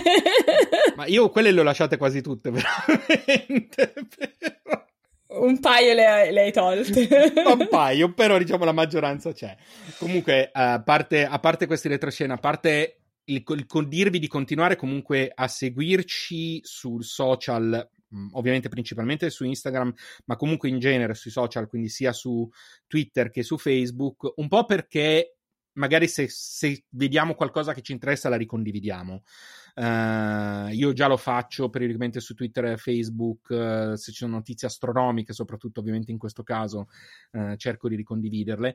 Ma 0.97 1.07
io 1.07 1.29
quelle 1.31 1.51
le 1.51 1.61
ho 1.61 1.65
lasciate 1.65 1.97
quasi 1.97 2.21
tutte, 2.21 2.51
veramente. 2.53 3.93
però- 4.17 4.85
un 5.33 5.61
paio 5.61 5.95
le, 5.95 6.07
hai- 6.07 6.33
le 6.33 6.41
hai 6.43 6.53
tolte. 6.53 7.07
un 7.47 7.69
paio, 7.69 8.13
però 8.13 8.37
diciamo 8.37 8.65
la 8.65 8.73
maggioranza 8.73 9.33
c'è. 9.33 9.57
Comunque, 9.99 10.47
eh, 10.47 10.51
a 10.53 10.83
parte, 10.83 11.25
a 11.25 11.39
parte 11.39 11.67
queste 11.67 11.89
retroscene, 11.89 12.33
a 12.33 12.37
parte 12.39 12.97
il, 13.25 13.45
il 13.47 13.67
con- 13.67 13.89
dirvi 13.89 14.19
di 14.19 14.27
continuare 14.27 14.75
comunque 14.77 15.31
a 15.33 15.47
seguirci 15.47 16.61
sul 16.65 17.05
social, 17.05 17.89
mh, 18.09 18.29
ovviamente 18.33 18.69
principalmente 18.69 19.31
su 19.31 19.45
Instagram, 19.45 19.93
ma 20.25 20.35
comunque 20.37 20.69
in 20.69 20.81
genere 20.81 21.15
sui 21.15 21.31
social, 21.31 21.69
quindi 21.69 21.89
sia 21.91 22.13
su 22.13 22.49
Twitter 22.89 23.31
che 23.31 23.45
su 23.45 23.57
Facebook, 23.57 24.33
un 24.37 24.49
po' 24.49 24.65
perché 24.65 25.37
magari 25.75 26.09
se, 26.09 26.29
se 26.29 26.85
vediamo 26.91 27.35
qualcosa 27.35 27.73
che 27.75 27.83
ci 27.83 27.93
interessa 27.93 28.29
la 28.29 28.37
ricondividiamo. 28.37 29.23
Eh, 29.75 30.69
io 30.73 30.93
già 30.93 31.07
lo 31.07 31.17
faccio 31.17 31.71
periodicamente 31.71 32.21
su 32.21 32.35
Twitter 32.35 32.65
e 32.67 32.77
Facebook, 32.77 33.51
eh, 33.51 33.97
se 33.97 34.11
ci 34.13 34.19
sono 34.19 34.37
notizie 34.37 34.69
astronomiche, 34.69 35.33
soprattutto 35.33 35.81
ovviamente 35.81 36.11
in 36.11 36.19
questo 36.19 36.43
caso, 36.43 36.89
eh, 37.33 37.57
cerco 37.57 37.89
di 37.89 37.97
ricondividerle, 37.97 38.75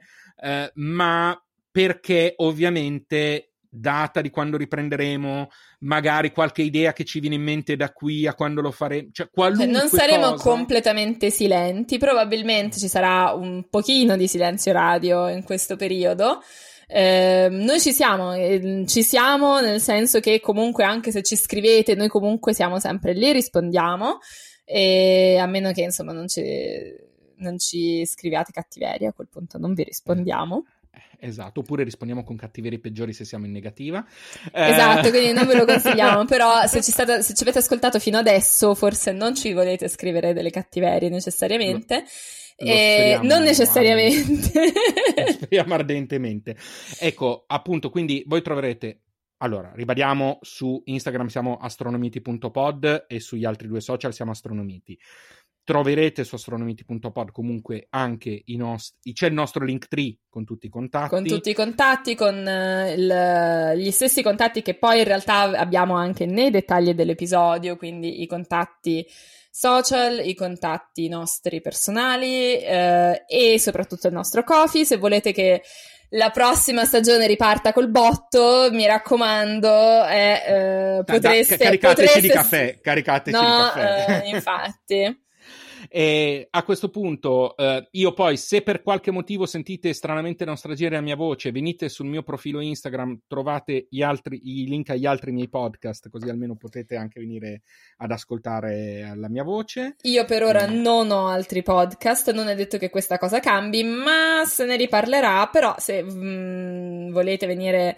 ma 0.76 1.40
perché 1.72 2.34
ovviamente 2.38 3.56
data 3.76 4.22
di 4.22 4.30
quando 4.30 4.58
riprenderemo, 4.58 5.50
magari 5.80 6.32
qualche 6.32 6.62
idea 6.62 6.94
che 6.94 7.04
ci 7.04 7.20
viene 7.20 7.36
in 7.36 7.44
mente 7.44 7.76
da 7.76 7.92
qui 7.92 8.26
a 8.26 8.34
quando 8.34 8.62
lo 8.62 8.72
faremo, 8.72 9.10
cioè 9.12 9.30
qualunque 9.30 9.66
non 9.66 9.90
saremo 9.90 10.32
cosa. 10.32 10.50
completamente 10.50 11.30
silenti, 11.30 11.98
probabilmente 11.98 12.78
ci 12.78 12.88
sarà 12.88 13.34
un 13.34 13.68
pochino 13.70 14.16
di 14.16 14.28
silenzio 14.28 14.72
radio 14.72 15.28
in 15.28 15.44
questo 15.44 15.76
periodo. 15.76 16.42
Eh, 16.88 17.48
noi 17.50 17.80
ci 17.80 17.92
siamo, 17.92 18.34
eh, 18.34 18.84
ci 18.88 19.04
siamo 19.04 19.60
nel 19.60 19.80
senso 19.80 20.20
che 20.20 20.40
comunque 20.40 20.84
anche 20.84 21.12
se 21.12 21.24
ci 21.24 21.36
scrivete, 21.36 21.96
noi 21.96 22.08
comunque 22.08 22.54
siamo 22.54 22.80
sempre 22.80 23.14
lì, 23.14 23.32
rispondiamo, 23.32 24.20
e 24.64 25.38
a 25.40 25.46
meno 25.46 25.72
che 25.72 25.82
insomma 25.82 26.12
non 26.12 26.28
ci, 26.28 26.44
non 27.38 27.58
ci 27.58 28.06
scriviate 28.06 28.52
cattiveria, 28.52 29.10
a 29.10 29.14
quel 29.14 29.30
punto 29.30 29.58
non 29.58 29.74
vi 29.74 29.84
rispondiamo. 29.84 30.66
Esatto, 31.20 31.62
oppure 31.62 31.84
rispondiamo 31.84 32.24
con 32.24 32.36
cattiverie 32.36 32.80
peggiori 32.80 33.14
se 33.14 33.26
siamo 33.26 33.46
in 33.46 33.52
negativa. 33.52 34.06
Eh, 34.52 34.72
Esatto, 34.72 35.10
quindi 35.10 35.34
non 35.34 35.48
ve 35.48 35.56
lo 35.56 35.66
consigliamo, 35.66 36.26
però 36.26 36.66
se 36.68 36.82
ci, 36.82 36.92
state- 36.92 37.22
se 37.22 37.34
ci 37.34 37.44
avete 37.44 37.60
ascoltato 37.60 38.00
fino 38.00 38.18
adesso 38.18 38.76
forse 38.76 39.12
non 39.12 39.36
ci 39.36 39.54
volete 39.54 39.88
scrivere 39.88 40.34
delle 40.34 40.52
cattiverie 40.52 41.10
necessariamente. 41.10 41.96
Lo 41.96 42.06
Eh, 42.58 43.20
non 43.22 43.44
necessariamente. 43.44 44.52
Speriamo 45.32 45.74
ardentemente. 45.74 46.56
Ecco, 47.00 47.44
appunto, 47.48 47.90
quindi 47.90 48.24
voi 48.26 48.42
troverete. 48.42 49.02
Allora, 49.40 49.74
ribadiamo 49.76 50.40
su 50.42 50.82
Instagram 50.86 51.28
siamo 51.28 51.58
astronomiti.pod 51.58 53.06
e 53.08 53.20
sugli 53.20 53.44
altri 53.44 53.68
due 53.68 53.82
social 53.82 54.14
siamo 54.14 54.32
astronomiti. 54.32 54.98
troverete 55.66 56.24
su 56.24 56.36
astronomiti.pod 56.36 57.32
comunque 57.32 57.88
anche 57.90 58.44
i 58.46 58.56
nostri 58.56 59.14
c'è 59.14 59.28
il 59.28 59.34
nostro 59.34 59.66
link 59.66 59.88
tree 59.88 60.16
con 60.30 60.46
tutti 60.46 60.68
i 60.68 60.70
contatti 60.70 61.10
con 61.10 61.26
tutti 61.26 61.50
i 61.50 61.54
contatti 61.56 62.14
con 62.14 62.36
uh, 62.36 62.94
il, 62.94 63.74
gli 63.76 63.90
stessi 63.90 64.22
contatti 64.22 64.62
che 64.62 64.76
poi 64.76 65.00
in 65.00 65.06
realtà 65.06 65.42
abbiamo 65.58 65.96
anche 65.96 66.28
nei 66.28 66.52
dettagli 66.52 66.94
dell'episodio 66.94 67.78
quindi 67.78 68.22
i 68.22 68.28
contatti 68.28 69.04
social, 69.58 70.20
i 70.20 70.36
contatti 70.36 71.08
nostri 71.08 71.62
personali 71.62 72.60
eh, 72.60 73.24
e 73.26 73.58
soprattutto 73.58 74.08
il 74.08 74.14
nostro 74.14 74.44
coffee. 74.44 74.84
Se 74.84 74.98
volete 74.98 75.32
che 75.32 75.62
la 76.10 76.30
prossima 76.30 76.84
stagione 76.84 77.26
riparta 77.26 77.72
col 77.72 77.90
botto, 77.90 78.68
mi 78.72 78.86
raccomando, 78.86 80.06
eh, 80.08 80.44
eh, 80.46 81.04
potreste... 81.06 81.56
Da, 81.56 81.64
caricateci 81.64 82.02
potreste... 82.02 82.20
di 82.20 82.28
caffè, 82.28 82.80
caricateci 82.82 83.38
no, 83.38 83.42
di 83.42 83.48
caffè. 83.48 84.22
Eh, 84.24 84.30
infatti. 84.30 85.20
E 85.90 86.48
a 86.50 86.64
questo 86.64 86.90
punto, 86.90 87.56
eh, 87.58 87.88
io 87.92 88.14
poi, 88.14 88.38
se 88.38 88.62
per 88.62 88.82
qualche 88.82 89.12
motivo 89.12 89.46
sentite 89.46 89.94
stranamente 89.94 90.46
nostalgia 90.46 90.90
la 90.90 91.02
mia 91.02 91.16
voce, 91.16 91.52
venite 91.52 91.90
sul 91.90 92.08
mio 92.08 92.24
profilo 92.24 92.60
Instagram, 92.60 93.22
trovate 93.28 93.88
altri, 94.02 94.40
i 94.44 94.68
link 94.68 94.90
agli 94.90 95.06
altri 95.06 95.32
miei 95.32 95.50
podcast, 95.50 96.10
così 96.10 96.30
almeno 96.30 96.56
potete 96.56 96.96
anche 96.96 97.20
venire 97.20 97.62
ad 97.98 98.12
ascoltare 98.12 99.14
la 99.16 99.30
mia 99.30 99.44
voce. 99.44 99.96
Io 100.04 100.26
per 100.26 100.44
ora 100.44 100.68
mm. 100.68 100.82
non 100.82 101.12
ho 101.12 101.28
altri 101.28 101.64
podcast, 101.64 102.32
non 102.32 102.48
è 102.48 102.56
detto 102.56 102.78
che 102.78 102.90
questa 102.90 103.18
cosa 103.18 103.40
cambi, 103.40 103.84
ma 103.84 104.44
se 104.46 104.66
ne 104.66 104.76
riparlerà. 104.76 105.48
Però, 105.52 105.76
se 105.78 106.04
mm, 106.04 107.12
volete 107.12 107.46
venire 107.46 107.98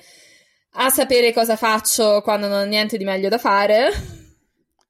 a 0.79 0.89
sapere 0.89 1.33
cosa 1.33 1.55
faccio 1.55 2.21
quando 2.21 2.47
non 2.47 2.59
ho 2.59 2.65
niente 2.65 2.97
di 2.97 3.03
meglio 3.03 3.29
da 3.29 3.37
fare 3.39 4.26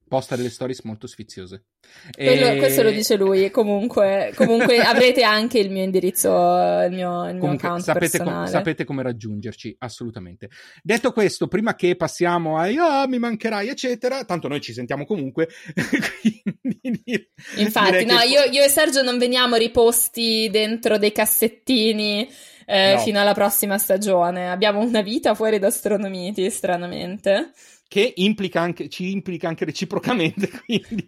posta 0.08 0.36
delle 0.36 0.50
stories 0.50 0.82
molto 0.82 1.08
sfiziose. 1.08 1.66
Quello, 2.12 2.48
e... 2.48 2.58
Questo 2.58 2.84
lo 2.84 2.92
dice 2.92 3.16
lui. 3.16 3.50
Comunque, 3.52 4.32
comunque 4.36 4.80
avrete 4.82 5.24
anche 5.24 5.60
il 5.60 5.70
mio 5.70 5.84
indirizzo, 5.84 6.30
il 6.30 6.92
mio, 6.92 7.28
il 7.28 7.34
mio 7.34 7.42
comunque, 7.42 7.68
account 7.68 7.82
sapete, 7.84 8.18
com- 8.20 8.46
sapete, 8.46 8.86
come 8.86 9.04
raggiungerci, 9.04 9.76
assolutamente. 9.80 10.50
Detto 10.82 11.12
questo, 11.12 11.48
prima 11.48 11.76
che 11.76 11.96
passiamo 11.96 12.58
a 12.58 12.68
oh, 13.04 13.08
mi 13.08 13.20
mancherai, 13.20 13.68
eccetera, 13.70 14.24
tanto 14.26 14.48
noi 14.48 14.62
ci 14.62 14.74
sentiamo 14.74 15.06
comunque. 15.06 15.48
quindi, 16.82 17.30
Infatti, 17.58 18.06
no, 18.06 18.18
che... 18.18 18.28
io, 18.28 18.44
io, 18.52 18.64
e 18.64 18.70
Sergio 18.70 19.02
non 19.02 19.18
veniamo 19.18 19.56
riposti 19.56 20.50
dentro 20.52 20.98
dei 20.98 21.12
cassettini. 21.12 22.30
Eh, 22.70 22.96
no. 22.96 23.00
Fino 23.00 23.22
alla 23.22 23.34
prossima 23.34 23.78
stagione. 23.78 24.50
Abbiamo 24.50 24.82
una 24.82 25.02
vita 25.02 25.34
fuori 25.34 25.58
da 25.58 25.68
astronomiti, 25.68 26.50
stranamente 26.50 27.54
che 27.88 28.14
implica 28.18 28.62
anche, 28.62 28.90
ci 28.90 29.12
implica 29.12 29.48
anche 29.48 29.66
reciprocamente, 29.66 30.50
quindi 30.66 31.06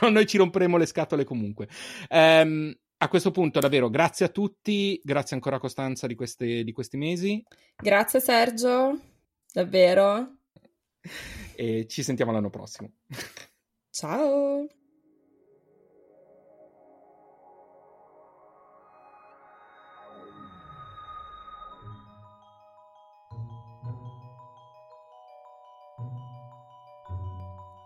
no, 0.00 0.08
noi 0.08 0.26
ci 0.26 0.38
romperemo 0.38 0.76
le 0.76 0.86
scatole 0.86 1.24
comunque. 1.24 1.68
Um, 2.08 2.74
a 3.00 3.08
questo 3.08 3.30
punto, 3.30 3.60
davvero, 3.60 3.90
grazie 3.90 4.26
a 4.26 4.28
tutti, 4.28 5.00
grazie 5.04 5.36
ancora 5.36 5.56
a 5.56 5.60
Costanza 5.60 6.06
di, 6.06 6.16
queste, 6.16 6.64
di 6.64 6.72
questi 6.72 6.96
mesi. 6.96 7.44
Grazie 7.76 8.20
Sergio, 8.20 8.98
davvero. 9.52 10.38
E 11.54 11.86
ci 11.88 12.02
sentiamo 12.02 12.32
l'anno 12.32 12.50
prossimo. 12.50 12.90
Ciao. 13.90 14.66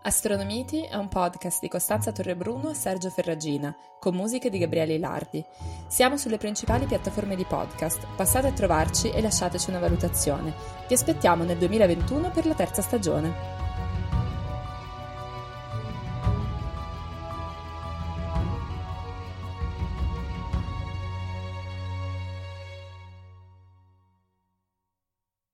Astronomiti 0.05 0.81
è 0.81 0.95
un 0.95 1.07
podcast 1.07 1.61
di 1.61 1.69
Costanza 1.69 2.11
Torrebruno 2.11 2.71
e 2.71 2.73
Sergio 2.73 3.09
Ferragina, 3.09 3.73
con 4.01 4.13
musiche 4.15 4.49
di 4.49 4.57
Gabriele 4.57 4.95
Ilardi. 4.95 5.41
Siamo 5.87 6.17
sulle 6.17 6.37
principali 6.37 6.85
piattaforme 6.85 7.37
di 7.37 7.45
podcast. 7.45 8.05
Passate 8.13 8.47
a 8.47 8.51
trovarci 8.51 9.11
e 9.11 9.21
lasciateci 9.21 9.69
una 9.69 9.79
valutazione. 9.79 10.53
Vi 10.89 10.93
aspettiamo 10.93 11.45
nel 11.45 11.57
2021 11.57 12.31
per 12.31 12.45
la 12.45 12.53
terza 12.53 12.81
stagione. 12.81 13.62